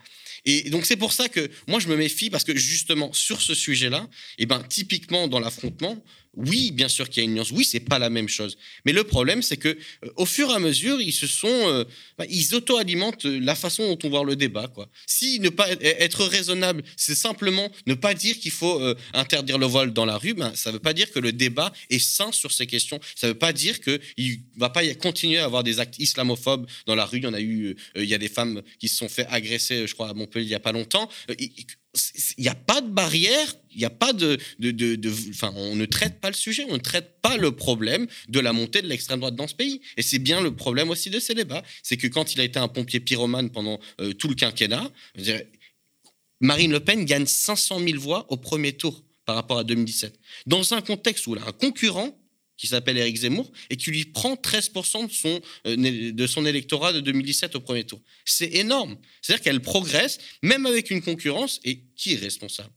Et 0.45 0.71
donc 0.71 0.87
c'est 0.87 0.97
pour 0.97 1.13
ça 1.13 1.29
que 1.29 1.51
moi 1.69 1.79
je 1.79 1.89
me 1.89 1.97
méfie 1.97 2.31
parce 2.31 2.45
que 2.45 2.57
justement 2.57 3.13
sur 3.13 3.41
ce 3.41 3.55
sujet-là, 3.55 4.09
et 4.39 4.43
eh 4.43 4.47
ben 4.47 4.63
typiquement 4.63 5.29
dans 5.29 5.41
l'affrontement, 5.41 6.03
oui, 6.35 6.71
bien 6.73 6.89
sûr 6.89 7.11
qu'il 7.11 7.23
y 7.23 7.27
a 7.27 7.29
une 7.29 7.35
nuance. 7.35 7.51
Oui, 7.51 7.65
c'est 7.65 7.81
pas 7.81 7.99
la 7.99 8.09
même 8.09 8.29
chose. 8.29 8.57
Mais 8.87 8.93
le 8.93 9.05
problème, 9.05 9.43
c'est 9.43 9.59
que 9.59 9.69
euh, 9.69 10.11
au 10.17 10.25
fur 10.25 10.51
et 10.51 10.55
à 10.55 10.59
mesure, 10.59 11.01
ils 11.01 11.13
se 11.13 11.27
sont, 11.27 11.49
euh, 11.49 11.85
bah, 12.17 12.25
ils 12.31 12.55
auto-alimentent 12.55 13.27
euh, 13.27 13.39
la 13.39 13.55
façon 13.55 13.87
dont 13.87 13.99
on 14.05 14.09
voit 14.09 14.25
le 14.25 14.35
débat. 14.35 14.69
Quoi. 14.69 14.89
Si 15.07 15.41
ne 15.41 15.51
pas 15.51 15.71
être 15.71 16.25
raisonnable, 16.25 16.83
c'est 16.97 17.15
simplement 17.15 17.71
ne 17.87 17.93
pas 17.93 18.15
dire 18.15 18.39
qu'il 18.39 18.51
faut 18.51 18.81
interdire 19.13 19.59
le 19.59 19.67
voile 19.67 19.93
dans 19.93 20.07
la 20.07 20.17
rue, 20.17 20.35
ben, 20.35 20.53
ça 20.55 20.71
ne 20.71 20.75
veut 20.75 20.81
pas 20.81 20.95
dire 20.95 21.11
que 21.11 21.19
le 21.19 21.33
débat 21.33 21.73
est 21.91 21.99
sain 21.99 22.33
sur 22.33 22.53
ces 22.53 22.67
questions. 22.67 22.99
Ça 23.15 23.27
ne 23.27 23.33
veut 23.33 23.39
pas 23.39 23.53
dire 23.53 23.81
qu'il 23.81 24.41
va 24.57 24.71
pas 24.71 24.87
continuer 24.95 25.39
à 25.39 25.45
avoir 25.45 25.63
des 25.63 25.81
actes 25.81 25.99
islamophobes 25.99 26.67
dans 26.87 26.95
la 26.95 27.05
rue. 27.05 27.19
Il 27.19 27.25
y 27.25 27.27
en 27.27 27.35
a 27.35 27.41
eu, 27.41 27.77
il 27.97 28.05
y 28.05 28.15
a 28.15 28.19
des 28.19 28.29
femmes 28.29 28.63
qui 28.79 28.89
se 28.89 28.97
sont 28.97 29.09
fait 29.09 29.27
agresser, 29.29 29.87
je 29.87 29.95
crois, 29.95 30.09
à 30.09 30.15
Montpellier 30.15 30.47
il 30.47 30.51
y 30.51 30.55
a 30.55 30.61
pas 30.61 30.73
longtemps 30.73 31.09
il 32.39 32.43
n'y 32.43 32.49
a 32.49 32.55
pas 32.55 32.81
de 32.81 32.89
barrière, 32.89 33.55
il 33.71 33.79
n'y 33.79 33.85
a 33.85 33.91
pas 33.91 34.13
de, 34.13 34.39
de, 34.59 35.11
enfin, 35.31 35.53
on 35.57 35.77
ne 35.77 35.85
traite 35.85 36.21
pas 36.21 36.29
le 36.29 36.35
sujet, 36.35 36.65
on 36.69 36.75
ne 36.75 36.79
traite 36.79 37.21
pas 37.21 37.37
le 37.37 37.53
problème 37.53 38.07
de 38.29 38.41
la 38.41 38.53
montée 38.53 38.83
de 38.83 38.87
l'extrême 38.87 39.21
droite 39.21 39.37
dans 39.37 39.47
ce 39.47 39.55
pays. 39.55 39.81
Et 39.97 40.03
c'est 40.03 40.19
bien 40.19 40.41
le 40.41 40.55
problème 40.55 40.91
aussi 40.91 41.11
de 41.11 41.21
ces 41.21 41.35
débats, 41.35 41.63
c'est 41.83 41.97
que 41.97 42.07
quand 42.07 42.35
il 42.35 42.41
a 42.41 42.45
été 42.45 42.59
un 42.59 42.69
pompier 42.69 43.01
pyromane 43.01 43.51
pendant 43.51 43.79
euh, 44.01 44.13
tout 44.15 44.29
le 44.29 44.35
quinquennat, 44.35 44.91
Marine 46.41 46.73
Le 46.73 46.81
Pen 46.81 47.05
gagne 47.05 47.27
500 47.27 47.81
000 47.81 48.01
voix 48.01 48.27
au 48.31 48.37
premier 48.37 48.73
tour 48.73 49.03
par 49.25 49.37
rapport 49.37 49.59
à 49.59 49.65
2017, 49.65 50.19
dans 50.47 50.75
un 50.75 50.81
contexte 50.81 51.27
où 51.27 51.37
elle 51.37 51.43
a 51.43 51.49
un 51.49 51.53
concurrent 51.53 52.19
qui 52.63 52.69
s'appelle 52.69 52.97
Éric 52.97 53.17
Zemmour, 53.17 53.51
et 53.71 53.77
qui 53.77 53.91
lui 53.91 54.05
prend 54.05 54.35
13% 54.35 55.09
de 55.09 55.13
son, 55.13 55.41
euh, 55.67 56.13
de 56.13 56.27
son 56.29 56.47
électorat 56.47 56.93
de 56.93 57.01
2017 57.01 57.57
au 57.57 57.61
premier 57.61 57.83
tour. 57.83 58.01
C'est 58.25 58.55
énorme. 58.55 58.97
C'est-à-dire 59.21 59.43
qu'elle 59.43 59.61
progresse, 59.61 60.19
même 60.43 60.65
avec 60.65 60.93
une 60.93 61.03
concurrence, 61.03 61.59
et 61.65 61.81
qui 61.97 62.13
est 62.13 62.19
responsable? 62.19 62.71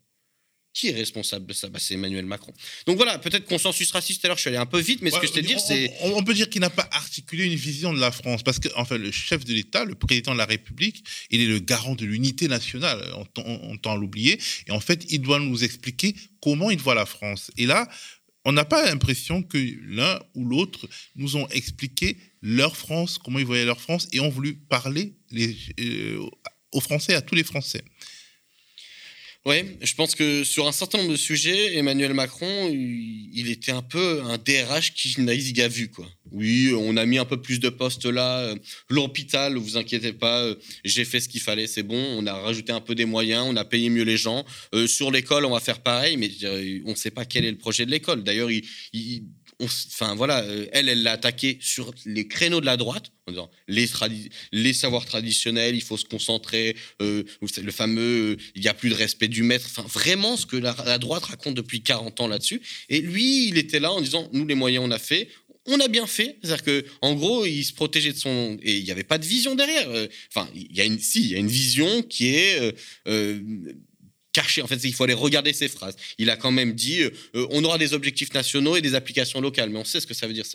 Qui 0.73 0.89
est 0.89 0.93
responsable 0.93 1.45
de 1.45 1.53
ça? 1.53 1.69
Bah, 1.69 1.77
C'est 1.79 1.93
Emmanuel 1.93 2.25
Macron. 2.25 2.51
Donc 2.87 2.97
voilà, 2.97 3.19
peut-être 3.19 3.45
consensus 3.45 3.91
raciste, 3.91 4.25
alors 4.25 4.37
je 4.37 4.41
suis 4.41 4.47
allé 4.47 4.57
un 4.57 4.65
peu 4.65 4.79
vite, 4.79 5.03
mais 5.03 5.11
ce 5.11 5.19
que 5.19 5.27
je 5.27 5.33
veux 5.33 5.43
dire, 5.43 5.59
c'est... 5.59 5.93
On, 6.01 6.23
peut 6.23 6.33
dire 6.33 6.49
qu'il 6.49 6.61
n'a 6.61 6.71
pas 6.71 6.89
articulé 6.91 7.43
une 7.43 7.53
vision 7.53 7.93
de 7.93 7.99
la 7.99 8.11
France, 8.11 8.41
parce 8.41 8.57
que 8.57 8.69
enfin, 8.75 8.97
le 8.97 9.11
chef 9.11 9.45
de 9.45 9.53
l'État, 9.53 9.85
le 9.85 9.93
président 9.93 10.33
de 10.33 10.39
la 10.39 10.45
République, 10.45 11.05
il 11.29 11.41
est 11.41 11.45
le 11.45 11.59
garant 11.59 11.93
de 11.93 12.05
l'unité 12.05 12.47
nationale, 12.47 13.05
on, 13.15 13.43
on 13.45 13.77
tend 13.77 13.93
à 13.93 13.97
l'oublier, 13.97 14.39
et 14.65 14.71
en 14.71 14.79
fait, 14.79 15.05
il 15.09 15.21
doit 15.21 15.39
nous 15.39 15.63
expliquer 15.63 16.15
comment 16.41 16.69
il 16.69 16.79
voit 16.79 16.95
la 16.95 17.05
France. 17.05 17.51
Et 17.57 17.67
là, 17.67 17.87
on 18.45 18.51
n'a 18.51 18.63
pas 18.63 18.85
l'impression 18.85 19.41
que 19.41 19.57
l'un 19.81 20.19
ou 20.35 20.45
l'autre 20.45 20.87
nous 21.15 21.35
ont 21.35 21.47
expliqué 21.49 22.17
leur 22.41 22.77
France, 22.77 23.17
comment 23.17 23.39
ils 23.39 23.45
voyaient 23.45 23.65
leur 23.65 23.81
France, 23.81 24.07
et 24.13 24.19
ont 24.19 24.29
voulu 24.29 24.55
parler 24.55 25.15
euh, 25.79 26.23
aux 26.71 26.79
Français, 26.79 27.15
à 27.15 27.21
tous 27.21 27.35
les 27.35 27.43
Français. 27.43 27.83
Oui, 29.47 29.57
je 29.79 29.93
pense 29.93 30.15
que 30.15 30.43
sur 30.43 30.67
un 30.67 30.71
certain 30.71 30.97
nombre 30.97 31.11
de 31.11 31.17
sujets, 31.17 31.77
Emmanuel 31.77 32.15
Macron, 32.15 32.67
il 32.71 33.51
était 33.51 33.71
un 33.71 33.83
peu 33.83 34.23
un 34.23 34.39
DRH 34.39 34.93
qui 34.95 35.21
n'a 35.21 35.67
vu 35.67 35.89
quoi. 35.89 36.07
Oui, 36.31 36.73
on 36.75 36.97
a 36.97 37.05
mis 37.05 37.19
un 37.19 37.25
peu 37.25 37.39
plus 37.39 37.59
de 37.59 37.69
postes 37.69 38.07
là. 38.07 38.39
Euh, 38.39 38.55
l'hôpital, 38.89 39.55
vous 39.55 39.77
inquiétez 39.77 40.13
pas, 40.13 40.41
euh, 40.41 40.55
j'ai 40.83 41.05
fait 41.05 41.19
ce 41.19 41.29
qu'il 41.29 41.41
fallait, 41.41 41.67
c'est 41.67 41.83
bon. 41.83 42.03
On 42.17 42.25
a 42.25 42.33
rajouté 42.33 42.71
un 42.71 42.81
peu 42.81 42.95
des 42.95 43.05
moyens, 43.05 43.45
on 43.47 43.55
a 43.55 43.63
payé 43.63 43.89
mieux 43.89 44.03
les 44.03 44.17
gens. 44.17 44.43
Euh, 44.73 44.87
sur 44.87 45.11
l'école, 45.11 45.45
on 45.45 45.51
va 45.51 45.59
faire 45.59 45.79
pareil, 45.79 46.17
mais 46.17 46.31
on 46.85 46.91
ne 46.91 46.95
sait 46.95 47.11
pas 47.11 47.23
quel 47.23 47.45
est 47.45 47.51
le 47.51 47.57
projet 47.59 47.85
de 47.85 47.91
l'école. 47.91 48.23
D'ailleurs, 48.23 48.49
il 48.49 49.23
enfin 49.61 50.15
voilà, 50.15 50.43
euh, 50.43 50.67
elle, 50.71 50.89
elle 50.89 51.03
l'a 51.03 51.13
attaqué 51.13 51.57
sur 51.61 51.93
les 52.05 52.27
créneaux 52.27 52.61
de 52.61 52.65
la 52.65 52.77
droite, 52.77 53.11
en 53.27 53.31
disant 53.31 53.49
les, 53.67 53.87
les 54.51 54.73
savoirs 54.73 55.05
traditionnels, 55.05 55.75
il 55.75 55.81
faut 55.81 55.97
se 55.97 56.05
concentrer, 56.05 56.75
euh, 57.01 57.23
le 57.41 57.71
fameux, 57.71 58.33
euh, 58.33 58.37
il 58.55 58.61
n'y 58.61 58.67
a 58.67 58.73
plus 58.73 58.89
de 58.89 58.95
respect 58.95 59.27
du 59.27 59.43
maître, 59.43 59.65
enfin 59.69 59.87
vraiment 59.87 60.37
ce 60.37 60.45
que 60.45 60.57
la, 60.57 60.97
droite 60.97 61.25
raconte 61.25 61.55
depuis 61.55 61.81
40 61.81 62.21
ans 62.21 62.27
là-dessus. 62.27 62.61
Et 62.89 63.01
lui, 63.01 63.47
il 63.47 63.57
était 63.57 63.79
là 63.79 63.91
en 63.91 64.01
disant, 64.01 64.29
nous 64.33 64.45
les 64.45 64.55
moyens 64.55 64.85
on 64.85 64.91
a 64.91 64.99
fait, 64.99 65.29
on 65.67 65.79
a 65.79 65.87
bien 65.87 66.05
fait, 66.05 66.37
c'est-à-dire 66.43 66.63
que 66.63 66.85
en 67.01 67.15
gros, 67.15 67.45
il 67.45 67.63
se 67.63 67.73
protégeait 67.73 68.13
de 68.13 68.17
son 68.17 68.57
et 68.61 68.77
il 68.77 68.83
n'y 68.83 68.91
avait 68.91 69.03
pas 69.03 69.17
de 69.17 69.25
vision 69.25 69.55
derrière. 69.55 69.87
Enfin, 70.29 70.47
il 70.53 70.75
y 70.75 70.81
a 70.81 70.85
une, 70.85 70.99
si, 70.99 71.21
il 71.21 71.31
y 71.31 71.35
a 71.35 71.39
une 71.39 71.47
vision 71.47 72.03
qui 72.03 72.35
est 72.35 72.75
caché. 74.35 74.61
En 74.61 74.67
fait, 74.67 74.83
il 74.83 74.93
faut 74.93 75.05
aller 75.05 75.13
regarder 75.13 75.53
ses 75.53 75.69
phrases. 75.69 75.95
Il 76.17 76.29
a 76.29 76.35
quand 76.35 76.51
même 76.51 76.73
dit 76.73 77.01
euh, 77.01 77.09
euh, 77.35 77.47
on 77.51 77.63
aura 77.63 77.77
des 77.77 77.93
objectifs 77.93 78.33
nationaux 78.33 78.75
et 78.75 78.81
des 78.81 78.93
applications 78.93 79.39
locales. 79.39 79.69
Mais 79.69 79.79
on 79.79 79.85
sait 79.85 80.01
ce 80.01 80.07
que 80.07 80.13
ça 80.13 80.27
veut 80.27 80.33
dire. 80.33 80.45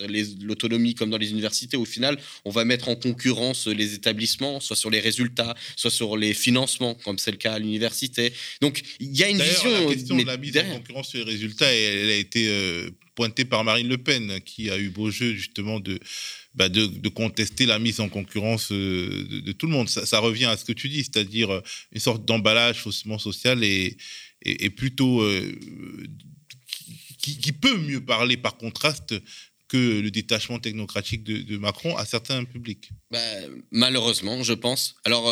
L'autonomie, 0.41 0.93
comme 0.93 1.09
dans 1.09 1.17
les 1.17 1.31
universités, 1.31 1.77
au 1.77 1.85
final, 1.85 2.17
on 2.45 2.51
va 2.51 2.63
mettre 2.63 2.89
en 2.89 2.95
concurrence 2.95 3.65
les 3.67 3.95
établissements, 3.95 4.59
soit 4.59 4.75
sur 4.75 4.91
les 4.91 4.99
résultats, 4.99 5.55
soit 5.75 5.89
sur 5.89 6.15
les 6.15 6.33
financements, 6.33 6.93
comme 6.93 7.17
c'est 7.17 7.31
le 7.31 7.37
cas 7.37 7.53
à 7.53 7.59
l'université. 7.59 8.33
Donc, 8.61 8.83
il 8.99 9.17
y 9.17 9.23
a 9.23 9.29
une 9.29 9.41
vision. 9.41 9.71
La 9.87 9.93
question 9.93 10.17
de 10.17 10.25
la 10.25 10.37
mise 10.37 10.57
en 10.57 10.75
concurrence 10.77 11.09
sur 11.09 11.25
les 11.25 11.31
résultats, 11.31 11.73
elle, 11.73 12.09
a 12.09 12.15
été 12.15 12.47
euh, 12.49 12.91
pointée 13.21 13.45
par 13.45 13.63
Marine 13.63 13.87
Le 13.87 13.99
Pen, 13.99 14.41
qui 14.41 14.71
a 14.71 14.79
eu 14.79 14.89
beau 14.89 15.11
jeu 15.11 15.35
justement 15.35 15.79
de 15.79 15.99
bah, 16.55 16.69
de, 16.69 17.07
contester 17.09 17.67
la 17.67 17.77
mise 17.77 17.99
en 17.99 18.09
concurrence 18.09 18.71
euh, 18.71 19.27
de, 19.45 19.51
tout 19.51 19.67
le 19.67 19.73
monde. 19.73 19.87
Ça, 19.87 20.17
revient 20.17 20.45
à 20.45 20.57
ce 20.57 20.65
que 20.65 20.71
tu 20.71 20.89
dis, 20.89 21.03
c'est-à-dire 21.03 21.51
euh, 21.51 21.61
une 21.91 21.99
sorte 21.99 22.25
d'emballage 22.25 22.81
faussement 22.81 23.19
social 23.19 23.63
et, 23.63 23.95
et, 24.41 24.71
plutôt 24.71 25.21
euh, 25.21 25.55
qui, 27.19 27.51
peut 27.51 27.77
mieux 27.77 28.03
parler 28.03 28.37
par 28.37 28.57
contraste 28.57 29.13
que 29.67 30.01
le 30.01 30.09
détachement 30.09 30.57
technocratique 30.57 31.23
de, 31.23 31.57
Macron 31.57 31.95
à 31.97 32.05
certains 32.05 32.43
publics. 32.43 32.89
Bah, 33.11 33.19
malheureusement, 33.69 34.41
je 34.41 34.53
pense. 34.53 34.95
Alors, 35.05 35.31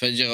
dire 0.00 0.30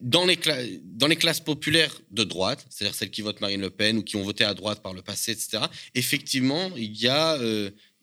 dans 0.00 0.24
les, 0.24 0.36
classes 0.36 1.40
populaires 1.40 2.00
de 2.10 2.24
droite, 2.24 2.66
c'est-à-dire 2.70 2.94
celles 2.94 3.10
qui 3.10 3.22
votent 3.22 3.40
Marine 3.40 3.60
Le 3.60 3.70
Pen 3.70 3.98
ou 3.98 4.02
qui 4.02 4.16
ont 4.16 4.22
voté 4.22 4.44
à 4.44 4.54
droite 4.54 4.82
par 4.82 4.94
le 4.94 5.02
passé, 5.02 5.32
etc., 5.32 5.64
effectivement, 5.94 6.70
il 6.76 6.96
y 6.96 7.08
a 7.08 7.38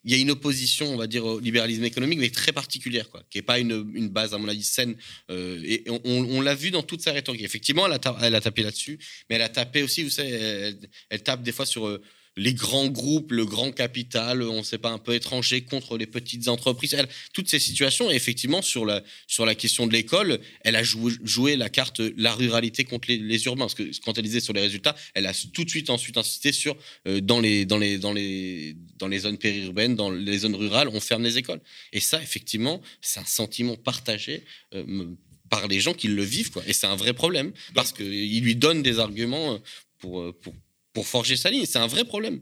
il 0.08 0.14
y 0.14 0.16
a 0.16 0.22
une 0.22 0.32
opposition, 0.32 0.94
on 0.94 0.96
va 0.96 1.06
dire, 1.06 1.26
au 1.26 1.38
libéralisme 1.38 1.84
économique, 1.84 2.20
mais 2.20 2.30
très 2.30 2.54
particulière, 2.54 3.10
quoi, 3.10 3.24
qui 3.30 3.40
n'est 3.40 3.42
pas 3.42 3.60
une, 3.60 4.08
base, 4.08 4.34
à 4.34 4.38
mon 4.38 4.48
avis, 4.48 4.64
saine. 4.64 4.96
Euh, 5.30 5.62
et 5.66 5.84
on, 6.06 6.40
l'a 6.40 6.56
vu 6.56 6.72
dans 6.72 6.82
toute 6.82 7.02
sa 7.02 7.12
rhétorique. 7.12 7.44
Effectivement, 7.44 7.86
elle 7.88 7.92
a, 7.92 8.18
elle 8.22 8.36
a 8.36 8.40
tapé 8.40 8.64
là-dessus, 8.64 8.98
mais 9.30 9.36
elle 9.36 9.42
a 9.42 9.50
tapé 9.50 9.84
aussi, 9.84 10.04
vous 10.04 10.10
savez, 10.10 10.78
elle, 11.10 11.24
tape 11.24 11.44
des 11.44 11.52
fois 11.52 11.66
sur, 11.66 11.88
euh, 11.88 12.02
les 12.38 12.54
grands 12.54 12.88
groupes, 12.88 13.32
le 13.32 13.46
grand 13.46 13.72
capital, 13.72 14.44
on 14.44 14.60
ne 14.60 14.64
sait 14.64 14.78
pas, 14.78 14.92
un 14.92 15.00
peu 15.00 15.16
étranger 15.16 15.62
contre 15.62 15.98
les 15.98 16.06
petites 16.06 16.48
entreprises. 16.48 16.96
toutes 17.34 17.50
ces 17.50 17.60
situations, 17.60 18.12
et 18.12 18.16
effectivement, 18.16 18.62
sur 18.62 18.86
la, 18.86 19.04
sur 19.26 19.46
la 19.46 19.56
question 19.56 19.88
de 19.88 19.94
l'école, 19.94 20.40
elle 20.62 20.76
a 20.76 20.84
joué, 20.84 21.56
la 21.56 21.70
carte 21.70 22.00
la 22.16 22.34
ruralité 22.34 22.84
contre 22.84 23.10
les, 23.10 23.46
urbains. 23.46 23.66
Parce 23.66 23.74
que 23.74 23.90
quand 24.06 24.18
elle 24.18 24.24
disait 24.24 24.40
sur 24.40 24.54
les 24.54 24.62
résultats, 24.62 24.96
elle 25.16 25.26
a 25.26 25.34
tout 25.34 25.64
de 25.64 25.70
suite 25.70 25.90
ensuite 25.90 26.18
insisté 26.18 26.52
sur 26.52 26.78
euh, 27.08 27.20
dans, 27.20 27.40
les, 27.40 27.66
dans, 27.66 27.80
les, 27.80 27.98
dans, 27.98 28.14
les, 28.14 28.76
dans 28.98 29.08
les 29.08 29.20
zones 29.20 29.38
périurbaines, 29.38 29.96
dans 29.96 30.12
les 30.12 30.40
zones 30.40 30.56
rurales, 30.56 30.90
on 30.90 31.00
ferme 31.00 31.24
les 31.24 31.38
écoles. 31.40 31.62
Et 31.92 32.00
ça, 32.00 32.22
effectivement, 32.22 32.82
c'est 33.02 33.20
un 33.20 33.26
sentiment 33.26 33.76
partagé. 33.76 34.44
Euh, 34.76 35.08
par 35.50 35.70
les 35.70 35.80
gens 35.80 35.94
qui 35.94 36.10
le 36.10 36.24
vivent, 36.24 36.52
quoi. 36.52 36.62
Et 36.68 36.74
c'est 36.74 36.88
un 36.88 36.98
vrai 36.98 37.14
problème, 37.14 37.54
parce 37.74 37.94
qu'il 37.94 38.44
lui 38.44 38.58
donne 38.58 38.84
des 38.84 39.00
arguments 39.00 39.62
pour, 39.98 40.38
pour, 40.42 40.54
pour 40.98 41.08
forger 41.08 41.38
sa 41.38 41.52
ligne. 41.52 41.68
C'est 41.68 41.78
un 41.78 41.86
vrai 41.86 42.06
problème. 42.06 42.40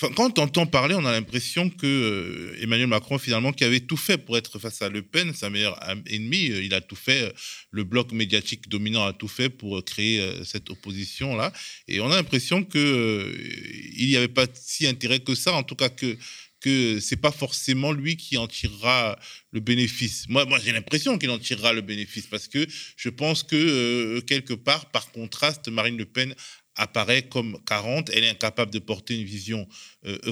Quand 0.00 0.40
on 0.40 0.42
entend 0.42 0.66
parler, 0.66 0.96
on 0.96 1.04
a 1.04 1.12
l'impression 1.12 1.70
que 1.70 1.86
euh, 1.86 2.60
Emmanuel 2.60 2.88
Macron, 2.88 3.16
finalement, 3.16 3.52
qui 3.52 3.62
avait 3.62 3.78
tout 3.78 3.96
fait 3.96 4.18
pour 4.18 4.36
être 4.36 4.58
face 4.58 4.82
à 4.82 4.88
Le 4.88 5.02
Pen, 5.02 5.32
sa 5.32 5.50
meilleure 5.50 5.78
ennemie, 6.06 6.50
euh, 6.50 6.64
il 6.64 6.74
a 6.74 6.80
tout 6.80 6.96
fait, 6.96 7.22
euh, 7.22 7.32
le 7.70 7.84
bloc 7.84 8.10
médiatique 8.10 8.68
dominant 8.68 9.04
a 9.06 9.12
tout 9.12 9.28
fait 9.28 9.50
pour 9.50 9.84
créer 9.84 10.20
cette 10.44 10.68
opposition-là. 10.68 11.52
Et 11.86 12.00
on 12.00 12.10
a 12.10 12.16
l'impression 12.16 12.64
qu'il 12.64 14.08
n'y 14.08 14.16
avait 14.16 14.26
pas 14.26 14.46
si 14.52 14.88
intérêt 14.88 15.20
que 15.20 15.36
ça, 15.36 15.52
en 15.52 15.62
tout 15.62 15.76
cas 15.76 15.90
que 15.90 16.18
que 16.60 16.98
c'est 16.98 17.20
pas 17.20 17.30
forcément 17.30 17.92
lui 17.92 18.16
qui 18.16 18.38
en 18.38 18.48
tirera 18.48 19.18
le 19.52 19.60
bénéfice. 19.60 20.24
Moi, 20.30 20.46
moi 20.46 20.58
j'ai 20.58 20.72
l'impression 20.72 21.18
qu'il 21.18 21.28
en 21.28 21.38
tirera 21.38 21.74
le 21.74 21.82
bénéfice 21.82 22.26
parce 22.26 22.48
que 22.48 22.66
je 22.96 23.10
pense 23.10 23.42
que 23.42 24.20
quelque 24.20 24.54
part, 24.54 24.90
par 24.90 25.12
contraste, 25.12 25.68
Marine 25.68 25.98
Le 25.98 26.06
Pen 26.06 26.34
apparaît 26.76 27.28
comme 27.28 27.58
40. 27.66 28.10
Elle 28.10 28.24
est 28.24 28.30
incapable 28.30 28.70
de 28.70 28.78
porter 28.78 29.18
une 29.18 29.24
vision 29.24 29.66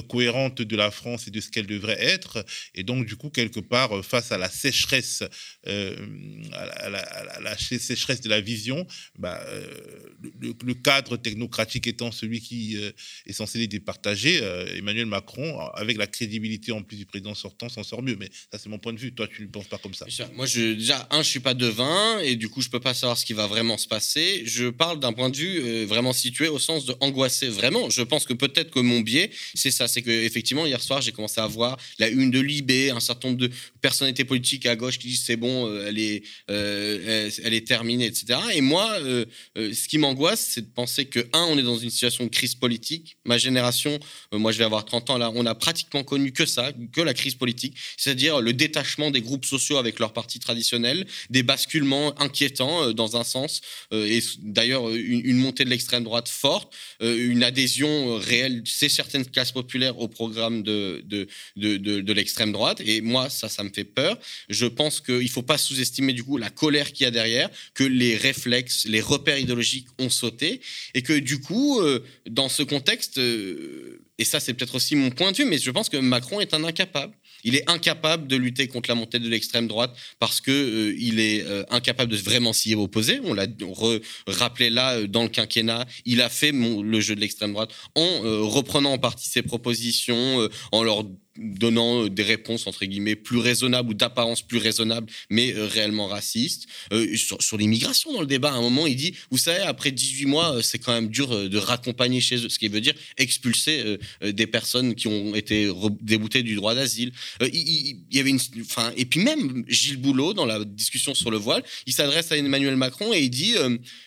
cohérente 0.07 0.61
de 0.61 0.75
la 0.75 0.91
France 0.91 1.27
et 1.27 1.31
de 1.31 1.39
ce 1.39 1.49
qu'elle 1.49 1.67
devrait 1.67 1.97
être. 1.99 2.45
Et 2.75 2.83
donc, 2.83 3.05
du 3.05 3.15
coup, 3.15 3.29
quelque 3.29 3.59
part, 3.59 3.97
euh, 3.97 4.01
face 4.01 4.31
à 4.31 4.37
la 4.37 4.49
sécheresse, 4.49 5.23
euh, 5.67 5.95
à, 6.53 6.89
la, 7.39 7.57
sécheresse 7.57 8.21
de 8.21 8.29
la 8.29 8.41
vision, 8.41 8.85
bah, 9.17 9.43
le, 10.39 10.73
cadre 10.73 11.17
technocratique 11.17 11.87
étant 11.87 12.11
celui 12.11 12.41
qui 12.41 12.77
est 13.25 13.33
censé 13.33 13.59
les 13.59 13.67
départager, 13.67 14.41
Emmanuel 14.75 15.05
Macron, 15.05 15.59
avec 15.75 15.97
la 15.97 16.07
crédibilité 16.07 16.71
en 16.71 16.81
plus 16.81 16.97
du 16.97 17.05
président 17.05 17.33
sortant, 17.35 17.69
s'en 17.69 17.83
sort 17.83 18.01
mieux. 18.01 18.15
Mais 18.19 18.29
ça, 18.51 18.57
c'est 18.57 18.69
mon 18.69 18.79
point 18.79 18.93
de 18.93 18.99
vue. 18.99 19.13
Toi, 19.13 19.27
tu 19.27 19.43
ne 19.43 19.47
penses 19.47 19.67
pas 19.67 19.77
comme 19.77 19.93
ça. 19.93 20.05
Moi, 20.33 20.45
je, 20.45 20.73
déjà, 20.73 21.07
un, 21.11 21.23
je 21.23 21.29
suis 21.29 21.39
pas 21.39 21.53
devin 21.53 22.19
et 22.19 22.35
du 22.35 22.49
coup, 22.49 22.61
je 22.61 22.69
peux 22.69 22.79
pas 22.79 22.93
savoir 22.93 23.17
ce 23.17 23.25
qui 23.25 23.33
va 23.33 23.47
vraiment 23.47 23.77
se 23.77 23.87
passer. 23.87 24.43
Je 24.45 24.69
parle 24.69 24.99
d'un 24.99 25.13
point 25.13 25.29
de 25.29 25.37
vue 25.37 25.85
vraiment 25.85 26.13
situé 26.13 26.47
au 26.47 26.59
sens 26.59 26.85
de 26.85 26.95
angoisser 26.99 27.49
vraiment. 27.49 27.89
Je 27.89 28.01
pense 28.01 28.25
que 28.25 28.33
peut-être 28.33 28.71
que 28.71 28.79
mon 28.79 29.01
biais, 29.01 29.31
c'est 29.63 29.71
ça, 29.71 29.87
c'est 29.87 30.01
que 30.01 30.11
effectivement 30.11 30.65
hier 30.65 30.81
soir 30.81 31.01
j'ai 31.01 31.13
commencé 31.13 31.39
à 31.39 31.47
voir 31.47 31.77
la 31.97 32.09
une 32.09 32.31
de 32.31 32.39
l'IB, 32.41 32.91
un 32.93 32.99
certain 32.99 33.29
nombre 33.29 33.39
de 33.39 33.49
personnalités 33.81 34.25
politiques 34.25 34.65
à 34.65 34.75
gauche 34.75 34.99
qui 34.99 35.07
disent 35.07 35.23
c'est 35.25 35.37
bon, 35.37 35.69
euh, 35.69 35.85
elle 35.87 35.99
est, 35.99 36.23
euh, 36.51 37.29
elle, 37.43 37.53
est 37.53 37.65
terminée, 37.65 38.05
etc. 38.05 38.39
Et 38.53 38.59
moi, 38.59 38.91
euh, 38.99 39.25
ce 39.55 39.87
qui 39.87 39.97
m'angoisse, 39.97 40.41
c'est 40.53 40.61
de 40.61 40.73
penser 40.73 41.05
que 41.05 41.21
un, 41.31 41.43
on 41.49 41.57
est 41.57 41.63
dans 41.63 41.77
une 41.77 41.89
situation 41.89 42.25
de 42.25 42.29
crise 42.29 42.55
politique. 42.55 43.15
Ma 43.23 43.37
génération, 43.37 43.97
moi 44.33 44.51
je 44.51 44.57
vais 44.57 44.65
avoir 44.65 44.83
30 44.83 45.11
ans 45.11 45.17
là, 45.17 45.31
on 45.33 45.45
a 45.45 45.55
pratiquement 45.55 46.03
connu 46.03 46.33
que 46.33 46.45
ça, 46.45 46.73
que 46.91 46.99
la 46.99 47.13
crise 47.13 47.35
politique, 47.35 47.77
c'est-à-dire 47.95 48.41
le 48.41 48.51
détachement 48.51 49.11
des 49.11 49.21
groupes 49.21 49.45
sociaux 49.45 49.77
avec 49.77 49.97
leurs 49.99 50.11
partis 50.11 50.39
traditionnels, 50.39 51.05
des 51.29 51.43
basculements 51.43 52.19
inquiétants 52.19 52.91
dans 52.91 53.15
un 53.15 53.23
sens, 53.23 53.61
et 53.93 54.19
d'ailleurs 54.39 54.89
une, 54.89 55.21
une 55.25 55.37
montée 55.37 55.63
de 55.63 55.69
l'extrême 55.69 56.03
droite 56.03 56.27
forte, 56.27 56.73
une 56.99 57.43
adhésion 57.43 58.17
réelle 58.17 58.63
chez 58.65 58.89
certaines 58.89 59.25
classes 59.25 59.52
populaires 59.53 59.99
au 59.99 60.07
programme 60.07 60.63
de, 60.63 61.01
de, 61.05 61.27
de, 61.55 61.77
de, 61.77 62.13
l'extrême 62.13 62.51
droite. 62.51 62.81
Et 62.85 63.01
moi, 63.01 63.29
ça, 63.29 63.49
ça 63.49 63.63
me 63.63 63.69
fait 63.69 63.83
peur. 63.83 64.17
Je 64.49 64.65
pense 64.65 64.99
qu'il 64.99 65.19
ne 65.19 65.27
faut 65.27 65.41
pas 65.41 65.57
sous-estimer 65.57 66.13
du 66.13 66.23
coup 66.23 66.37
la 66.37 66.49
colère 66.49 66.91
qu'il 66.91 67.05
y 67.05 67.07
a 67.07 67.11
derrière, 67.11 67.49
que 67.73 67.83
les 67.83 68.17
réflexes, 68.17 68.85
les 68.85 69.01
repères 69.01 69.37
idéologiques 69.37 69.87
ont 69.99 70.09
sauté, 70.09 70.61
et 70.93 71.01
que 71.01 71.13
du 71.13 71.39
coup, 71.39 71.79
euh, 71.79 72.03
dans 72.29 72.49
ce 72.49 72.63
contexte, 72.63 73.17
euh, 73.17 74.01
et 74.17 74.25
ça 74.25 74.39
c'est 74.39 74.53
peut-être 74.53 74.75
aussi 74.75 74.95
mon 74.95 75.11
point 75.11 75.31
de 75.31 75.37
vue, 75.37 75.45
mais 75.45 75.57
je 75.57 75.71
pense 75.71 75.89
que 75.89 75.97
Macron 75.97 76.39
est 76.39 76.53
un 76.53 76.63
incapable. 76.63 77.13
Il 77.43 77.55
est 77.55 77.69
incapable 77.69 78.27
de 78.27 78.35
lutter 78.35 78.67
contre 78.67 78.89
la 78.89 78.95
montée 78.95 79.19
de 79.19 79.27
l'extrême 79.29 79.67
droite 79.67 79.95
parce 80.19 80.41
que 80.41 80.51
euh, 80.51 80.95
il 80.97 81.19
est 81.19 81.43
euh, 81.45 81.63
incapable 81.69 82.11
de 82.11 82.17
vraiment 82.17 82.53
s'y 82.53 82.75
opposer. 82.75 83.19
On 83.23 83.33
l'a 83.33 83.47
rappelé 84.27 84.69
là 84.69 84.95
euh, 84.95 85.07
dans 85.07 85.23
le 85.23 85.29
quinquennat. 85.29 85.85
Il 86.05 86.21
a 86.21 86.29
fait 86.29 86.51
le 86.51 86.99
jeu 86.99 87.15
de 87.15 87.21
l'extrême 87.21 87.53
droite 87.53 87.71
en 87.95 88.19
reprenant 88.47 88.93
en 88.93 88.97
partie 88.97 89.29
ses 89.29 89.41
propositions, 89.41 90.47
en 90.71 90.83
leur 90.83 91.03
donnant 91.37 92.03
euh, 92.03 92.09
des 92.09 92.23
réponses 92.23 92.67
entre 92.67 92.85
guillemets 92.85 93.15
plus 93.15 93.39
raisonnables 93.39 93.89
ou 93.89 93.93
d'apparence 93.93 94.41
plus 94.41 94.57
raisonnables, 94.57 95.07
mais 95.29 95.53
euh, 95.53 95.65
réellement 95.65 96.07
racistes. 96.07 96.67
Euh, 96.91 97.15
sur, 97.15 97.57
l'immigration, 97.57 98.13
dans 98.13 98.21
le 98.21 98.27
débat, 98.27 98.51
à 98.51 98.55
un 98.55 98.61
moment, 98.61 98.87
il 98.87 98.95
dit, 98.95 99.15
vous 99.31 99.37
savez, 99.37 99.61
après 99.61 99.91
18 99.91 100.25
mois, 100.25 100.61
c'est 100.61 100.79
quand 100.79 100.93
même 100.93 101.07
dur 101.07 101.49
de 101.49 101.57
raccompagner 101.57 102.21
chez 102.21 102.37
eux, 102.37 102.49
ce 102.49 102.59
qui 102.59 102.67
veut 102.67 102.81
dire 102.81 102.93
expulser 103.17 103.97
des 104.21 104.47
personnes 104.47 104.95
qui 104.95 105.07
ont 105.07 105.35
été 105.35 105.71
déboutées 106.01 106.43
du 106.43 106.55
droit 106.55 106.75
d'asile. 106.75 107.11
Il, 107.41 107.97
y 108.11 108.19
avait 108.19 108.29
une, 108.29 108.39
enfin, 108.61 108.91
et 108.97 109.05
puis 109.05 109.21
même 109.21 109.63
Gilles 109.67 109.97
Boulot, 109.97 110.33
dans 110.33 110.45
la 110.45 110.63
discussion 110.63 111.13
sur 111.13 111.31
le 111.31 111.37
voile, 111.37 111.63
il 111.85 111.93
s'adresse 111.93 112.31
à 112.31 112.37
Emmanuel 112.37 112.75
Macron 112.75 113.13
et 113.13 113.21
il 113.21 113.29
dit, 113.29 113.55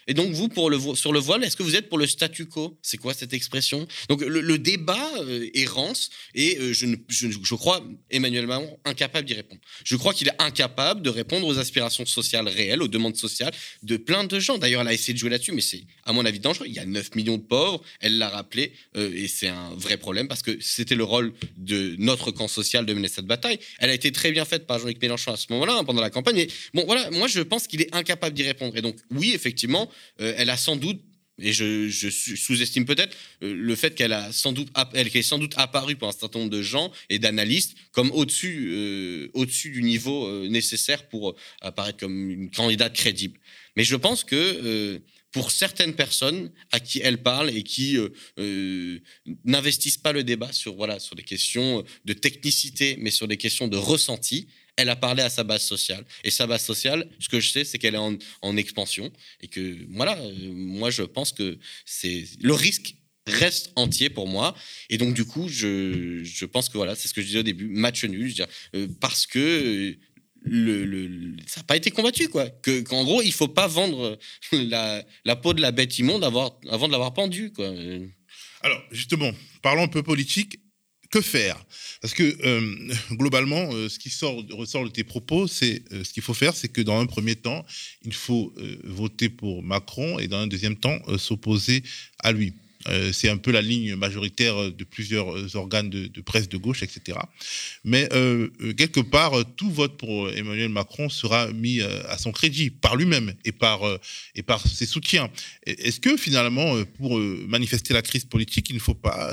et 0.06 0.14
donc 0.14 0.32
vous, 0.32 0.48
pour 0.48 0.70
le, 0.70 0.78
sur 0.94 1.12
le 1.12 1.20
voile, 1.20 1.44
est-ce 1.44 1.56
que 1.56 1.62
vous 1.62 1.76
êtes 1.76 1.88
pour 1.88 1.98
le 1.98 2.06
statu 2.06 2.46
quo? 2.46 2.78
C'est 2.82 2.98
quoi 2.98 3.14
cette 3.14 3.32
expression? 3.32 3.86
Donc 4.08 4.22
le, 4.22 4.56
débat 4.58 5.10
errance 5.54 6.10
et 6.34 6.58
je 6.72 6.86
ne 6.86 6.96
je, 7.16 7.54
crois 7.54 7.82
Emmanuel 8.10 8.46
Macron 8.46 8.78
incapable 8.84 9.26
d'y 9.26 9.34
répondre. 9.34 9.60
Je 9.84 9.96
crois 9.96 10.12
qu'il 10.12 10.28
est 10.28 10.42
incapable 10.42 11.02
de 11.02 11.10
répondre 11.10 11.46
aux 11.46 11.58
aspirations 11.58 12.06
sociales 12.06 12.48
réelles, 12.48 12.82
aux 12.82 12.88
demandes 12.88 13.16
sociales 13.16 13.52
de 13.82 13.96
plein 13.96 14.24
de 14.24 14.38
gens. 14.38 14.58
D'ailleurs, 14.58 14.82
elle 14.82 14.88
a 14.88 14.92
essayé 14.92 15.14
de 15.14 15.18
jouer 15.18 15.30
là-dessus, 15.30 15.52
mais 15.52 15.60
c'est, 15.60 15.82
à 16.04 16.12
mon 16.12 16.24
avis, 16.24 16.40
dangereux. 16.40 16.66
Il 16.68 16.74
y 16.74 16.78
a 16.78 16.86
9 16.86 17.14
millions 17.14 17.38
de 17.38 17.42
pauvres, 17.42 17.82
elle 18.00 18.18
l'a 18.18 18.28
rappelé, 18.28 18.72
euh, 18.96 19.12
et 19.14 19.28
c'est 19.28 19.48
un 19.48 19.70
vrai 19.74 19.96
problème 19.96 20.28
parce 20.28 20.42
que 20.42 20.56
c'était 20.60 20.94
le 20.94 21.04
rôle 21.04 21.32
de 21.56 21.96
notre 21.98 22.30
camp 22.30 22.48
social 22.48 22.86
de 22.86 22.94
mener 22.94 23.08
cette 23.08 23.26
bataille. 23.26 23.58
Elle 23.78 23.90
a 23.90 23.94
été 23.94 24.12
très 24.12 24.32
bien 24.32 24.44
faite 24.44 24.66
par 24.66 24.78
Jean-Luc 24.78 25.00
Mélenchon 25.00 25.32
à 25.32 25.36
ce 25.36 25.46
moment-là, 25.50 25.78
hein, 25.78 25.84
pendant 25.84 26.02
la 26.02 26.10
campagne. 26.10 26.36
Mais 26.36 26.48
bon, 26.74 26.84
voilà, 26.86 27.10
moi, 27.10 27.28
je 27.28 27.40
pense 27.40 27.66
qu'il 27.66 27.80
est 27.80 27.94
incapable 27.94 28.34
d'y 28.34 28.42
répondre. 28.42 28.76
Et 28.76 28.82
donc, 28.82 28.96
oui, 29.10 29.32
effectivement, 29.34 29.90
euh, 30.20 30.34
elle 30.36 30.50
a 30.50 30.56
sans 30.56 30.76
doute 30.76 31.00
et 31.39 31.53
je, 31.53 31.89
sous-estime 31.91 32.87
peut-être 32.87 33.14
euh, 33.43 33.55
le 33.55 33.76
fait 33.76 33.95
qu'elle 33.95 34.12
a 34.12 34.32
sans 34.32 34.53
doute 34.53 34.68
elle 34.95 35.14
est 35.14 35.22
sans 35.22 35.39
doute 35.39 35.53
apparue 35.57 35.97
pour 35.97 36.09
un 36.09 36.12
certain 36.12 36.39
nombre 36.39 36.51
de 36.51 36.62
gens 36.62 36.91
et 37.11 37.18
d'analystes 37.18 37.76
comme 37.93 38.11
au-dessus 38.12 38.68
euh, 38.70 39.28
au-dessus 39.34 39.70
du 39.70 39.82
niveau 39.82 40.26
euh, 40.26 40.49
nécessaire 40.49 41.09
pour 41.09 41.37
apparaître 41.61 41.99
comme 41.99 42.30
une 42.30 42.51
candidate 42.51 42.95
crédible. 42.95 43.39
Mais 43.76 43.84
je 43.84 43.97
pense 43.97 44.24
que 44.24 45.01
pour 45.30 45.51
certaines 45.51 45.95
personnes 45.95 46.51
à 46.72 46.80
qui 46.80 47.01
elle 47.05 47.22
parle 47.22 47.51
et 47.51 47.62
qui 47.62 47.99
n'investissent 49.45 49.99
pas 49.99 50.12
le 50.12 50.24
débat 50.24 50.51
sur 50.53 50.74
voilà 50.74 50.99
sur 50.99 51.14
des 51.14 51.22
questions 51.22 51.84
de 52.07 52.12
technicité, 52.14 52.97
mais 53.01 53.11
sur 53.11 53.28
des 53.28 53.37
questions 53.37 53.68
de 53.68 53.76
ressenti, 53.76 54.49
elle 54.76 54.90
a 54.90 54.96
parlé 54.96 55.22
à 55.22 55.30
sa 55.30 55.42
base 55.42 55.62
sociale. 55.62 56.04
Et 56.22 56.30
sa 56.30 56.46
base 56.46 56.64
sociale, 56.64 57.08
ce 57.18 57.28
que 57.28 57.40
je 57.40 57.50
sais, 57.50 57.64
c'est 57.64 57.78
qu'elle 57.78 57.94
est 57.94 58.18
en, 58.42 58.56
expansion. 58.56 59.10
Et 59.40 59.48
que, 59.48 59.76
voilà, 59.90 60.18
euh, 60.18 60.52
moi, 60.52 60.90
je 60.90 61.02
pense 61.02 61.32
que 61.32 61.58
c'est 61.84 62.24
le 62.40 62.52
risque 62.52 62.94
reste 63.26 63.72
entier 63.74 64.08
pour 64.08 64.28
moi. 64.28 64.54
Et 64.88 64.98
donc, 64.98 65.14
du 65.14 65.24
coup, 65.24 65.48
je, 65.48 66.22
je 66.22 66.44
pense 66.44 66.68
que 66.68 66.76
voilà, 66.76 66.94
c'est 66.94 67.08
ce 67.08 67.14
que 67.14 67.20
je 67.20 67.26
disais 67.26 67.38
au 67.40 67.42
début, 67.42 67.66
match 67.68 68.04
nul, 68.04 68.32
je 68.34 68.44
euh, 68.76 68.86
parce 69.00 69.26
que 69.26 69.38
euh, 69.38 69.98
le, 70.42 70.84
le, 70.84 71.36
ça 71.46 71.60
n'a 71.60 71.64
pas 71.64 71.76
été 71.76 71.90
combattu, 71.90 72.28
quoi. 72.28 72.48
Que, 72.48 72.82
qu'en 72.82 73.02
gros, 73.02 73.22
il 73.22 73.32
faut 73.32 73.48
pas 73.48 73.66
vendre 73.66 74.16
la, 74.52 75.04
la, 75.24 75.36
peau 75.36 75.54
de 75.54 75.60
la 75.60 75.72
bête 75.72 75.98
immonde 75.98 76.22
avant, 76.22 76.56
avant 76.70 76.86
de 76.86 76.92
l'avoir 76.92 77.14
pendue, 77.14 77.52
quoi. 77.52 77.68
Alors, 78.62 78.82
justement, 78.92 79.32
parlons 79.60 79.82
un 79.82 79.88
peu 79.88 80.04
politique 80.04 80.60
que 81.11 81.20
faire? 81.20 81.64
Parce 82.00 82.14
que 82.14 82.36
euh, 82.44 82.94
globalement, 83.12 83.72
euh, 83.72 83.88
ce 83.88 83.98
qui 83.98 84.11
sort, 84.11 84.44
ressort 84.52 84.84
de 84.84 84.90
tes 84.90 85.04
propos, 85.04 85.46
c'est 85.46 85.82
euh, 85.92 86.04
ce 86.04 86.12
qu'il 86.12 86.22
faut 86.22 86.34
faire, 86.34 86.54
c'est 86.54 86.68
que 86.68 86.80
dans 86.80 87.00
un 87.00 87.07
premier 87.07 87.36
temps, 87.36 87.64
il 88.04 88.14
faut 88.14 88.52
voter 88.84 89.28
pour 89.28 89.62
Macron 89.62 90.18
et 90.18 90.28
dans 90.28 90.38
un 90.38 90.46
deuxième 90.46 90.76
temps 90.76 90.98
s'opposer 91.18 91.82
à 92.20 92.32
lui. 92.32 92.52
c'est 93.12 93.28
un 93.28 93.36
peu 93.36 93.50
la 93.50 93.62
ligne 93.62 93.96
majoritaire 93.96 94.70
de 94.70 94.84
plusieurs 94.84 95.57
organes 95.57 95.90
de, 95.90 96.20
presse 96.20 96.48
de 96.48 96.57
gauche, 96.57 96.82
etc. 96.82 97.18
Mais 97.82 98.09
quelque 98.76 99.00
part, 99.00 99.32
tout 99.57 99.70
vote 99.70 99.96
pour 99.96 100.30
Emmanuel 100.30 100.68
Macron 100.68 101.09
sera 101.09 101.50
mis 101.52 101.80
à 101.80 102.16
son 102.18 102.30
crédit 102.30 102.70
par 102.70 102.94
lui-même 102.96 103.34
et 103.44 103.52
par, 103.52 103.80
et 104.36 104.42
par 104.42 104.64
ses 104.66 104.86
soutiens. 104.86 105.28
Est-ce 105.66 105.98
que 105.98 106.16
finalement, 106.16 106.84
pour 106.96 107.18
manifester 107.18 107.92
la 107.92 108.02
crise 108.02 108.24
politique, 108.24 108.70
il 108.70 108.76
ne 108.76 108.80
faut 108.80 108.94
pas 108.94 109.32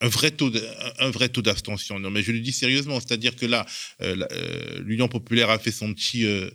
un 0.00 0.08
vrai 0.08 0.30
taux 0.30 0.52
un 0.98 1.10
vrai 1.10 1.28
taux 1.28 1.42
d'abstention. 1.42 1.98
Non, 1.98 2.10
mais 2.10 2.22
je 2.22 2.32
le 2.32 2.40
dis 2.40 2.52
sérieusement, 2.52 3.00
c'est-à-dire 3.00 3.34
que 3.36 3.46
là, 3.46 3.66
euh, 4.02 4.16
euh, 4.32 4.82
l'Union 4.84 5.08
populaire 5.08 5.50
a 5.50 5.58
fait 5.58 5.70
son 5.70 5.94
petit 5.94 6.24
euh, 6.24 6.50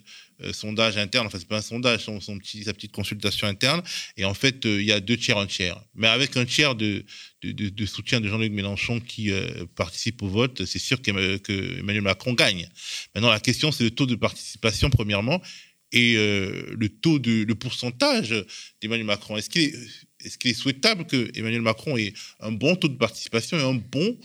sondage 0.53 0.97
interne, 0.97 1.27
enfin 1.27 1.37
c'est 1.39 1.47
pas 1.47 1.57
un 1.57 1.61
sondage, 1.61 2.01
son, 2.01 2.19
petit, 2.37 2.63
sa 2.63 2.73
petite 2.73 2.91
consultation 2.91 3.47
interne, 3.47 3.83
et 4.17 4.25
en 4.25 4.33
fait 4.33 4.65
il 4.65 4.83
y 4.83 4.91
a 4.91 4.99
deux 4.99 5.17
tiers, 5.17 5.37
un 5.37 5.47
tiers. 5.47 5.79
Mais 5.95 6.07
avec 6.07 6.37
un 6.37 6.45
tiers 6.45 6.75
de, 6.75 7.03
de, 7.43 7.85
soutien 7.85 8.21
de 8.21 8.27
Jean-Luc 8.27 8.51
Mélenchon 8.51 8.99
qui 8.99 9.31
participe 9.75 10.23
au 10.23 10.27
vote, 10.27 10.65
c'est 10.65 10.79
sûr 10.79 10.99
qu'Emmanuel 11.01 12.01
Macron 12.01 12.33
gagne. 12.33 12.67
Maintenant 13.13 13.29
la 13.29 13.39
question 13.39 13.71
c'est 13.71 13.83
le 13.83 13.91
taux 13.91 14.07
de 14.07 14.15
participation 14.15 14.89
premièrement, 14.89 15.39
et 15.91 16.15
le 16.15 16.89
taux 16.89 17.19
de 17.19 17.43
le 17.43 17.53
pourcentage 17.53 18.33
d'Emmanuel 18.81 19.05
Macron. 19.05 19.37
Est-ce 19.37 19.49
qu'il 19.49 19.61
est, 19.61 19.75
est, 20.25 20.37
qu'il 20.37 20.51
est, 20.51 20.53
souhaitable 20.53 21.05
que 21.05 21.31
Emmanuel 21.35 21.61
Macron 21.61 21.97
ait 21.97 22.13
un 22.39 22.51
bon 22.51 22.75
taux 22.75 22.87
de 22.87 22.97
participation 22.97 23.57
et 23.57 23.63
un 23.63 23.73
bon 23.73 24.17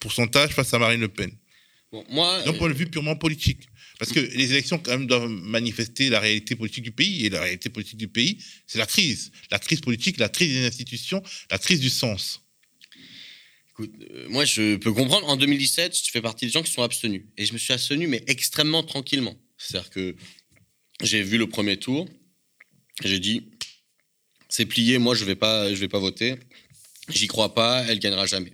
pourcentage 0.00 0.50
face 0.50 0.74
à 0.74 0.78
Marine 0.78 1.00
Le 1.00 1.08
Pen 1.08 1.30
moi, 2.10 2.42
D'un 2.42 2.52
point 2.52 2.68
de 2.68 2.74
vue 2.74 2.86
purement 2.86 3.16
politique. 3.16 3.68
Parce 3.98 4.12
que 4.12 4.20
les 4.20 4.50
élections, 4.50 4.78
quand 4.78 4.90
même, 4.90 5.06
doivent 5.06 5.28
manifester 5.28 6.10
la 6.10 6.20
réalité 6.20 6.54
politique 6.54 6.84
du 6.84 6.92
pays. 6.92 7.24
Et 7.24 7.30
la 7.30 7.40
réalité 7.40 7.70
politique 7.70 7.96
du 7.96 8.08
pays, 8.08 8.38
c'est 8.66 8.78
la 8.78 8.86
crise. 8.86 9.30
La 9.50 9.58
crise 9.58 9.80
politique, 9.80 10.18
la 10.18 10.28
crise 10.28 10.52
des 10.52 10.66
institutions, 10.66 11.22
la 11.50 11.58
crise 11.58 11.80
du 11.80 11.88
sens. 11.88 12.42
Écoute, 13.70 13.92
euh, 14.10 14.28
moi, 14.28 14.44
je 14.44 14.76
peux 14.76 14.92
comprendre. 14.92 15.26
En 15.28 15.36
2017, 15.36 15.96
je 16.04 16.10
fais 16.10 16.20
partie 16.20 16.46
des 16.46 16.52
gens 16.52 16.62
qui 16.62 16.72
sont 16.72 16.82
abstenus. 16.82 17.24
Et 17.36 17.46
je 17.46 17.52
me 17.52 17.58
suis 17.58 17.72
abstenu, 17.72 18.06
mais 18.06 18.22
extrêmement 18.26 18.82
tranquillement. 18.82 19.36
C'est-à-dire 19.56 19.90
que 19.90 20.16
j'ai 21.02 21.22
vu 21.22 21.38
le 21.38 21.48
premier 21.48 21.78
tour. 21.78 22.08
J'ai 23.04 23.18
dit, 23.18 23.48
c'est 24.48 24.66
plié, 24.66 24.98
moi, 24.98 25.14
je 25.14 25.22
ne 25.22 25.26
vais, 25.26 25.36
pas, 25.36 25.68
vais 25.68 25.88
pas 25.88 25.98
voter. 25.98 26.36
J'y 27.08 27.26
crois 27.26 27.54
pas, 27.54 27.84
elle 27.88 27.98
gagnera 27.98 28.26
jamais. 28.26 28.52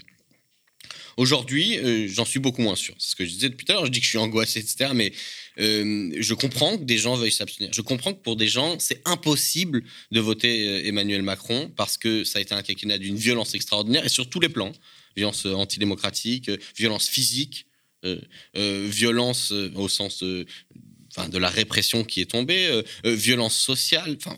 Aujourd'hui, 1.17 1.79
euh, 1.79 2.09
j'en 2.09 2.25
suis 2.25 2.41
beaucoup 2.41 2.63
moins 2.63 2.77
sûr. 2.77 2.95
C'est 2.99 3.11
ce 3.11 3.17
que 3.17 3.25
je 3.25 3.31
disais 3.31 3.49
depuis 3.49 3.67
tout 3.67 3.73
à 3.73 3.77
l'heure. 3.77 3.87
Je 3.87 3.91
dis 3.91 4.01
que 4.01 4.05
je 4.05 4.11
suis 4.11 4.19
angoissé, 4.19 4.61
etc. 4.61 4.91
Mais 4.95 5.13
euh, 5.59 6.11
je 6.19 6.35
comprends 6.35 6.79
que 6.79 6.85
des 6.85 6.99
gens 6.99 7.17
veuillent 7.17 7.33
s'abstenir. 7.33 7.71
Je 7.73 7.83
comprends 7.83 8.15
que 8.15 8.21
pour 8.21 8.37
des 8.37 8.49
gens, 8.49 8.79
c'est 8.79 9.03
impossible 9.05 9.83
de 10.11 10.21
voter 10.21 10.67
euh, 10.67 10.87
Emmanuel 10.87 11.23
Macron 11.23 11.71
parce 11.77 11.99
que 11.99 12.25
ça 12.25 12.39
a 12.39 12.43
été 12.43 12.55
un 12.55 12.63
quinquennat 12.63 12.99
d'une 12.99 13.17
violence 13.17 13.55
extraordinaire 13.55 14.05
et 14.05 14.09
sur 14.09 14.29
tous 14.29 14.41
les 14.41 14.49
plans. 14.49 14.73
Violence 15.17 15.45
antidémocratique, 15.45 16.51
violence 16.75 17.07
physique, 17.07 17.67
violence 18.55 19.53
au 19.53 19.87
sens 19.87 20.25
Enfin, 21.15 21.29
de 21.29 21.39
la 21.39 21.49
répression 21.49 22.05
qui 22.05 22.21
est 22.21 22.31
tombée, 22.31 22.83
violence 23.05 23.57
sociale. 23.57 24.17
Enfin, 24.19 24.37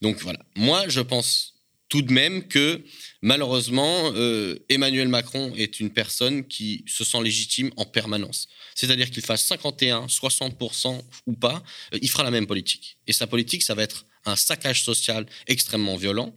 Donc 0.00 0.20
voilà. 0.20 0.38
Moi, 0.56 0.88
je 0.88 1.00
pense 1.00 1.56
tout 1.88 2.02
de 2.02 2.12
même 2.12 2.46
que 2.48 2.82
malheureusement, 3.22 4.12
euh, 4.14 4.58
Emmanuel 4.68 5.08
Macron 5.08 5.52
est 5.56 5.80
une 5.80 5.90
personne 5.90 6.46
qui 6.46 6.84
se 6.86 7.04
sent 7.04 7.22
légitime 7.22 7.70
en 7.76 7.84
permanence. 7.84 8.48
C'est-à-dire 8.74 9.10
qu'il 9.10 9.22
fasse 9.22 9.44
51, 9.44 10.06
60% 10.06 11.02
ou 11.26 11.32
pas, 11.34 11.62
euh, 11.94 11.98
il 12.02 12.10
fera 12.10 12.24
la 12.24 12.30
même 12.30 12.46
politique. 12.46 12.98
Et 13.06 13.12
sa 13.12 13.26
politique, 13.26 13.62
ça 13.62 13.74
va 13.74 13.82
être 13.82 14.06
un 14.24 14.36
saccage 14.36 14.82
social 14.82 15.26
extrêmement 15.46 15.96
violent, 15.96 16.34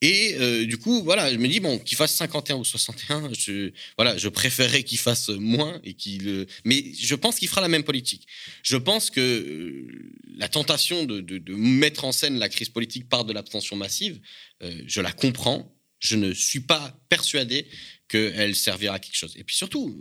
et 0.00 0.36
euh, 0.38 0.64
du 0.64 0.78
coup, 0.78 1.02
voilà, 1.02 1.32
je 1.32 1.38
me 1.38 1.48
dis, 1.48 1.58
bon, 1.58 1.78
qu'il 1.78 1.96
fasse 1.96 2.14
51 2.14 2.56
ou 2.56 2.64
61, 2.64 3.32
je, 3.36 3.72
voilà, 3.96 4.16
je 4.16 4.28
préférerais 4.28 4.84
qu'il 4.84 4.98
fasse 4.98 5.28
moins. 5.28 5.80
et 5.82 5.94
qu'il. 5.94 6.46
Mais 6.64 6.84
je 6.96 7.14
pense 7.16 7.38
qu'il 7.38 7.48
fera 7.48 7.60
la 7.60 7.68
même 7.68 7.82
politique. 7.82 8.26
Je 8.62 8.76
pense 8.76 9.10
que 9.10 9.20
euh, 9.20 10.12
la 10.36 10.48
tentation 10.48 11.04
de, 11.04 11.20
de, 11.20 11.54
mettre 11.54 12.04
en 12.04 12.12
scène 12.12 12.38
la 12.38 12.48
crise 12.48 12.68
politique 12.68 13.08
par 13.08 13.24
de 13.24 13.32
l'abstention 13.32 13.74
massive, 13.74 14.20
euh, 14.62 14.82
je 14.86 15.00
la 15.00 15.10
comprends. 15.10 15.74
Je 15.98 16.14
ne 16.14 16.32
suis 16.32 16.60
pas 16.60 16.96
persuadé 17.08 17.66
qu'elle 18.06 18.54
servira 18.54 18.94
à 18.94 18.98
quelque 19.00 19.16
chose. 19.16 19.34
Et 19.36 19.42
puis 19.42 19.56
surtout, 19.56 20.00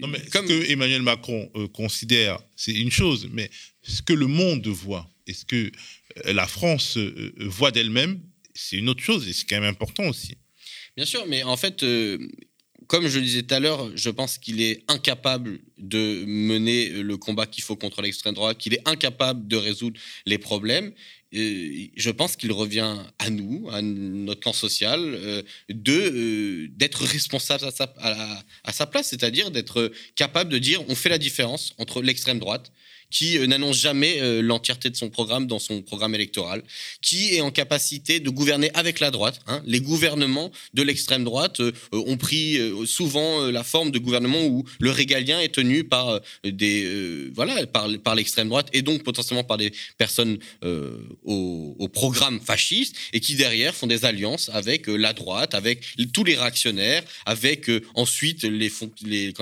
non, 0.00 0.08
mais 0.08 0.20
comme... 0.30 0.46
ce 0.46 0.52
que 0.52 0.70
Emmanuel 0.70 1.00
Macron 1.00 1.50
considère, 1.72 2.38
c'est 2.56 2.74
une 2.74 2.90
chose, 2.90 3.26
mais 3.32 3.50
ce 3.82 4.02
que 4.02 4.12
le 4.12 4.26
monde 4.26 4.66
voit 4.66 5.10
et 5.26 5.32
ce 5.32 5.46
que 5.46 5.72
la 6.26 6.46
France 6.46 6.98
voit 7.38 7.70
d'elle-même, 7.70 8.20
c'est 8.60 8.76
une 8.76 8.88
autre 8.88 9.02
chose 9.02 9.28
et 9.28 9.32
c'est 9.32 9.46
quand 9.48 9.60
même 9.60 9.70
important 9.70 10.04
aussi. 10.04 10.36
Bien 10.96 11.06
sûr, 11.06 11.24
mais 11.26 11.42
en 11.42 11.56
fait, 11.56 11.82
euh, 11.82 12.18
comme 12.86 13.08
je 13.08 13.18
le 13.18 13.24
disais 13.24 13.42
tout 13.42 13.54
à 13.54 13.60
l'heure, 13.60 13.90
je 13.96 14.10
pense 14.10 14.38
qu'il 14.38 14.60
est 14.60 14.84
incapable 14.88 15.60
de 15.78 16.24
mener 16.26 16.88
le 16.88 17.16
combat 17.16 17.46
qu'il 17.46 17.64
faut 17.64 17.76
contre 17.76 18.02
l'extrême 18.02 18.34
droite, 18.34 18.58
qu'il 18.58 18.74
est 18.74 18.86
incapable 18.86 19.46
de 19.48 19.56
résoudre 19.56 19.98
les 20.26 20.38
problèmes. 20.38 20.92
je 21.32 22.10
pense 22.10 22.36
qu'il 22.36 22.52
revient 22.52 22.96
à 23.18 23.30
nous, 23.30 23.68
à 23.70 23.80
notre 23.82 24.40
camp 24.40 24.52
social, 24.52 25.00
euh, 25.00 25.42
de 25.68 25.92
euh, 25.92 26.68
d'être 26.72 27.04
responsable 27.04 27.64
à 27.64 27.70
sa, 27.70 27.94
à 28.64 28.72
sa 28.72 28.86
place, 28.86 29.08
c'est-à-dire 29.08 29.50
d'être 29.50 29.92
capable 30.16 30.50
de 30.50 30.58
dire 30.58 30.82
on 30.88 30.94
fait 30.94 31.08
la 31.08 31.18
différence 31.18 31.72
entre 31.78 32.02
l'extrême 32.02 32.40
droite 32.40 32.72
qui 33.10 33.38
euh, 33.38 33.46
n'annonce 33.46 33.76
jamais 33.76 34.20
euh, 34.20 34.40
l'entièreté 34.40 34.90
de 34.90 34.96
son 34.96 35.10
programme 35.10 35.46
dans 35.46 35.58
son 35.58 35.82
programme 35.82 36.14
électoral, 36.14 36.62
qui 37.02 37.34
est 37.34 37.40
en 37.40 37.50
capacité 37.50 38.20
de 38.20 38.30
gouverner 38.30 38.70
avec 38.74 39.00
la 39.00 39.10
droite. 39.10 39.40
Hein. 39.46 39.62
Les 39.66 39.80
gouvernements 39.80 40.50
de 40.74 40.82
l'extrême 40.82 41.24
droite 41.24 41.60
euh, 41.60 41.72
ont 41.92 42.16
pris 42.16 42.58
souvent 42.86 43.46
la 43.50 43.64
forme 43.64 43.90
de 43.90 43.98
gouvernement 43.98 44.44
où 44.44 44.64
le 44.78 44.90
régalien 44.90 45.40
est 45.40 45.54
tenu 45.54 45.84
par 45.84 46.20
des 46.44 47.30
voilà 47.34 47.66
par, 47.66 48.14
l'extrême 48.14 48.48
droite 48.48 48.68
et 48.72 48.82
donc 48.82 49.02
potentiellement 49.02 49.44
par 49.44 49.56
des 49.56 49.72
personnes 49.98 50.38
au, 51.24 51.88
programme 51.92 52.40
fasciste 52.40 52.94
et 53.12 53.20
qui 53.20 53.34
derrière 53.34 53.74
font 53.74 53.86
des 53.86 54.04
alliances 54.04 54.50
avec 54.52 54.86
la 54.86 55.12
droite, 55.12 55.54
avec 55.54 55.82
tous 56.12 56.24
les 56.24 56.36
réactionnaires, 56.36 57.02
avec 57.26 57.70
ensuite 57.94 58.44
les, 58.44 58.70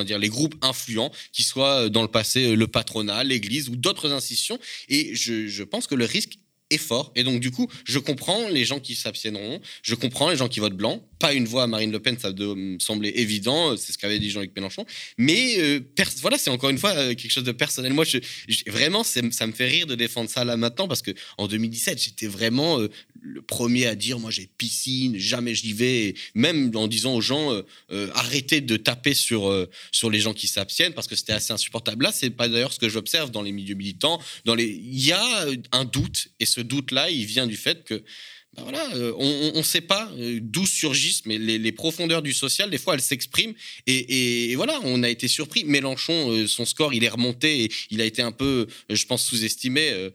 dire, 0.05 0.19
les 0.19 0.29
groupes 0.29 0.55
influents 0.63 1.13
qui 1.33 1.43
soient 1.43 1.89
dans 1.89 2.03
le 2.03 2.09
passé 2.09 2.57
le 2.57 2.67
patronat, 2.67 3.25
l'Église 3.25 3.58
ou 3.69 3.77
d'autres 3.77 4.13
institutions. 4.13 4.59
Et 4.89 5.15
je, 5.15 5.47
je 5.49 5.63
pense 5.65 5.87
que 5.87 5.95
le 5.95 6.05
risque 6.05 6.39
est 6.71 6.79
fort. 6.79 7.13
Et 7.15 7.25
donc, 7.25 7.41
du 7.41 7.51
coup, 7.51 7.69
je 7.85 7.99
comprends 7.99 8.49
les 8.49 8.65
gens 8.65 8.81
qui 8.81 8.95
s'abstiendront, 8.95 9.61
je 9.83 9.95
comprends 9.95 10.31
les 10.31 10.37
gens 10.37 10.49
qui 10.49 10.61
votent 10.61 10.77
blanc. 10.77 11.03
Pas 11.19 11.33
une 11.33 11.47
voix 11.47 11.65
à 11.65 11.67
Marine 11.67 11.91
Le 11.91 12.01
Pen, 12.01 12.19
ça 12.19 12.31
me 12.31 12.79
semblait 12.79 13.13
évident, 13.17 13.77
c'est 13.77 13.93
ce 13.93 13.99
qu'avait 13.99 14.19
dit 14.19 14.31
Jean-Luc 14.31 14.53
Mélenchon. 14.55 14.85
Mais 15.17 15.59
euh, 15.59 15.81
voilà, 16.21 16.37
c'est 16.39 16.51
encore 16.51 16.71
une 16.71 16.79
fois 16.79 16.91
euh, 16.91 17.15
quelque 17.15 17.31
chose 17.31 17.45
de 17.45 17.53
personnel. 17.53 17.93
Moi, 17.93 18.05
vraiment, 18.67 19.03
ça 19.03 19.23
me 19.23 19.53
fait 19.53 19.67
rire 19.67 19.87
de 19.87 19.95
défendre 19.95 20.29
ça 20.29 20.45
là 20.45 20.57
maintenant 20.57 20.87
parce 20.87 21.03
que 21.03 21.13
en 21.39 21.49
2017, 21.49 22.03
j'étais 22.03 22.27
vraiment 22.27 22.81
euh, 22.81 22.89
le 23.21 23.41
premier 23.43 23.87
à 23.87 23.95
dire 23.95 24.19
moi 24.19 24.31
j'ai 24.31 24.49
piscine, 24.59 25.17
jamais 25.17 25.55
j'y 25.55 25.73
vais. 25.73 26.15
même 26.35 26.71
en 26.77 26.87
disant 26.87 27.15
aux 27.15 27.21
gens 27.21 27.51
arrêtez 28.15 28.61
de 28.61 28.77
taper 28.77 29.15
sur, 29.15 29.69
sur 29.91 30.11
les 30.11 30.21
gens 30.21 30.35
qui 30.35 30.47
s'abstiennent 30.47 30.93
parce 30.93 31.07
que 31.07 31.17
c'était 31.17 31.33
assez 31.33 31.53
insupportable. 31.53 32.05
Là, 32.05 32.13
c'est 32.13 32.31
pas 32.31 32.49
d'ailleurs 32.49 32.73
ce 32.73 32.79
que 32.79 32.89
j'observe 32.89 33.31
dans 33.31 33.43
les 33.43 33.53
milieux 33.53 33.75
militants. 33.75 34.21
Dans 34.45 34.55
les... 34.55 34.67
Il 34.67 35.05
y 35.05 35.13
a 35.13 35.47
un 35.73 35.85
doute 35.85 36.29
et 36.39 36.47
ce 36.47 36.59
ce 36.59 36.63
doute-là, 36.63 37.09
il 37.11 37.25
vient 37.25 37.47
du 37.47 37.57
fait 37.57 37.85
que 37.85 38.03
ben 38.57 38.63
voilà, 38.63 38.89
euh, 38.95 39.13
on 39.19 39.59
ne 39.59 39.63
sait 39.63 39.83
pas 39.83 40.11
euh, 40.17 40.39
d'où 40.43 40.67
surgissent, 40.67 41.27
mais 41.27 41.39
les, 41.39 41.73
profondeurs 41.73 42.23
du 42.23 42.33
social, 42.33 42.71
des 42.71 42.79
fois, 42.79 42.95
elles 42.95 43.03
s'expriment. 43.03 43.55
Et, 43.87 44.55
voilà, 44.57 44.81
on 44.85 45.03
a 45.03 45.09
été 45.11 45.29
surpris. 45.29 45.65
Mélenchon, 45.65 46.31
euh, 46.31 46.47
son 46.47 46.65
score, 46.65 46.95
il 46.95 47.05
est 47.05 47.09
remonté 47.09 47.71
il 47.91 48.01
a 48.01 48.05
été 48.05 48.23
un 48.23 48.33
peu, 48.33 48.67
je 48.91 49.05
pense, 49.07 49.25
sous-estimé 49.25 50.11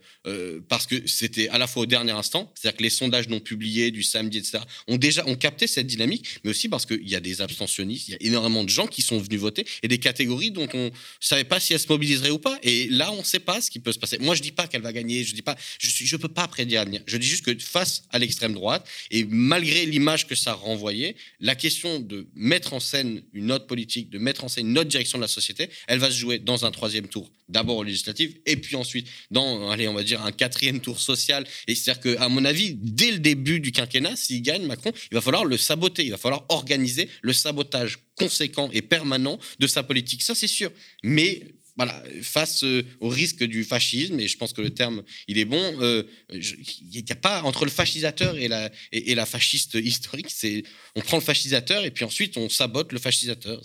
parce 0.67 0.87
que 0.87 1.07
c'était 1.07 1.49
à 1.49 1.57
la 1.57 1.67
fois 1.67 1.83
au 1.83 1.85
dernier 1.85 2.11
instant, 2.11 2.51
c'est-à-dire 2.55 2.77
que 2.77 2.83
les 2.83 2.89
sondages 2.89 3.27
non 3.29 3.39
publiés 3.39 3.91
du 3.91 4.03
samedi, 4.03 4.39
etc., 4.39 4.59
ont 4.87 4.97
déjà 4.97 5.23
capté 5.35 5.67
cette 5.67 5.87
dynamique, 5.87 6.25
mais 6.43 6.51
aussi 6.51 6.69
parce 6.69 6.85
qu'il 6.85 7.07
y 7.07 7.15
a 7.15 7.19
des 7.19 7.41
abstentionnistes, 7.41 8.07
il 8.07 8.11
y 8.11 8.15
a 8.15 8.17
énormément 8.21 8.63
de 8.63 8.69
gens 8.69 8.87
qui 8.87 9.01
sont 9.01 9.17
venus 9.19 9.39
voter 9.39 9.65
et 9.81 9.87
des 9.87 9.97
catégories 9.97 10.51
dont 10.51 10.67
on 10.73 10.85
ne 10.85 10.91
savait 11.19 11.43
pas 11.43 11.59
si 11.59 11.73
elles 11.73 11.79
se 11.79 11.87
mobiliseraient 11.87 12.29
ou 12.29 12.39
pas. 12.39 12.57
Et 12.63 12.87
là, 12.89 13.11
on 13.11 13.19
ne 13.19 13.23
sait 13.23 13.39
pas 13.39 13.61
ce 13.61 13.69
qui 13.69 13.79
peut 13.79 13.91
se 13.91 13.99
passer. 13.99 14.17
Moi, 14.19 14.35
je 14.35 14.41
ne 14.41 14.43
dis 14.43 14.51
pas 14.51 14.67
qu'elle 14.67 14.81
va 14.81 14.93
gagner, 14.93 15.23
je 15.23 15.33
dis 15.33 15.41
pas, 15.41 15.55
je 15.79 15.87
ne 15.87 16.07
je 16.07 16.17
peux 16.17 16.27
pas 16.27 16.47
prédire 16.47 16.79
l'avenir. 16.79 17.01
Je 17.05 17.17
dis 17.17 17.27
juste 17.27 17.45
que 17.45 17.57
face 17.59 18.03
à 18.09 18.19
l'extrême 18.23 18.53
droite. 18.53 18.87
Et 19.11 19.25
malgré 19.25 19.85
l'image 19.85 20.27
que 20.27 20.35
ça 20.35 20.53
renvoyait, 20.53 21.15
la 21.39 21.55
question 21.55 21.99
de 21.99 22.27
mettre 22.35 22.73
en 22.73 22.79
scène 22.79 23.21
une 23.33 23.51
autre 23.51 23.67
politique, 23.67 24.09
de 24.09 24.17
mettre 24.17 24.43
en 24.43 24.47
scène 24.47 24.67
une 24.69 24.77
autre 24.77 24.89
direction 24.89 25.17
de 25.17 25.23
la 25.23 25.27
société, 25.27 25.69
elle 25.87 25.99
va 25.99 26.09
se 26.09 26.17
jouer 26.17 26.39
dans 26.39 26.65
un 26.65 26.71
troisième 26.71 27.07
tour, 27.07 27.29
d'abord 27.49 27.77
aux 27.77 27.83
législatives, 27.83 28.35
et 28.45 28.55
puis 28.57 28.75
ensuite 28.75 29.07
dans, 29.31 29.69
allez, 29.69 29.87
on 29.87 29.93
va 29.93 30.03
dire 30.03 30.23
un 30.23 30.31
quatrième 30.31 30.79
tour 30.79 30.99
social. 30.99 31.45
Et 31.67 31.75
c'est-à-dire 31.75 32.17
qu'à 32.17 32.29
mon 32.29 32.45
avis, 32.45 32.75
dès 32.75 33.11
le 33.11 33.19
début 33.19 33.59
du 33.59 33.71
quinquennat, 33.71 34.15
s'il 34.15 34.41
gagne 34.41 34.65
Macron, 34.65 34.91
il 35.11 35.15
va 35.15 35.21
falloir 35.21 35.45
le 35.45 35.57
saboter, 35.57 36.05
il 36.05 36.11
va 36.11 36.17
falloir 36.17 36.45
organiser 36.49 37.09
le 37.21 37.33
sabotage 37.33 37.99
conséquent 38.15 38.69
et 38.71 38.81
permanent 38.81 39.39
de 39.59 39.67
sa 39.67 39.83
politique. 39.83 40.21
Ça, 40.21 40.35
c'est 40.35 40.47
sûr. 40.47 40.71
Mais 41.03 41.41
voilà, 41.75 42.03
face 42.21 42.63
euh, 42.63 42.83
au 42.99 43.09
risque 43.09 43.43
du 43.43 43.63
fascisme, 43.63 44.19
et 44.19 44.27
je 44.27 44.37
pense 44.37 44.53
que 44.53 44.61
le 44.61 44.69
terme, 44.69 45.03
il 45.27 45.39
est 45.39 45.45
bon, 45.45 45.81
euh, 45.81 46.03
il 46.29 47.03
n'y 47.03 47.11
a 47.11 47.15
pas 47.15 47.41
entre 47.43 47.65
le 47.65 47.71
fascisateur 47.71 48.37
et 48.37 48.47
la, 48.47 48.71
et, 48.91 49.15
la 49.15 49.25
fasciste 49.25 49.75
historique, 49.75 50.29
c'est 50.29 50.63
on 50.95 51.01
prend 51.01 51.17
le 51.17 51.23
fascisateur 51.23 51.83
et 51.83 51.91
puis 51.91 52.05
ensuite 52.05 52.37
on 52.37 52.47
sabote 52.47 52.91
le 52.91 52.99
fascisateur. 52.99 53.59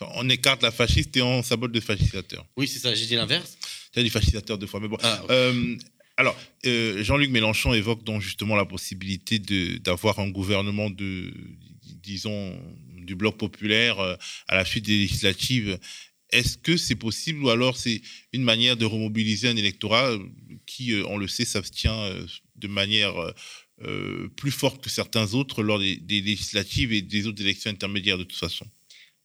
on 0.00 0.28
écarte 0.30 0.62
la 0.62 0.70
fasciste 0.70 1.14
et 1.16 1.22
on 1.22 1.42
sabote 1.42 1.74
le 1.74 1.80
fascisateur. 1.80 2.46
Oui, 2.56 2.66
c'est 2.66 2.78
ça, 2.78 2.94
j'ai 2.94 3.06
dit 3.06 3.14
l'inverse. 3.14 3.58
J'ai 3.94 4.02
dit 4.02 4.10
fascisateur 4.10 4.56
deux 4.56 4.66
fois, 4.66 4.80
mais 4.80 4.88
bon. 4.88 4.96
Ah, 5.02 5.22
euh, 5.28 5.76
alors, 6.16 6.38
Jean-Luc 6.64 7.30
Mélenchon 7.30 7.74
évoque 7.74 8.04
donc 8.04 8.22
justement 8.22 8.56
la 8.56 8.64
possibilité 8.64 9.38
d'avoir 9.80 10.18
un 10.18 10.28
gouvernement 10.28 10.88
de, 10.88 11.32
disons, 12.02 12.58
du 12.96 13.14
bloc 13.16 13.36
populaire 13.36 13.98
à 14.48 14.54
la 14.54 14.64
suite 14.64 14.84
des 14.86 14.98
législatives 14.98 15.78
Est-ce 16.32 16.58
que 16.58 16.76
c'est 16.76 16.94
possible 16.94 17.42
ou 17.44 17.50
alors 17.50 17.76
c'est 17.76 18.02
une 18.32 18.42
manière 18.42 18.76
de 18.76 18.84
remobiliser 18.84 19.48
un 19.48 19.56
électorat 19.56 20.16
qui, 20.66 20.94
on 21.06 21.16
le 21.16 21.28
sait, 21.28 21.44
s'abstient 21.44 22.26
de 22.56 22.68
manière 22.68 23.14
plus 24.36 24.50
forte 24.50 24.82
que 24.82 24.90
certains 24.90 25.34
autres 25.34 25.62
lors 25.62 25.78
des 25.78 26.20
législatives 26.20 26.92
et 26.92 27.02
des 27.02 27.26
autres 27.26 27.42
élections 27.42 27.70
intermédiaires 27.70 28.18
de 28.18 28.24
toute 28.24 28.38
façon? 28.38 28.66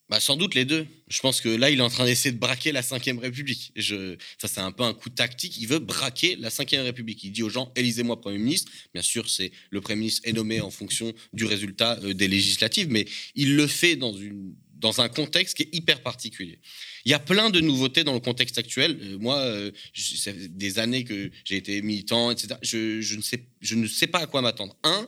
Bah, 0.08 0.20
sans 0.20 0.36
doute 0.36 0.54
les 0.54 0.66
deux. 0.66 0.86
Je 1.08 1.20
pense 1.20 1.42
que 1.42 1.50
là, 1.50 1.72
il 1.72 1.80
est 1.80 1.82
en 1.82 1.90
train 1.90 2.06
d'essayer 2.06 2.32
de 2.32 2.38
braquer 2.38 2.72
la 2.72 2.82
Ve 2.82 3.20
République. 3.20 3.72
Je... 3.76 4.18
Ça, 4.40 4.48
c'est 4.48 4.60
un 4.60 4.72
peu 4.72 4.84
un 4.84 4.94
coup 4.94 5.10
tactique. 5.10 5.58
Il 5.58 5.68
veut 5.68 5.80
braquer 5.80 6.36
la 6.36 6.50
Ve 6.50 6.84
République. 6.84 7.24
Il 7.24 7.32
dit 7.32 7.42
aux 7.42 7.50
gens, 7.50 7.72
élisez-moi 7.76 8.22
Premier 8.22 8.38
ministre. 8.38 8.72
Bien 8.94 9.02
sûr, 9.02 9.28
c'est 9.30 9.52
le 9.72 9.82
Premier 9.82 10.02
ministre 10.02 10.22
est 10.26 10.34
nommé 10.34 10.62
en 10.62 10.70
fonction 10.70 11.12
du 11.34 11.46
résultat 11.46 11.98
euh, 12.04 12.14
des 12.14 12.28
législatives, 12.28 12.88
mais 12.90 13.08
il 13.34 13.56
le 13.56 13.66
fait 13.66 13.96
dans 13.96 15.02
un 15.02 15.10
contexte 15.10 15.58
qui 15.58 15.64
est 15.64 15.70
hyper 15.74 16.02
particulier. 16.02 16.60
Il 17.06 17.12
y 17.12 17.14
a 17.14 17.20
plein 17.20 17.52
de 17.52 17.62
nouveautés 17.62 18.04
dans 18.04 18.14
le 18.14 18.20
contexte 18.20 18.58
actuel. 18.58 18.98
Euh, 19.02 19.18
moi, 19.20 19.38
euh, 19.38 19.72
fait 19.94 20.58
des 20.58 20.80
années 20.80 21.04
que 21.04 21.32
j'ai 21.44 21.58
été 21.58 21.82
militant, 21.82 22.32
etc. 22.32 22.56
Je, 22.62 23.00
je, 23.02 23.16
ne 23.16 23.22
sais, 23.22 23.46
je 23.62 24.06
pas 24.08 24.20
à 24.20 24.28
quoi 24.28 24.42
m'attendre. 24.42 24.76
Un, 24.84 25.08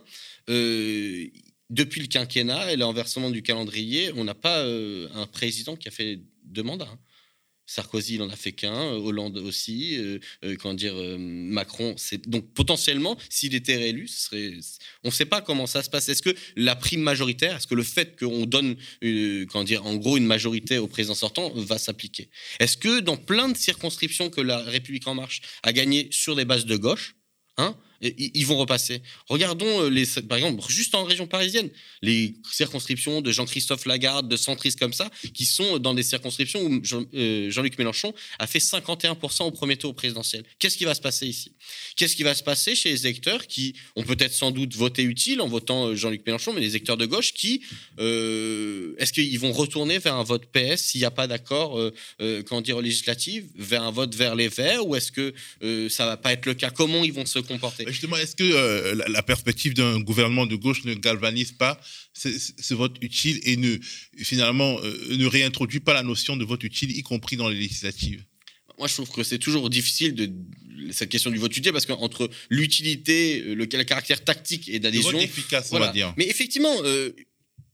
depuis 1.70 2.02
le 2.02 2.08
quinquennat 2.08 2.72
et 2.72 2.78
l'enversement 2.78 3.30
du 3.30 3.42
calendrier, 3.42 4.12
on 4.16 4.24
n'a 4.24 4.36
pas 4.36 4.60
euh, 4.60 5.10
un 5.14 5.28
président 5.28 5.76
qui 5.76 5.88
a 5.88 5.92
fait 5.92 6.20
deux 6.44 6.64
mandats. 6.64 6.98
Sarkozy, 7.68 8.16
il 8.16 8.22
en 8.22 8.30
a 8.30 8.36
fait 8.36 8.54
qu'un, 8.54 8.74
euh, 8.74 8.98
Hollande 8.98 9.38
aussi, 9.38 9.98
euh, 9.98 10.56
quand 10.60 10.74
dire, 10.74 10.96
Macron. 11.20 11.96
Donc 12.26 12.52
potentiellement, 12.54 13.18
s'il 13.30 13.54
était 13.54 13.76
réélu, 13.76 14.10
on 15.04 15.10
ne 15.10 15.14
sait 15.14 15.26
pas 15.26 15.42
comment 15.42 15.68
ça 15.68 15.84
se 15.84 15.90
passe. 15.90 16.10
Est-ce 16.10 16.22
que 16.22 16.36
la 16.56 16.76
prime 16.76 17.02
majoritaire, 17.02 17.58
est-ce 17.58 17.68
que 17.68 17.76
le 17.76 17.84
fait 17.84 18.18
qu'on 18.18 18.46
donne, 18.46 18.78
quand 19.52 19.64
dire, 19.64 19.86
en 19.86 19.96
gros, 19.96 20.18
une 20.18 20.26
majorité 20.26 20.78
au 20.78 20.88
président 20.88 21.16
sortant 21.16 21.52
va 21.54 21.78
s'appliquer? 21.78 22.30
Est-ce 22.60 22.78
que 22.78 23.02
dans 23.02 23.18
plein 23.18 23.50
de 23.50 23.58
circonscriptions 23.58 24.30
que 24.30 24.42
la 24.42 24.60
République 24.60 25.08
en 25.08 25.16
marche 25.16 25.42
a 25.64 25.74
gagné 25.74 26.08
sur 26.12 26.36
des 26.36 26.46
bases 26.46 26.66
de 26.66 26.78
gauche, 26.78 27.16
hein, 27.58 27.76
ils 28.02 28.46
vont 28.46 28.58
repasser. 28.58 29.02
Regardons, 29.28 29.84
euh, 29.84 29.90
les, 29.90 30.06
par 30.28 30.38
exemple, 30.38 30.64
juste 30.70 30.94
en 30.96 31.04
région 31.04 31.28
parisienne, 31.28 31.70
les 32.02 32.36
circonscriptions 32.52 33.22
de 33.22 33.32
Jean-Christophe 33.32 33.86
Lagarde, 33.86 34.28
de 34.28 34.38
centristes 34.38 34.80
comme 34.80 34.94
ça, 34.94 35.10
qui 35.34 35.46
sont 35.46 35.80
dans 35.80 35.94
des 35.94 36.04
circonscriptions 36.04 36.62
où 36.64 36.82
euh, 37.16 37.50
Jean-Luc 37.50 37.78
Mélenchon 37.78 38.14
a 38.40 38.48
fait 38.48 38.60
51% 38.60 39.44
au 39.44 39.52
premier 39.52 39.78
tour 39.78 39.96
présidentiel. 39.96 40.44
Qu'est-ce 40.60 40.78
qui 40.78 40.86
va 40.86 40.94
se 40.94 41.02
passer 41.02 41.28
ici? 41.28 41.54
Qu'est-ce 41.96 42.16
qui 42.16 42.24
va 42.24 42.36
se 42.36 42.44
passer 42.44 42.76
chez 42.76 42.90
les 42.90 43.06
électeurs 43.06 43.48
qui 43.48 43.74
ont 43.96 44.04
peut-être 44.04 44.34
sans 44.34 44.52
doute 44.52 44.76
voté 44.76 45.04
utile 45.04 45.42
en 45.42 45.48
votant 45.48 45.88
euh, 45.88 45.96
Jean-Luc 45.96 46.26
Mélenchon, 46.26 46.54
mais 46.54 46.62
les 46.62 46.70
électeurs 46.70 46.98
de 46.98 47.06
gauche 47.06 47.34
qui, 47.34 47.62
est-ce 47.98 49.12
qu'ils 49.14 49.40
vont 49.40 49.52
retourner 49.52 50.00
vers 50.00 50.16
un 50.16 50.24
vote 50.24 50.46
PS 50.52 50.82
s'il 50.82 51.02
n'y 51.02 51.06
a 51.06 51.12
pas 51.12 51.28
d'accord, 51.28 51.80
euh, 51.80 52.44
comment 52.44 52.62
dire, 52.62 52.80
législative, 52.80 53.48
vers 53.56 53.84
un 53.84 53.92
vote 53.92 54.14
vers 54.16 54.36
les 54.36 54.48
Verts, 54.48 54.86
ou 54.88 54.96
est-ce 54.96 55.12
que 55.12 55.34
ça 55.90 56.06
va 56.06 56.18
pas 56.18 56.34
être 56.34 56.46
le 56.46 56.54
cas? 56.54 56.70
Comment 56.70 57.04
ils 57.04 57.14
vont 57.14 57.26
se 57.26 57.40
comporter? 57.40 57.87
Justement, 57.88 58.18
est-ce 58.18 58.36
que 58.36 58.44
euh, 58.44 58.96
la, 59.08 59.24
perspective 59.24 59.74
d'un 59.74 60.00
gouvernement 60.00 60.46
de 60.46 60.56
gauche 60.56 60.84
ne 60.84 60.94
galvanise 60.94 61.52
pas 61.52 61.80
ce, 62.14 62.74
vote 62.74 62.98
utile 63.02 63.40
et 63.44 63.58
ne 63.58 63.78
finalement 64.18 64.80
euh, 64.84 65.18
ne 65.18 65.26
réintroduit 65.26 65.80
pas 65.80 65.94
la 65.94 66.04
notion 66.04 66.38
de 66.38 66.46
vote 66.46 66.64
utile, 66.64 66.96
y 66.96 67.04
compris 67.04 67.38
dans 67.38 67.50
les 67.50 67.58
législatives? 67.58 68.24
Moi, 68.78 68.88
je 68.88 68.94
trouve 68.94 69.10
que 69.10 69.24
c'est 69.24 69.40
toujours 69.40 69.70
difficile 69.70 70.14
de 70.14 70.32
cette 70.92 71.10
question 71.10 71.32
du 71.32 71.40
vote 71.40 71.56
utile 71.56 71.72
parce 71.72 71.86
qu'entre 71.86 72.30
l'utilité, 72.50 73.42
le, 73.42 73.66
caractère 73.66 74.24
tactique 74.24 74.70
et 74.70 74.80
d'adhésion, 74.80 75.20
efficace, 75.20 75.70
on 75.72 75.80
va 75.80 75.92
dire. 75.92 76.14
Mais 76.18 76.28
effectivement, 76.28 76.76
euh, 76.84 77.12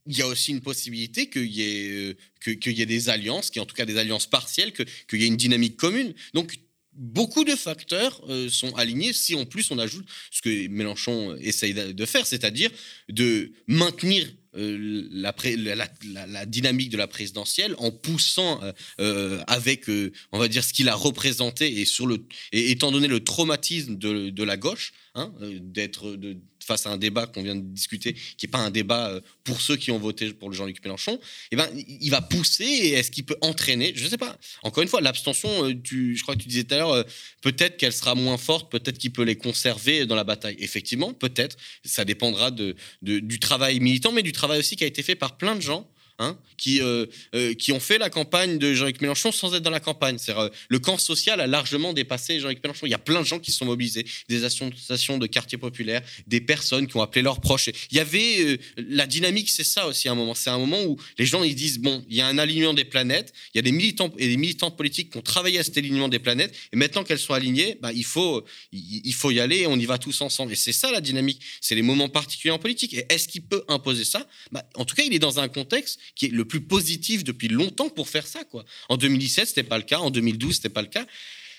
il 0.06 0.16
y 0.16 0.22
a 0.22 0.26
aussi 0.26 0.50
une 0.50 0.60
possibilité 0.60 1.28
qu'il 1.28 1.50
y 1.50 1.62
ait 1.62 2.16
qu'il 2.42 2.72
y 2.72 2.82
ait 2.82 2.86
des 2.86 3.08
alliances, 3.08 3.50
en 3.56 3.64
tout 3.64 3.74
cas 3.74 3.86
des 3.86 3.96
alliances 3.96 4.26
partielles, 4.26 4.72
qu'il 4.72 5.20
y 5.20 5.24
ait 5.24 5.28
une 5.28 5.36
dynamique 5.36 5.76
commune. 5.76 6.14
Donc 6.34 6.54
beaucoup 6.96 7.44
de 7.44 7.54
facteurs 7.54 8.20
euh, 8.28 8.48
sont 8.48 8.74
alignés 8.76 9.12
si 9.12 9.34
en 9.34 9.44
plus 9.44 9.70
on 9.70 9.78
ajoute 9.78 10.06
ce 10.30 10.42
que 10.42 10.68
Mélenchon 10.68 11.36
essaye 11.40 11.74
de 11.74 12.06
faire, 12.06 12.26
c'est-à-dire 12.26 12.70
de 13.08 13.52
maintenir 13.66 14.28
euh, 14.56 15.08
la, 15.10 16.46
dynamique 16.46 16.90
de 16.90 16.96
la 16.96 17.08
présidentielle 17.08 17.74
en 17.78 17.90
poussant 17.90 18.60
euh, 19.00 19.42
avec, 19.48 19.88
on 20.30 20.38
va 20.38 20.46
dire, 20.48 20.62
ce 20.62 20.72
qu'il 20.72 20.88
a 20.88 20.94
représenté 20.94 21.80
et, 21.80 21.84
sur 21.84 22.06
le, 22.06 22.24
étant 22.52 22.92
donné 22.92 23.08
le 23.08 23.24
traumatisme 23.24 23.96
de, 23.96 24.44
la 24.44 24.56
gauche, 24.56 24.92
hein, 25.14 25.32
d'être 25.60 26.16
face 26.64 26.86
à 26.86 26.90
un 26.90 26.96
débat 26.96 27.26
qu'on 27.26 27.42
vient 27.42 27.56
de 27.56 27.60
discuter, 27.60 28.14
qui 28.14 28.46
n'est 28.46 28.50
pas 28.50 28.58
un 28.58 28.70
débat 28.70 29.08
euh, 29.08 29.20
pour 29.44 29.60
ceux 29.60 29.76
qui 29.76 29.90
ont 29.90 29.98
voté 29.98 30.32
pour 30.32 30.50
le 30.50 30.56
Jean-Luc 30.56 30.82
Mélenchon, 30.84 31.18
eh 31.50 31.56
ben, 31.56 31.68
il 31.74 32.10
va 32.10 32.20
pousser 32.20 32.64
et 32.64 32.92
est-ce 32.92 33.10
qu'il 33.10 33.24
peut 33.24 33.36
entraîner? 33.40 33.92
Je 33.94 34.04
ne 34.04 34.08
sais 34.08 34.18
pas. 34.18 34.38
Encore 34.62 34.82
une 34.82 34.88
fois, 34.88 35.00
l'abstention, 35.00 35.48
euh, 35.64 35.74
je 35.84 36.22
crois 36.22 36.34
que 36.34 36.42
tu 36.42 36.48
disais 36.48 36.64
tout 36.64 36.74
à 36.74 36.78
l'heure, 36.78 36.92
euh, 36.92 37.02
peut-être 37.42 37.76
qu'elle 37.76 37.92
sera 37.92 38.14
moins 38.14 38.38
forte, 38.38 38.70
peut-être 38.70 38.98
qu'il 38.98 39.12
peut 39.12 39.22
les 39.22 39.36
conserver 39.36 40.06
dans 40.06 40.16
la 40.16 40.24
bataille. 40.24 40.56
Effectivement, 40.58 41.12
peut-être. 41.12 41.56
Ça 41.84 42.04
dépendra 42.04 42.50
de, 42.50 42.74
du 43.02 43.38
travail 43.38 43.80
militant, 43.80 44.12
mais 44.12 44.22
du 44.22 44.32
travail 44.32 44.58
aussi 44.58 44.76
qui 44.76 44.84
a 44.84 44.86
été 44.86 45.02
fait 45.02 45.14
par 45.14 45.36
plein 45.36 45.56
de 45.56 45.60
gens 45.60 45.88
Hein, 46.20 46.38
qui, 46.56 46.80
euh, 46.80 47.06
euh, 47.34 47.54
qui 47.54 47.72
ont 47.72 47.80
fait 47.80 47.98
la 47.98 48.08
campagne 48.08 48.56
de 48.56 48.72
Jean-Luc 48.72 49.00
Mélenchon 49.00 49.32
sans 49.32 49.52
être 49.52 49.64
dans 49.64 49.70
la 49.70 49.80
campagne. 49.80 50.16
Euh, 50.28 50.48
le 50.68 50.78
camp 50.78 50.96
social 50.96 51.40
a 51.40 51.48
largement 51.48 51.92
dépassé 51.92 52.38
Jean-Luc 52.38 52.62
Mélenchon. 52.62 52.86
Il 52.86 52.90
y 52.90 52.94
a 52.94 52.98
plein 52.98 53.20
de 53.20 53.26
gens 53.26 53.40
qui 53.40 53.50
sont 53.50 53.64
mobilisés, 53.64 54.06
des 54.28 54.44
associations 54.44 55.18
de 55.18 55.26
quartiers 55.26 55.58
populaires, 55.58 56.02
des 56.28 56.40
personnes 56.40 56.86
qui 56.86 56.96
ont 56.96 57.02
appelé 57.02 57.20
leurs 57.20 57.40
proches. 57.40 57.68
Il 57.90 57.96
y 57.96 57.98
avait 57.98 58.60
la 58.76 59.08
dynamique, 59.08 59.50
c'est 59.50 59.64
ça 59.64 59.88
aussi 59.88 60.08
un 60.08 60.14
moment. 60.14 60.36
C'est 60.36 60.50
un 60.50 60.58
moment 60.58 60.84
où 60.84 60.96
les 61.18 61.26
gens 61.26 61.42
ils 61.42 61.56
disent 61.56 61.80
bon, 61.80 62.04
il 62.08 62.14
y 62.14 62.20
a 62.20 62.28
un 62.28 62.38
alignement 62.38 62.74
des 62.74 62.84
planètes. 62.84 63.32
Il 63.52 63.58
y 63.58 63.60
a 63.60 63.62
des 63.62 63.72
militants 63.72 64.12
et 64.16 64.28
des 64.28 64.36
militants 64.36 64.70
politiques 64.70 65.10
qui 65.10 65.18
ont 65.18 65.22
travaillé 65.22 65.58
à 65.58 65.64
cet 65.64 65.76
alignement 65.78 66.08
des 66.08 66.20
planètes. 66.20 66.54
Et 66.72 66.76
maintenant 66.76 67.02
qu'elles 67.02 67.18
sont 67.18 67.34
alignées, 67.34 67.76
bah, 67.82 67.92
il 67.92 68.04
faut 68.04 68.44
il, 68.70 69.14
faut 69.14 69.32
y 69.32 69.40
aller 69.40 69.66
on 69.66 69.76
y 69.76 69.84
va 69.84 69.98
tous 69.98 70.20
ensemble. 70.20 70.52
Et 70.52 70.56
c'est 70.56 70.72
ça 70.72 70.92
la 70.92 71.00
dynamique. 71.00 71.40
C'est 71.60 71.74
les 71.74 71.82
moments 71.82 72.08
particuliers 72.08 72.52
en 72.52 72.60
politique. 72.60 72.94
Et 72.94 73.04
est-ce 73.08 73.26
qu'il 73.26 73.42
peut 73.42 73.64
imposer 73.66 74.04
ça? 74.04 74.28
Bah, 74.52 74.64
En 74.76 74.84
tout 74.84 74.94
cas, 74.94 75.02
il 75.02 75.12
est 75.12 75.18
dans 75.18 75.40
un 75.40 75.48
contexte 75.48 75.98
qui 76.14 76.26
est 76.26 76.32
le 76.32 76.44
plus 76.44 76.60
positif 76.60 77.24
depuis 77.24 77.48
longtemps 77.48 77.88
pour 77.88 78.08
faire 78.08 78.26
ça. 78.26 78.44
Quoi. 78.44 78.64
En 78.88 78.96
2017, 78.96 79.48
c'était 79.48 79.62
pas 79.62 79.78
le 79.78 79.84
cas. 79.84 79.98
En 79.98 80.10
2012, 80.10 80.56
c'était 80.56 80.68
pas 80.68 80.82
le 80.82 80.88
cas. 80.88 81.06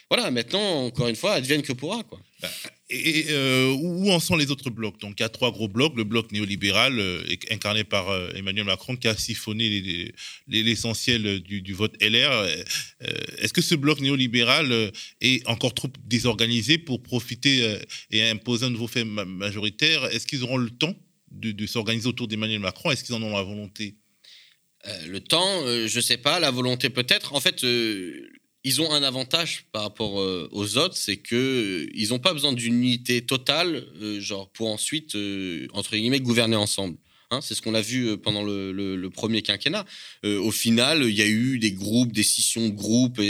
Voilà, 0.10 0.30
maintenant, 0.30 0.86
encore 0.86 1.08
une 1.08 1.16
fois, 1.16 1.34
advienne 1.34 1.64
que 1.64 1.74
pourra. 1.74 2.04
Quoi. 2.04 2.20
Bah, 2.40 2.50
et, 2.92 3.26
euh, 3.30 3.76
où 3.80 4.12
en 4.12 4.20
sont 4.20 4.36
les 4.36 4.52
autres 4.52 4.70
blocs? 4.70 5.00
Donc, 5.00 5.16
il 5.20 5.24
y 5.24 5.26
a 5.26 5.30
trois 5.30 5.52
gros 5.52 5.68
blocs. 5.68 5.96
Le 5.96 6.04
bloc 6.04 6.32
néolibéral, 6.32 7.00
euh, 7.00 7.24
incarné 7.50 7.84
par 7.84 8.10
euh, 8.10 8.30
Emmanuel 8.36 8.66
Macron, 8.66 8.96
qui 8.96 9.08
a 9.08 9.18
siphonné 9.18 10.14
l'essentiel 10.48 11.40
du, 11.40 11.74
vote 11.74 11.96
LR. 12.02 12.48
Est-ce 13.40 13.52
que 13.52 13.64
ce 13.64 13.74
bloc 13.74 14.00
néolibéral 14.00 14.92
est 15.22 15.48
encore 15.48 15.74
trop 15.74 15.90
désorganisé 16.06 16.78
pour 16.78 17.02
profiter 17.02 17.80
et 18.12 18.22
imposer 18.22 18.68
un 18.68 18.70
nouveau 18.70 18.88
fait 18.88 19.06
majoritaire? 19.06 20.06
Est-ce 20.06 20.28
qu'ils 20.28 20.44
auront 20.44 20.58
le 20.58 20.70
temps 20.70 20.96
de, 21.32 21.52
de 21.52 21.66
s'organiser 21.66 22.08
autour 22.08 22.28
d'Emmanuel 22.28 22.60
Macron? 22.60 22.92
Est-ce 22.92 23.04
qu'ils 23.04 23.16
en 23.16 23.24
ont 23.24 23.36
la 23.36 23.44
volonté? 23.44 23.96
Euh, 24.88 25.08
le 25.08 25.20
temps, 25.20 25.62
euh, 25.64 25.88
je 25.88 26.00
sais 26.00 26.18
pas, 26.18 26.40
la 26.40 26.52
volonté 26.52 26.90
peut-être. 26.90 27.34
En 27.34 27.40
fait, 27.40 27.64
euh, 27.64 28.30
ils 28.64 28.82
ont 28.82 28.92
un 28.92 29.04
avantage 29.04 29.66
par 29.72 29.84
rapport 29.84 30.16
aux 30.16 30.78
autres, 30.78 30.98
c'est 30.98 31.18
que 31.18 31.88
ils 31.94 32.10
n'ont 32.10 32.20
pas 32.20 32.34
besoin 32.34 32.52
d'une 32.52 32.74
unité 32.74 33.22
totale, 33.22 33.86
genre 34.18 34.50
pour 34.50 34.70
ensuite 34.70 35.16
entre 35.74 35.96
guillemets 35.96 36.20
gouverner 36.20 36.56
ensemble. 36.56 36.98
Hein. 37.30 37.42
c'est 37.42 37.54
ce 37.54 37.62
qu'on 37.62 37.76
a 37.76 37.82
vu 37.82 38.18
pendant 38.18 38.42
le, 38.42 39.08
premier 39.10 39.44
quinquennat. 39.44 39.86
au 40.24 40.50
final, 40.50 41.04
il 41.04 41.14
y 41.14 41.22
a 41.22 41.28
eu 41.28 41.60
des 41.60 41.74
groupes, 41.74 42.12
des 42.12 42.24
scissions 42.24 42.68
de 42.68 42.74
groupes 42.74 43.22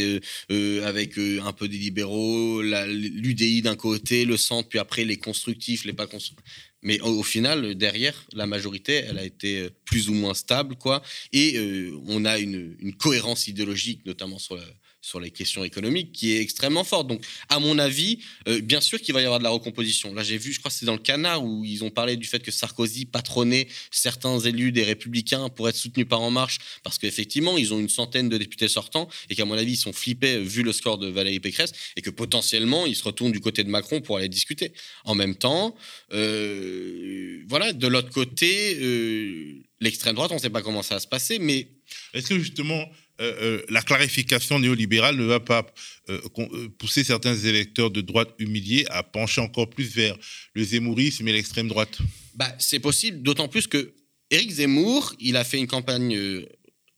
avec 0.85 1.17
un 1.17 1.51
peu 1.51 1.67
des 1.67 1.79
libéraux, 1.79 2.61
l'UDI 2.61 3.61
d'un 3.61 3.75
côté, 3.75 4.23
le 4.23 4.37
centre, 4.37 4.69
puis 4.69 4.79
après 4.79 5.03
les 5.03 5.17
constructifs, 5.17 5.83
les 5.83 5.91
pas 5.91 6.07
constructifs. 6.07 6.45
Mais 6.85 7.01
au, 7.01 7.23
final, 7.23 7.73
derrière, 7.73 8.13
la 8.33 8.45
majorité, 8.45 8.93
elle 9.07 9.17
a 9.17 9.23
été 9.23 9.61
euh, 9.61 9.69
plus 9.85 10.07
ou 10.07 10.13
moins 10.13 10.35
stable, 10.35 10.75
quoi. 10.75 11.01
Et 11.33 11.57
euh, 11.57 11.99
on 12.07 12.25
a 12.25 12.37
une, 12.37 12.75
une, 12.79 12.93
cohérence 12.93 13.47
idéologique, 13.47 14.05
notamment 14.05 14.37
sur 14.37 14.55
la, 14.55 14.63
sur 15.05 15.19
les 15.19 15.29
questions 15.29 15.63
économiques 15.63 16.11
qui 16.13 16.31
est 16.31 16.41
extrêmement 16.41 16.83
forte. 16.83 17.07
Donc, 17.07 17.23
à 17.49 17.59
mon 17.59 17.77
avis, 17.77 18.19
euh, 18.47 18.59
bien 18.59 18.81
sûr 18.81 18.99
qu'il 18.99 19.13
va 19.13 19.21
y 19.21 19.25
avoir 19.25 19.37
de 19.37 19.43
la 19.43 19.51
recomposition. 19.51 20.11
Là, 20.15 20.23
j'ai 20.23 20.39
vu, 20.39 20.51
je 20.51 20.57
crois 20.57 20.71
que 20.71 20.77
c'est 20.77 20.87
dans 20.87 20.93
le 20.93 20.99
Canard 20.99 21.43
où 21.43 21.63
ils 21.63 21.83
ont 21.83 21.91
parlé 21.91 22.17
du 22.17 22.25
fait 22.25 22.39
que 22.39 22.51
Sarkozy 22.51 23.05
patronnait 23.05 23.67
certains 23.91 24.39
élus 24.39 24.71
des 24.71 24.83
Républicains 24.83 25.49
pour 25.49 25.69
être 25.69 25.75
soutenus 25.75 26.07
par 26.07 26.21
En 26.21 26.31
Marche, 26.31 26.57
parce 26.81 26.97
qu'effectivement, 26.97 27.55
ils 27.55 27.71
ont 27.71 27.79
une 27.79 27.89
centaine 27.89 28.29
de 28.29 28.37
députés 28.37 28.67
sortants 28.67 29.07
et 29.29 29.35
qu'à 29.35 29.45
mon 29.45 29.53
avis, 29.53 29.73
ils 29.73 29.77
sont 29.77 29.93
flippés 29.93 30.39
vu 30.39 30.63
le 30.63 30.73
score 30.73 30.97
de 30.97 31.07
Valérie 31.07 31.39
Pécresse 31.39 31.73
et 31.95 32.01
que 32.01 32.09
potentiellement, 32.09 32.87
ils 32.87 32.95
se 32.95 33.03
retournent 33.03 33.31
du 33.31 33.41
côté 33.41 33.63
de 33.63 33.69
Macron 33.69 34.01
pour 34.01 34.17
aller 34.17 34.29
discuter. 34.29 34.73
En 35.03 35.13
même 35.13 35.35
temps, 35.35 35.75
euh, 36.13 37.43
voilà, 37.47 37.73
de 37.73 37.87
l'autre 37.87 38.09
côté, 38.09 38.75
euh, 38.81 39.61
l'extrême 39.81 40.15
droite, 40.15 40.31
on 40.31 40.35
ne 40.35 40.39
sait 40.39 40.49
pas 40.49 40.63
comment 40.63 40.81
ça 40.81 40.95
va 40.95 40.99
se 40.99 41.07
passer, 41.07 41.37
mais 41.37 41.67
est-ce 42.15 42.29
que 42.29 42.39
justement 42.39 42.89
euh, 43.21 43.33
euh, 43.41 43.61
la 43.69 43.81
clarification 43.81 44.59
néolibérale 44.59 45.15
ne 45.15 45.23
va 45.23 45.39
pas 45.39 45.65
euh, 46.09 46.19
pousser 46.77 47.03
certains 47.03 47.35
électeurs 47.35 47.89
de 47.89 48.01
droite 48.01 48.29
humiliés 48.39 48.85
à 48.89 49.03
pencher 49.03 49.39
encore 49.39 49.69
plus 49.69 49.95
vers 49.95 50.17
le 50.53 50.63
zémourisme 50.63 51.25
et 51.27 51.31
l'extrême 51.31 51.69
droite. 51.69 51.97
Bah, 52.35 52.53
C'est 52.59 52.79
possible, 52.79 53.21
d'autant 53.21 53.47
plus 53.47 53.67
que 53.67 53.93
Éric 54.31 54.51
Zemmour, 54.51 55.13
il 55.19 55.37
a 55.37 55.43
fait 55.45 55.57
une 55.57 55.67
campagne 55.67 56.45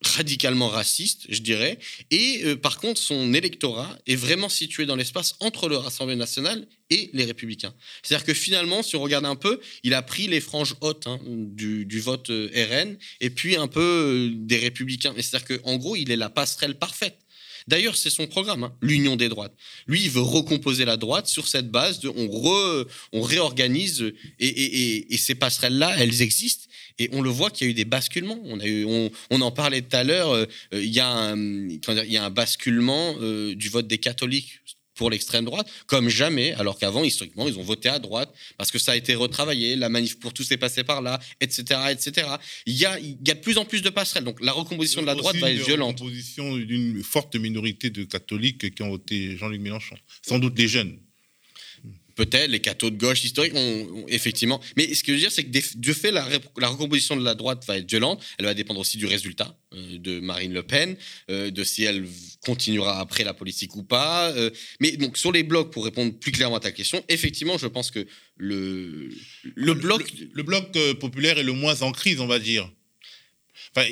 radicalement 0.04 0.70
raciste, 0.70 1.26
je 1.30 1.42
dirais. 1.42 1.80
Et 2.12 2.42
euh, 2.46 2.56
par 2.56 2.78
contre, 2.78 3.00
son 3.00 3.34
électorat 3.34 3.98
est 4.06 4.16
vraiment 4.16 4.50
situé 4.50 4.86
dans 4.86 4.96
l'espace 4.96 5.36
entre 5.40 5.70
le 5.70 5.78
Rassemblement 5.78 6.20
national 6.20 6.68
et 6.90 7.10
les 7.14 7.26
Républicains. 7.26 7.74
C'est-à-dire 8.04 8.26
que 8.26 8.34
finalement, 8.34 8.84
si 8.84 8.96
on 8.96 9.02
regarde 9.02 9.26
un 9.26 9.36
peu, 9.36 9.60
il 9.84 9.94
a 9.94 10.02
pris 10.02 10.28
les 10.28 10.40
franges 10.40 10.76
hautes 10.82 11.08
hein, 11.08 11.20
du, 11.26 12.00
vote 12.00 12.30
euh, 12.30 12.50
RN 12.54 12.98
et 13.22 13.30
puis 13.30 13.56
un 13.56 13.68
peu 13.68 13.82
euh, 13.82 14.32
des 14.34 14.58
Républicains. 14.58 15.14
C'est-à-dire 15.16 15.60
qu'en 15.60 15.78
gros, 15.78 15.96
il 15.96 16.12
est 16.12 16.16
la 16.16 16.30
passerelle 16.30 16.78
parfaite. 16.78 17.18
D'ailleurs, 17.68 17.96
c'est 17.96 18.10
son 18.10 18.28
programme, 18.28 18.64
hein, 18.64 18.74
l'union 18.82 19.16
des 19.16 19.30
droites. 19.30 19.54
Lui, 19.88 20.04
il 20.04 20.10
veut 20.10 20.22
recomposer 20.22 20.86
la 20.86 20.98
droite 20.98 21.28
sur 21.28 21.48
cette 21.48 21.70
base 21.70 22.00
de 22.00 22.10
on, 22.10 22.86
on 23.12 23.22
réorganise 23.22 24.14
et, 24.40 25.18
ces 25.18 25.36
passerelles-là, 25.36 25.96
elles 25.98 26.22
existent 26.22 26.66
et 27.00 27.10
on 27.12 27.22
le 27.22 27.30
voit 27.30 27.52
qu'il 27.52 27.68
y 27.68 27.70
a 27.70 27.72
eu 27.72 27.74
des 27.74 27.86
basculements. 27.86 28.40
On, 28.46 28.60
a 28.60 28.66
eu, 28.66 28.86
on, 28.86 29.42
en 29.42 29.52
parlait 29.52 29.82
tout 29.82 29.96
à 29.96 30.04
l'heure. 30.04 30.32
Euh, 30.32 30.46
il, 30.72 30.86
y 30.86 31.00
a 31.00 31.10
un, 31.10 31.68
y 31.68 32.18
a 32.18 32.26
un 32.26 32.30
basculement 32.30 33.16
euh, 33.20 33.54
du 33.56 33.70
vote 33.70 33.88
des 33.88 33.98
catholiques 33.98 34.62
pour 34.98 35.10
l'extrême 35.10 35.46
droite, 35.46 35.70
comme 35.86 36.10
jamais, 36.10 36.54
alors 36.54 36.78
qu'avant, 36.78 37.04
historiquement, 37.04 37.48
ils 37.48 37.58
ont 37.58 37.64
voté 37.64 37.88
à 37.88 38.00
droite, 38.00 38.34
parce 38.58 38.72
que 38.72 38.80
ça 38.80 38.92
a 38.92 38.96
été 38.96 39.16
retravaillé, 39.16 39.76
la 39.76 39.90
manif 39.90 40.20
pour 40.20 40.34
tous 40.34 40.52
est 40.52 40.58
passée 40.58 40.84
par 40.84 41.02
là, 41.02 41.20
etc., 41.40 41.80
etc. 41.92 42.28
Il 42.66 42.76
y 42.76 42.86
a, 42.86 43.00
il 43.00 43.18
y 43.26 43.32
a 43.32 43.36
de 43.36 43.40
plus 43.40 43.58
en 43.58 43.66
plus 43.66 43.82
de 43.82 43.90
passerelles, 43.90 44.26
donc 44.26 44.42
la 44.42 44.52
recomposition 44.52 45.02
de 45.02 45.08
la 45.08 45.16
droite 45.16 45.38
va 45.38 45.52
être 45.52 45.66
violente. 45.66 46.00
La 46.00 46.06
recomposition 46.06 46.58
d'une 46.58 47.04
forte 47.04 47.36
minorité 47.36 47.90
de 47.90 48.04
catholiques 48.04 48.74
qui 48.76 48.84
ont 48.84 48.90
voté 48.90 49.38
Jean-Luc 49.38 49.62
Mélenchon, 49.62 49.96
sans 50.28 50.40
doute 50.40 50.56
des 50.56 50.68
jeunes 50.68 51.00
peut-être 52.18 52.50
les 52.50 52.60
cathos 52.60 52.90
de 52.90 52.98
gauche 52.98 53.24
historiques 53.24 53.54
ont, 53.56 54.06
effectivement. 54.10 54.60
Mais 54.76 54.94
ce 54.94 55.04
que 55.04 55.12
je 55.12 55.14
veux 55.14 55.20
dire, 55.20 55.32
c'est 55.32 55.44
que 55.44 55.78
de 55.78 55.94
fait, 55.94 56.12
la, 56.12 56.26
recomposition 56.68 57.16
de 57.16 57.24
la 57.24 57.36
droite 57.36 57.64
va 57.66 57.78
être 57.78 57.90
violente. 57.90 58.22
Elle 58.38 58.46
va 58.46 58.54
dépendre 58.54 58.80
aussi 58.80 58.98
du 58.98 59.06
résultat 59.06 59.56
euh, 59.74 59.98
de 60.00 60.20
Marine 60.20 60.52
Le 60.52 60.64
Pen, 60.64 60.98
euh, 61.30 61.52
de 61.52 61.64
si 61.64 61.84
elle 61.84 62.06
continuera 62.44 63.00
après 63.00 63.24
la 63.24 63.34
politique 63.34 63.76
ou 63.76 63.84
pas. 63.84 64.32
Euh. 64.32 64.50
mais 64.82 64.98
donc 64.98 65.18
sur 65.18 65.32
les 65.32 65.44
blocs, 65.44 65.72
pour 65.72 65.86
répondre 65.86 66.12
plus 66.20 66.32
clairement 66.32 66.58
à 66.58 66.60
ta 66.60 66.72
question, 66.72 67.04
effectivement, 67.08 67.58
je 67.58 67.68
pense 67.68 67.92
que 67.92 68.06
le 68.36 69.10
le 69.56 69.74
bloc 69.74 70.12
le 70.34 70.44
bloc 70.44 70.72
populaire 71.00 71.38
est 71.38 71.44
le 71.44 71.54
moins 71.54 71.82
en 71.84 71.92
crise, 71.92 72.20
on 72.20 72.28
va 72.28 72.40
dire 72.40 72.70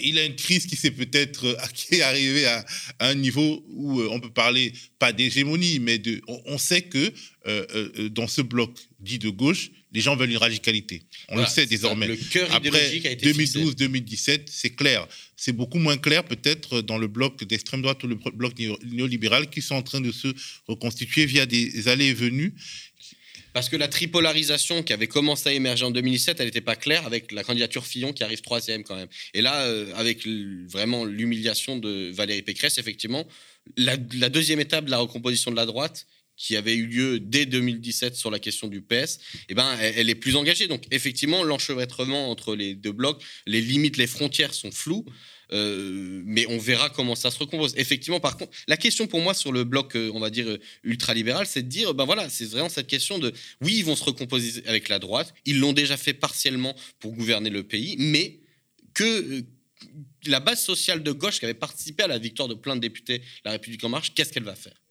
il 0.03 0.17
a 0.17 0.26
une 0.26 0.36
crise 0.36 0.65
qui 0.65 0.76
s'est 0.76 0.91
peut-être 0.91 1.45
euh, 1.45 1.55
qui 1.73 1.95
est 1.95 2.01
arrivée 2.01 2.45
à, 2.45 2.65
un 2.99 3.15
niveau 3.15 3.63
où 3.69 3.99
euh, 3.99 4.07
on 4.11 4.19
peut 4.19 4.32
parler 4.32 4.73
pas 4.99 5.13
d'hégémonie, 5.13 5.80
mais 5.80 5.97
de. 5.97 6.21
On, 6.28 6.57
sait 6.57 6.82
que 6.82 7.13
euh, 7.47 8.09
dans 8.09 8.28
ce 8.28 8.41
bloc 8.41 8.71
dit 8.99 9.19
de 9.19 9.30
gauche, 9.30 9.69
les 9.91 10.01
gens 10.01 10.15
veulent 10.15 10.32
une 10.32 10.38
radicalité. 10.38 11.03
On 11.30 11.38
le 11.38 11.45
sait 11.45 11.65
désormais. 11.65 12.07
Le 12.07 12.15
cœur 12.15 12.53
Après 12.53 12.99
2012-2017, 12.99 14.41
c'est 14.47 14.71
clair. 14.71 15.07
C'est 15.38 15.53
beaucoup 15.53 15.78
moins 15.78 15.97
clair 15.97 16.23
peut-être 16.23 16.82
dans 16.82 16.97
le 16.97 17.07
bloc 17.07 17.43
d'extrême 17.43 17.82
droite 17.82 18.03
ou 18.03 18.07
le 18.07 18.15
bloc 18.15 18.53
néolibéral 18.84 19.49
qui 19.49 19.61
sont 19.61 19.76
en 19.76 19.84
train 19.84 20.01
de 20.01 20.11
se 20.11 20.30
reconstituer 20.67 21.26
via 21.26 21.45
des 21.45 21.88
allées 21.88 22.07
et 22.07 22.13
venues 22.13 22.53
parce 23.56 23.70
que 23.70 23.78
la 23.78 23.88
tripolarisation 23.88 24.84
qui 24.84 24.91
avait 24.91 25.08
commencé 25.08 25.47
à 25.47 25.53
émerger 25.53 25.86
en 25.86 25.91
2017, 25.91 26.41
elle 26.41 26.47
n'était 26.47 26.60
pas 26.60 26.76
claire 26.76 27.06
avec 27.06 27.32
la 27.32 27.41
candidature 27.41 27.86
Fillon 27.86 28.12
qui 28.12 28.22
arrive 28.22 28.41
troisième 28.41 28.84
quand 28.84 28.97
même. 28.97 29.08
Et 29.34 29.41
là, 29.41 29.62
euh, 29.62 29.93
avec 29.95 30.28
vraiment 30.28 31.06
l'humiliation 31.06 31.78
de 31.78 32.12
Valérie 32.14 32.41
Pécresse, 32.41 32.80
effectivement, 32.80 33.26
la, 33.78 33.95
deuxième 33.95 34.60
étape 34.60 34.84
de 34.84 34.91
la 34.91 34.97
recomposition 34.97 35.51
de 35.51 35.56
la 35.56 35.66
droite, 35.66 36.06
qui 36.36 36.58
avait 36.58 36.76
eu 36.76 36.86
lieu 36.86 37.22
dès 37.22 37.45
2017 37.45 38.18
sur 38.18 38.30
la 38.30 38.39
question 38.39 38.68
du 38.68 38.82
PS, 38.82 39.20
eh 39.47 39.53
ben, 39.53 39.78
elle, 39.80 40.10
est 40.10 40.16
plus 40.16 40.36
engagée. 40.36 40.68
Donc, 40.68 40.84
effectivement, 40.91 41.41
l'enchevêtrement 41.45 42.30
entre 42.30 42.58
les 42.58 42.76
deux 42.76 42.91
blocs, 42.91 43.24
les 43.47 43.62
limites, 43.62 43.95
les 43.95 44.08
frontières 44.08 44.53
sont 44.53 44.72
floues. 44.72 45.06
Euh, 45.51 46.21
mais 46.25 46.45
on 46.49 46.57
verra 46.57 46.89
comment 46.89 47.15
ça 47.15 47.31
se 47.31 47.39
recompose. 47.39 47.73
Effectivement, 47.77 48.19
par 48.19 48.37
contre, 48.37 48.51
la 48.67 48.77
question 48.77 49.07
pour 49.07 49.21
moi 49.21 49.33
sur 49.33 49.51
le 49.51 49.63
bloc, 49.63 49.95
euh, 49.95 50.11
on 50.13 50.19
va 50.19 50.29
dire, 50.29 50.57
ultralibéral, 50.83 51.45
c'est 51.45 51.63
de 51.63 51.67
dire, 51.67 51.93
ben 51.93 52.05
voilà, 52.05 52.29
c'est 52.29 52.45
vraiment 52.45 52.69
cette 52.69 52.87
question 52.87 53.19
de, 53.19 53.33
oui, 53.61 53.75
ils 53.77 53.85
vont 53.85 53.95
se 53.95 54.03
recomposer 54.03 54.63
avec 54.65 54.89
la 54.89 54.99
droite, 54.99 55.33
ils 55.45 55.59
l'ont 55.59 55.73
déjà 55.73 55.97
fait 55.97 56.13
partiellement 56.13 56.75
pour 56.99 57.13
gouverner 57.13 57.49
le 57.49 57.63
pays, 57.63 57.95
mais 57.99 58.39
que 58.93 59.03
euh, 59.03 59.41
la 60.25 60.39
base 60.39 60.63
sociale 60.63 61.03
de 61.03 61.11
gauche 61.11 61.39
qui 61.39 61.45
avait 61.45 61.53
participé 61.53 62.03
à 62.03 62.07
la 62.07 62.17
victoire 62.17 62.47
de 62.47 62.55
plein 62.55 62.75
de 62.75 62.81
députés, 62.81 63.21
La 63.43 63.51
République 63.51 63.83
en 63.83 63.89
marche, 63.89 64.13
qu'est-ce 64.13 64.31
qu'elle 64.31 64.43
va 64.43 64.55
faire? 64.55 64.81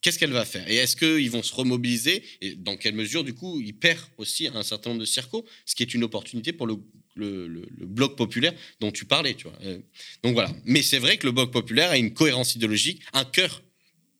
Qu'est-ce 0.00 0.18
qu'elle 0.18 0.32
va 0.32 0.44
faire? 0.44 0.68
Et 0.70 0.76
est-ce 0.76 0.96
qu'ils 0.96 1.30
vont 1.30 1.42
se 1.42 1.54
remobiliser? 1.54 2.22
Et 2.42 2.56
dans 2.56 2.76
quelle 2.76 2.94
mesure, 2.94 3.24
du 3.24 3.32
coup, 3.32 3.60
ils 3.62 3.72
perdent 3.72 4.04
aussi 4.18 4.48
un 4.48 4.62
certain 4.62 4.90
nombre 4.90 5.00
de 5.00 5.06
circos, 5.06 5.46
ce 5.64 5.74
qui 5.74 5.82
est 5.82 5.94
une 5.94 6.04
opportunité 6.04 6.52
pour 6.52 6.66
le 6.66 6.76
le, 7.14 7.66
bloc 7.80 8.16
populaire 8.16 8.52
dont 8.80 8.90
tu 8.90 9.04
parlais, 9.04 9.34
tu 9.34 9.48
vois. 9.48 9.58
Euh, 9.62 9.78
donc 10.22 10.34
voilà. 10.34 10.52
Mais 10.64 10.82
c'est 10.82 10.98
vrai 10.98 11.16
que 11.16 11.26
le 11.26 11.32
bloc 11.32 11.52
populaire 11.52 11.90
a 11.90 11.96
une 11.96 12.12
cohérence 12.12 12.54
idéologique, 12.54 13.02
un 13.12 13.24
cœur. 13.24 13.62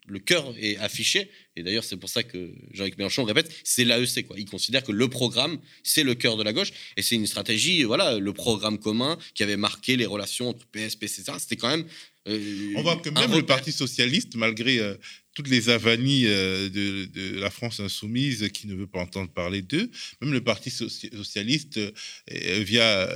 Le 0.07 0.19
cœur 0.19 0.55
est 0.61 0.77
affiché, 0.77 1.31
et 1.57 1.63
d'ailleurs 1.63 1.83
c'est 1.83 1.97
pour 1.97 2.11
ça 2.11 2.23
que 2.23 2.53
Jean-Luc 2.73 2.99
Mélenchon 2.99 3.25
répète, 3.25 3.51
c'est 3.65 3.85
l'AEC. 3.85 4.27
Quoi. 4.27 4.39
Il 4.39 4.45
considère 4.45 4.85
que 4.85 4.93
le 4.93 5.09
programme, 5.09 5.59
c'est 5.83 6.03
le 6.03 6.15
cœur 6.15 6.37
de 6.37 6.43
la 6.43 6.53
gauche, 6.53 6.73
et 6.99 7.03
c'est 7.03 7.15
une 7.15 7.27
stratégie, 7.27 7.85
voilà, 7.85 8.19
le 8.19 8.33
programme 8.35 8.79
commun 8.79 9.17
qui 9.35 9.43
avait 9.43 9.57
marqué 9.57 9.97
les 9.97 10.05
relations 10.05 10.51
entre 10.51 10.67
PS, 10.67 10.97
PS, 10.97 11.21
etc. 11.21 11.33
C'était 11.39 11.57
quand 11.57 11.71
même 11.71 11.87
euh, 12.29 12.73
On 12.77 12.83
voit 12.83 12.97
que 12.97 13.09
même 13.09 13.33
le 13.33 13.47
Parti 13.47 13.73
socialiste, 13.73 14.35
malgré 14.37 14.79
euh, 14.79 14.95
toutes 15.35 15.49
les 15.49 15.69
avanies 15.69 16.27
euh, 16.27 16.69
de, 16.69 17.39
la 17.39 17.51
France 17.51 17.81
insoumise 17.81 18.49
qui 18.53 18.67
ne 18.67 18.75
veut 18.75 18.87
pas 18.87 19.01
entendre 19.01 19.31
parler 19.31 19.63
d'eux, 19.63 19.91
même 20.21 20.33
le 20.33 20.41
Parti 20.41 20.71
socialiste, 20.71 21.81
via 22.29 23.09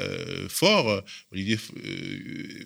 Fort, 0.49 1.03
Olivier, 1.33 1.59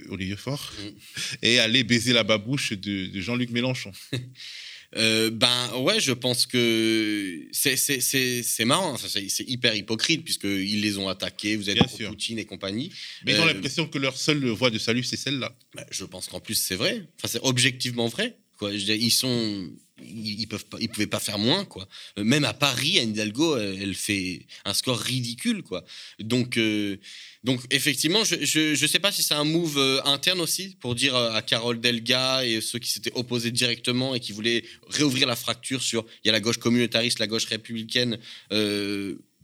Olivier 0.08 0.36
Faure, 0.36 0.72
mm. 0.78 0.88
est 1.42 1.58
allé 1.58 1.84
baiser 1.84 2.12
la 2.12 2.24
babouche 2.24 2.72
de, 2.72 3.06
de 3.06 3.20
Jean-Luc 3.20 3.50
Mélenchon. 3.50 3.92
ben 4.94 5.72
ouais, 5.78 6.00
je 6.00 6.12
pense 6.12 6.46
que 6.46 7.48
c'est 7.52 8.64
marrant, 8.64 8.96
c'est 8.96 9.48
hyper 9.48 9.74
hypocrite 9.74 10.24
puisqu'ils 10.24 10.80
les 10.80 10.98
ont 10.98 11.08
attaqués, 11.08 11.56
vous 11.56 11.70
êtes 11.70 11.78
pour 11.78 11.98
Poutine 12.08 12.38
et 12.38 12.44
compagnie. 12.44 12.90
Mais 13.24 13.32
ils 13.32 13.40
ont 13.40 13.46
l'impression 13.46 13.86
que 13.86 13.98
leur 13.98 14.16
seule 14.16 14.44
voie 14.46 14.70
de 14.70 14.78
salut, 14.78 15.02
c'est 15.02 15.16
celle-là. 15.16 15.54
Ben, 15.74 15.84
je 15.90 16.04
pense 16.04 16.28
qu'en 16.28 16.40
plus 16.40 16.54
c'est 16.54 16.76
vrai, 16.76 17.06
enfin, 17.18 17.28
c'est 17.28 17.42
objectivement 17.42 18.08
vrai. 18.08 18.36
Ils 18.70 19.10
sont 19.10 19.70
ils, 20.04 20.46
peuvent 20.46 20.64
pouvaient 20.64 21.06
pas 21.06 21.20
faire 21.20 21.38
moins 21.38 21.64
quoi. 21.64 21.88
Euh, 22.18 22.24
même 22.24 22.44
à 22.44 22.52
Paris, 22.52 22.98
Anne 22.98 23.10
Hidalgo, 23.10 23.56
elle, 23.56 23.94
fait 23.94 24.46
un 24.64 24.74
score 24.74 24.98
ridicule 24.98 25.62
quoi. 25.62 25.84
Donc 26.20 26.56
euh, 26.56 26.96
donc 27.44 27.60
effectivement, 27.70 28.24
je 28.24 28.80
ne 28.80 28.86
sais 28.86 28.98
pas 28.98 29.12
si 29.12 29.22
c'est 29.22 29.34
un 29.34 29.44
move 29.44 29.78
euh, 29.78 30.02
interne 30.04 30.40
aussi 30.40 30.76
pour 30.80 30.94
dire 30.94 31.14
à 31.14 31.42
Carole 31.42 31.80
Delga 31.80 32.44
et 32.44 32.60
ceux 32.60 32.78
qui 32.78 32.90
s'étaient 32.90 33.12
opposés 33.14 33.50
directement 33.50 34.14
et 34.14 34.20
qui 34.20 34.32
voulaient 34.32 34.64
réouvrir 34.88 35.26
la 35.26 35.36
fracture 35.36 35.82
sur 35.82 36.04
il 36.24 36.28
y 36.28 36.30
a 36.30 36.32
la 36.32 36.40
gauche 36.40 36.58
communautariste, 36.58 37.18
la 37.18 37.26
gauche 37.26 37.46
républicaine. 37.46 38.18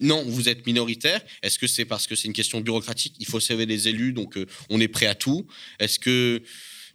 non, 0.01 0.23
vous 0.25 0.49
êtes 0.49 0.65
minoritaire. 0.67 1.21
Est-ce 1.43 1.59
que 1.59 1.67
c'est 1.67 1.85
parce 1.85 2.07
que 2.07 2.15
c'est 2.15 2.29
une 2.29 2.33
question 2.33 2.61
bureaucratique? 2.61 3.15
Il 3.19 3.27
faut 3.27 3.41
sauver 3.41 3.67
les 3.67 3.89
élus, 3.89 4.13
donc 4.13 4.39
on 4.71 4.81
est 4.81 4.89
prêt 4.89 5.07
à 5.07 5.15
tout. 5.15 5.47
Est-ce 5.81 5.99
que 5.99 6.43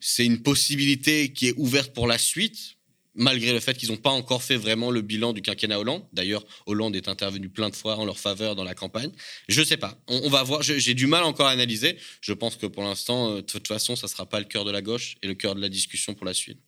c'est 0.06 0.26
une 0.26 0.44
possibilité 0.44 1.32
qui 1.32 1.48
est 1.48 1.54
ouverte 1.56 1.94
pour 1.94 2.08
la 2.08 2.18
suite 2.18 2.76
malgré 3.16 3.54
le 3.54 3.60
fait 3.60 3.76
qu'ils 3.78 3.90
n'ont 3.90 3.98
pas 3.98 4.10
encore 4.10 4.44
fait 4.44 4.58
vraiment 4.58 4.92
le 4.92 5.02
bilan 5.02 5.34
du 5.34 5.42
quinquennat 5.42 5.80
Hollande. 5.80 6.04
D'ailleurs, 6.14 6.44
Hollande 6.66 6.96
est 6.96 7.08
intervenu 7.08 7.48
plein 7.48 7.70
de 7.70 7.76
fois 7.76 7.96
en 7.98 8.06
leur 8.06 8.18
faveur 8.18 8.56
dans 8.56 8.64
la 8.64 8.74
campagne. 8.74 9.12
Je 9.48 9.62
ne 9.62 9.66
sais 9.66 9.78
pas. 9.78 9.98
On, 10.08 10.30
va 10.30 10.44
voir. 10.44 10.62
J'ai 10.64 10.94
du 10.94 11.06
mal 11.08 11.24
encore 11.24 11.48
à 11.48 11.52
analyser. 11.52 11.96
Je 12.22 12.34
pense 12.34 12.56
que 12.56 12.66
pour 12.66 12.84
l'instant, 12.84 13.30
euh, 13.30 13.36
de 13.38 13.42
toute 13.42 13.68
façon, 13.68 13.96
ça 13.96 14.08
ne 14.08 14.10
sera 14.10 14.26
pas 14.26 14.40
le 14.40 14.46
cœur 14.46 14.66
de 14.66 14.72
la 14.72 14.82
gauche 14.82 15.16
et 15.22 15.28
le 15.28 15.36
cœur 15.36 15.54
de 15.56 15.62
la 15.62 15.70
discussion 15.70 16.16
pour 16.16 16.26
la 16.26 16.34
suite. 16.34 16.60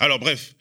Alors, 0.00 0.18
bref, 0.18 0.54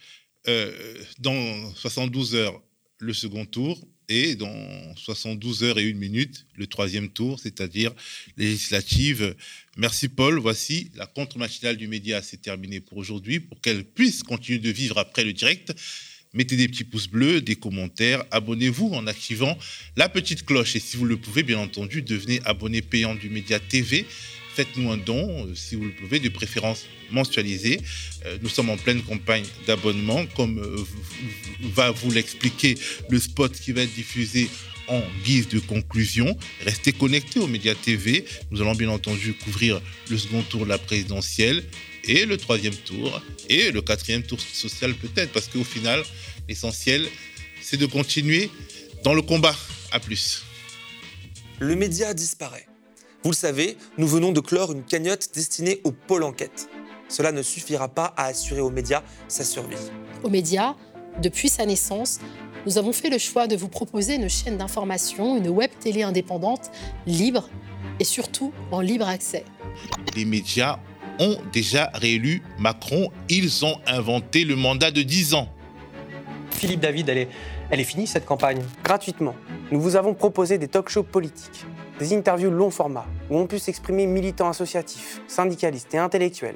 euh, 0.48 1.04
dans 1.18 1.74
72 1.74 2.36
heures, 2.36 2.62
le 3.00 3.14
second 3.14 3.46
tour 3.46 3.80
et 4.10 4.36
dans 4.36 4.96
72 4.96 5.64
heures 5.64 5.80
et 5.80 5.84
une 5.84 5.98
minute, 5.98 6.46
le 6.56 6.68
troisième 6.68 7.10
tour, 7.10 7.40
c'est-à-dire 7.40 7.94
législative. 8.38 9.36
Merci 9.76 10.08
Paul. 10.08 10.40
Voici 10.40 10.92
la 10.96 11.06
contre-matinale 11.06 11.78
du 11.78 11.88
média. 11.88 12.22
C'est 12.22 12.42
terminé 12.42 12.80
pour 12.80 12.98
aujourd'hui. 12.98 13.40
Pour 13.40 13.60
qu'elle 13.62 13.84
puisse 13.84 14.24
continuer 14.24 14.60
de 14.60 14.70
vivre 14.70 14.98
après 14.98 15.24
le 15.24 15.34
direct, 15.34 15.74
mettez 16.34 16.56
des 16.56 16.68
petits 16.68 16.84
pouces 16.84 17.08
bleus, 17.08 17.42
des 17.42 17.56
commentaires, 17.56 18.24
abonnez-vous 18.32 18.92
en 18.94 19.08
activant 19.08 19.58
la 19.96 20.08
petite 20.08 20.46
cloche. 20.46 20.76
Et 20.76 20.80
si 20.80 20.98
vous 20.98 21.06
le 21.06 21.18
pouvez, 21.18 21.44
bien 21.44 21.60
entendu, 21.60 22.02
devenez 22.02 22.40
abonné 22.46 22.82
payant 22.82 23.16
du 23.16 23.30
média 23.30 23.60
TV 23.60 24.06
faites-nous 24.58 24.90
un 24.92 24.98
don, 24.98 25.46
euh, 25.46 25.54
si 25.54 25.76
vous 25.76 25.86
le 25.86 25.92
pouvez, 25.92 26.20
de 26.20 26.30
préférence 26.30 26.86
mensualisé. 27.12 27.80
Euh, 28.26 28.40
nous 28.42 28.50
sommes 28.50 28.72
en 28.72 28.78
pleine 28.78 29.04
campagne 29.04 29.46
d'abonnement, 29.68 30.26
comme 30.36 30.58
euh, 30.58 30.84
va 31.76 31.92
vous 31.92 32.10
l'expliquer 32.10 32.76
le 33.08 33.20
spot 33.20 33.52
qui 33.54 33.72
va 33.72 33.84
être 33.84 33.94
diffusé 33.94 34.50
en 34.88 35.04
guise 35.24 35.48
de 35.48 35.60
conclusion. 35.60 36.36
Restez 36.66 36.92
connectés 36.92 37.40
aux 37.40 37.46
médias 37.46 37.76
TV. 37.76 38.26
Nous 38.50 38.60
allons 38.62 38.74
bien 38.74 38.90
entendu 38.90 39.34
couvrir 39.34 39.80
le 40.10 40.18
second 40.18 40.42
tour 40.42 40.64
de 40.64 40.70
la 40.70 40.80
présidentielle 40.80 41.64
et 42.06 42.26
le 42.26 42.38
troisième 42.38 42.76
tour 42.76 43.22
et 43.50 43.70
le 43.70 43.82
quatrième 43.82 44.24
tour 44.24 44.40
social 44.42 44.96
peut-être, 44.96 45.32
parce 45.34 45.50
qu'au 45.50 45.64
final, 45.64 46.04
l'essentiel, 46.50 47.08
c'est 47.62 47.78
de 47.78 47.86
continuer 47.86 48.50
dans 49.04 49.14
le 49.14 49.22
combat. 49.22 49.56
À 49.92 50.02
plus. 50.02 50.44
Le 51.60 51.76
média 51.76 52.14
disparaît 52.14 52.68
Vous 53.24 53.32
le 53.32 53.36
savez, 53.36 53.78
nous 53.98 54.08
venons 54.08 54.32
de 54.32 54.40
clore 54.40 54.72
une 54.72 54.84
cagnotte 54.84 55.30
destinée 55.34 55.82
au 55.84 55.92
pôle 55.92 56.24
enquête. 56.24 56.70
Cela 57.10 57.32
ne 57.32 57.42
suffira 57.42 57.88
pas 57.88 58.14
à 58.16 58.26
assurer 58.26 58.62
aux 58.62 58.70
médias 58.70 59.02
sa 59.28 59.44
survie. 59.44 59.76
Aux 60.24 60.30
médias, 60.30 60.76
depuis 61.22 61.50
sa 61.50 61.66
naissance, 61.66 62.20
nous 62.66 62.78
avons 62.78 62.94
fait 62.94 63.10
le 63.10 63.18
choix 63.18 63.48
de 63.48 63.56
vous 63.56 63.70
proposer 63.70 64.16
une 64.16 64.30
chaîne 64.30 64.58
d'information, 64.58 65.38
une 65.38 65.50
web 65.50 65.72
télé 65.80 66.04
indépendante, 66.04 66.70
libre 67.06 67.50
et 68.00 68.04
surtout 68.04 68.54
en 68.72 68.82
libre 68.82 69.08
accès. 69.08 69.46
Les 70.16 70.26
médias 70.26 70.80
ont 71.20 71.38
déjà 71.52 71.90
réélu 71.94 72.44
Macron. 72.60 73.10
Ils 73.30 73.66
ont 73.66 73.80
inventé 73.88 74.44
le 74.44 74.56
mandat 74.56 74.92
de 74.92 75.02
10 75.02 75.34
ans. 75.34 75.50
Philippe 76.52 76.82
David, 76.82 77.10
elle 77.10 77.18
est, 77.18 77.30
elle 77.70 77.80
est 77.80 77.84
finie 77.84 78.08
cette 78.08 78.26
campagne? 78.26 78.62
Gratuitement, 78.84 79.36
nous 79.72 79.80
vous 79.80 79.96
avons 79.96 80.14
proposé 80.14 80.58
des 80.58 80.68
talk-shows 80.68 81.04
politiques, 81.04 81.66
des 82.00 82.14
interviews 82.14 82.52
long 82.52 82.70
format 82.70 83.06
où 83.30 83.38
on 83.38 83.48
pu 83.48 83.60
s'exprimer 83.60 84.06
militants 84.06 84.50
associatifs, 84.50 85.22
syndicalistes 85.28 85.94
et 85.94 85.98
intellectuels 85.98 86.56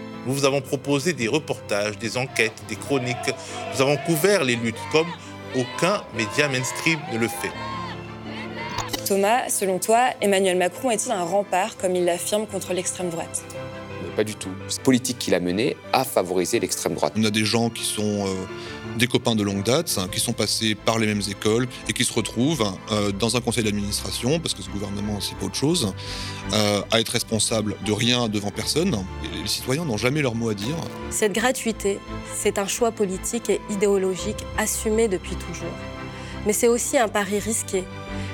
Nous 0.25 0.33
vous 0.33 0.45
avons 0.45 0.61
proposé 0.61 1.13
des 1.13 1.27
reportages, 1.27 1.97
des 1.97 2.17
enquêtes, 2.17 2.63
des 2.69 2.75
chroniques. 2.75 3.17
Nous 3.73 3.81
avons 3.81 3.97
couvert 3.97 4.43
les 4.43 4.55
luttes 4.55 4.75
comme 4.91 5.07
aucun 5.55 6.03
média 6.15 6.47
mainstream 6.47 6.99
ne 7.11 7.17
le 7.17 7.27
fait. 7.27 7.51
Thomas, 9.05 9.49
selon 9.49 9.79
toi, 9.79 10.11
Emmanuel 10.21 10.57
Macron 10.57 10.91
est-il 10.91 11.11
un 11.11 11.23
rempart, 11.23 11.75
comme 11.77 11.95
il 11.95 12.05
l'affirme, 12.05 12.45
contre 12.45 12.73
l'extrême 12.73 13.09
droite? 13.09 13.43
Pas 14.15 14.23
du 14.23 14.35
tout. 14.35 14.51
Cette 14.67 14.83
politique 14.83 15.19
qu'il 15.19 15.35
a 15.35 15.39
menée 15.39 15.75
a 15.91 16.03
favorisé 16.03 16.59
l'extrême 16.59 16.93
droite. 16.93 17.13
On 17.17 17.23
a 17.23 17.29
des 17.29 17.45
gens 17.45 17.69
qui 17.69 17.83
sont... 17.83 18.25
Euh, 18.27 18.33
des 18.97 19.07
copains 19.07 19.35
de 19.35 19.43
longue 19.43 19.63
date, 19.63 19.97
hein, 19.97 20.07
qui 20.11 20.19
sont 20.19 20.33
passés 20.33 20.75
par 20.75 20.99
les 20.99 21.07
mêmes 21.07 21.21
écoles 21.29 21.67
et 21.87 21.93
qui 21.93 22.03
se 22.03 22.13
retrouvent 22.13 22.73
euh, 22.91 23.11
dans 23.11 23.35
un 23.35 23.41
conseil 23.41 23.63
d'administration, 23.63 24.39
parce 24.39 24.53
que 24.53 24.61
ce 24.61 24.69
gouvernement, 24.69 25.19
c'est 25.21 25.35
pas 25.37 25.45
autre 25.45 25.55
chose, 25.55 25.93
euh, 26.53 26.81
à 26.91 26.99
être 26.99 27.09
responsable 27.09 27.75
de 27.85 27.91
rien 27.91 28.27
devant 28.29 28.51
personne. 28.51 28.95
Et 29.23 29.41
les 29.41 29.47
citoyens 29.47 29.85
n'ont 29.85 29.97
jamais 29.97 30.21
leur 30.21 30.35
mot 30.35 30.49
à 30.49 30.53
dire. 30.53 30.75
Cette 31.09 31.33
gratuité, 31.33 31.99
c'est 32.35 32.59
un 32.59 32.67
choix 32.67 32.91
politique 32.91 33.49
et 33.49 33.61
idéologique 33.69 34.43
assumé 34.57 35.07
depuis 35.07 35.35
toujours. 35.35 35.73
Mais 36.45 36.53
c'est 36.53 36.67
aussi 36.67 36.97
un 36.97 37.07
pari 37.07 37.37
risqué. 37.39 37.83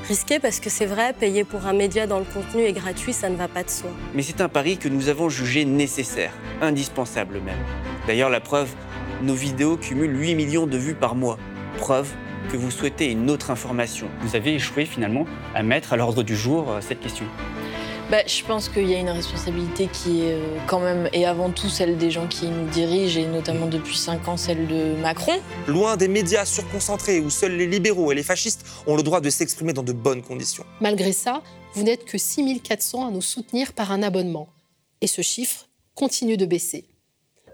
Risqué 0.07 0.39
parce 0.39 0.61
que 0.61 0.69
c'est 0.69 0.85
vrai, 0.85 1.11
payer 1.11 1.43
pour 1.43 1.65
un 1.65 1.73
média 1.73 2.07
dans 2.07 2.19
le 2.19 2.25
contenu 2.25 2.63
est 2.63 2.71
gratuit, 2.71 3.11
ça 3.11 3.29
ne 3.29 3.35
va 3.35 3.49
pas 3.49 3.63
de 3.63 3.69
soi. 3.69 3.89
Mais 4.13 4.23
c'est 4.23 4.39
un 4.39 4.47
pari 4.47 4.77
que 4.77 4.87
nous 4.87 5.09
avons 5.09 5.27
jugé 5.27 5.65
nécessaire, 5.65 6.31
indispensable 6.61 7.41
même. 7.41 7.59
D'ailleurs, 8.07 8.29
la 8.29 8.39
preuve, 8.39 8.69
nos 9.21 9.33
vidéos 9.33 9.77
cumulent 9.77 10.19
8 10.19 10.35
millions 10.35 10.67
de 10.67 10.77
vues 10.77 10.95
par 10.95 11.15
mois. 11.15 11.37
Preuve 11.77 12.09
que 12.51 12.57
vous 12.57 12.71
souhaitez 12.71 13.11
une 13.11 13.29
autre 13.29 13.51
information. 13.51 14.07
Vous 14.21 14.35
avez 14.35 14.55
échoué 14.55 14.85
finalement 14.85 15.25
à 15.53 15.63
mettre 15.63 15.93
à 15.93 15.97
l'ordre 15.97 16.23
du 16.23 16.35
jour 16.35 16.71
euh, 16.71 16.81
cette 16.81 16.99
question. 16.99 17.25
Bah, 18.09 18.25
je 18.25 18.41
pense 18.43 18.69
qu'il 18.69 18.89
y 18.89 18.95
a 18.95 18.99
une 18.99 19.09
responsabilité 19.09 19.89
qui 19.91 20.21
est 20.21 20.33
euh, 20.33 20.57
quand 20.65 20.79
même, 20.79 21.09
et 21.11 21.25
avant 21.25 21.49
tout 21.49 21.67
celle 21.67 21.97
des 21.97 22.09
gens 22.09 22.25
qui 22.27 22.47
nous 22.47 22.65
dirigent, 22.69 23.19
et 23.19 23.25
notamment 23.25 23.67
depuis 23.67 23.97
5 23.97 24.29
ans 24.29 24.37
celle 24.37 24.65
de 24.67 24.95
Macron. 25.01 25.33
Loin 25.67 25.97
des 25.97 26.07
médias 26.07 26.45
surconcentrés 26.45 27.19
où 27.19 27.29
seuls 27.29 27.57
les 27.57 27.67
libéraux 27.67 28.13
et 28.13 28.15
les 28.15 28.23
fascistes 28.23 28.65
ont 28.87 28.95
le 28.95 29.03
droit 29.03 29.19
de 29.19 29.29
s'exprimer 29.29 29.73
dans 29.73 29.83
de 29.83 29.91
bonnes 29.91 30.21
conditions. 30.21 30.63
Malgré 30.79 31.11
ça, 31.11 31.43
vous 31.73 31.83
n'êtes 31.83 32.05
que 32.05 32.17
6400 32.17 33.07
à 33.07 33.11
nous 33.11 33.21
soutenir 33.21 33.73
par 33.73 33.91
un 33.91 34.01
abonnement. 34.01 34.47
Et 35.01 35.07
ce 35.07 35.21
chiffre 35.21 35.67
continue 35.93 36.37
de 36.37 36.45
baisser. 36.45 36.85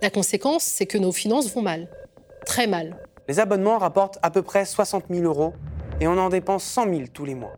La 0.03 0.09
conséquence, 0.09 0.65
c'est 0.65 0.85
que 0.85 0.97
nos 0.97 1.13
finances 1.13 1.49
vont 1.53 1.61
mal. 1.61 1.87
Très 2.45 2.67
mal. 2.67 2.97
Les 3.29 3.39
abonnements 3.39 3.77
rapportent 3.77 4.19
à 4.21 4.31
peu 4.31 4.41
près 4.41 4.65
60 4.65 5.05
000 5.09 5.23
euros 5.23 5.53
et 6.01 6.09
on 6.09 6.17
en 6.17 6.27
dépense 6.27 6.65
100 6.65 6.89
000 6.89 7.01
tous 7.13 7.23
les 7.23 7.35
mois. 7.35 7.53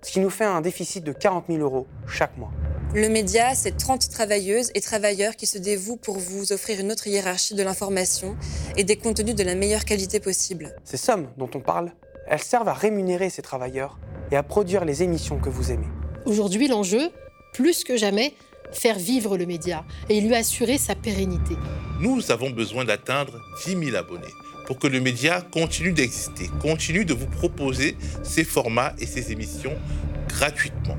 Ce 0.00 0.10
qui 0.10 0.20
nous 0.20 0.30
fait 0.30 0.46
un 0.46 0.62
déficit 0.62 1.04
de 1.04 1.12
40 1.12 1.44
000 1.50 1.60
euros 1.60 1.86
chaque 2.08 2.38
mois. 2.38 2.50
Le 2.94 3.10
média, 3.10 3.54
c'est 3.54 3.76
30 3.76 4.08
travailleuses 4.08 4.70
et 4.74 4.80
travailleurs 4.80 5.36
qui 5.36 5.44
se 5.44 5.58
dévouent 5.58 5.98
pour 5.98 6.16
vous 6.16 6.50
offrir 6.50 6.80
une 6.80 6.90
autre 6.90 7.08
hiérarchie 7.08 7.54
de 7.54 7.62
l'information 7.62 8.38
et 8.78 8.84
des 8.84 8.96
contenus 8.96 9.34
de 9.34 9.44
la 9.44 9.54
meilleure 9.54 9.84
qualité 9.84 10.18
possible. 10.18 10.74
Ces 10.82 10.96
sommes 10.96 11.28
dont 11.36 11.50
on 11.54 11.60
parle, 11.60 11.92
elles 12.26 12.42
servent 12.42 12.68
à 12.68 12.72
rémunérer 12.72 13.28
ces 13.28 13.42
travailleurs 13.42 13.98
et 14.30 14.36
à 14.36 14.42
produire 14.42 14.86
les 14.86 15.02
émissions 15.02 15.38
que 15.38 15.50
vous 15.50 15.72
aimez. 15.72 15.88
Aujourd'hui, 16.24 16.68
l'enjeu, 16.68 17.10
plus 17.52 17.84
que 17.84 17.98
jamais, 17.98 18.32
faire 18.72 18.98
vivre 18.98 19.36
le 19.36 19.46
média 19.46 19.84
et 20.08 20.20
lui 20.20 20.34
assurer 20.34 20.78
sa 20.78 20.94
pérennité. 20.94 21.56
Nous 22.00 22.30
avons 22.30 22.50
besoin 22.50 22.84
d'atteindre 22.84 23.40
10 23.64 23.84
000 23.90 23.96
abonnés 23.96 24.32
pour 24.66 24.78
que 24.78 24.86
le 24.86 25.00
média 25.00 25.40
continue 25.40 25.92
d'exister, 25.92 26.50
continue 26.60 27.04
de 27.04 27.14
vous 27.14 27.26
proposer 27.26 27.96
ses 28.22 28.44
formats 28.44 28.92
et 28.98 29.06
ses 29.06 29.32
émissions 29.32 29.74
gratuitement. 30.28 30.96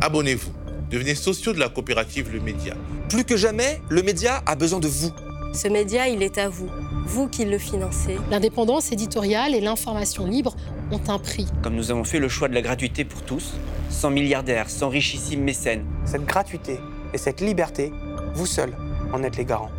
Abonnez-vous, 0.00 0.52
devenez 0.90 1.14
sociaux 1.14 1.52
de 1.52 1.58
la 1.58 1.68
coopérative 1.68 2.32
Le 2.32 2.40
Média. 2.40 2.74
Plus 3.08 3.24
que 3.24 3.36
jamais, 3.36 3.80
le 3.88 4.02
média 4.02 4.42
a 4.46 4.54
besoin 4.54 4.78
de 4.78 4.86
vous. 4.86 5.10
Ce 5.52 5.66
média, 5.66 6.08
il 6.08 6.22
est 6.22 6.38
à 6.38 6.48
vous, 6.48 6.68
vous 7.06 7.28
qui 7.28 7.44
le 7.44 7.58
financez. 7.58 8.16
L'indépendance 8.30 8.92
éditoriale 8.92 9.54
et 9.54 9.60
l'information 9.60 10.26
libre 10.26 10.54
ont 10.92 11.00
un 11.08 11.18
prix. 11.18 11.46
Comme 11.62 11.74
nous 11.74 11.90
avons 11.90 12.04
fait 12.04 12.20
le 12.20 12.28
choix 12.28 12.48
de 12.48 12.54
la 12.54 12.62
gratuité 12.62 13.04
pour 13.04 13.22
tous, 13.22 13.54
sans 13.90 14.10
milliardaires, 14.10 14.70
sans 14.70 14.88
richissimes 14.88 15.42
mécènes, 15.42 15.84
cette 16.04 16.24
gratuité 16.24 16.78
et 17.14 17.18
cette 17.18 17.40
liberté, 17.40 17.92
vous 18.34 18.46
seul 18.46 18.72
en 19.12 19.22
êtes 19.22 19.36
les 19.36 19.44
garants. 19.44 19.70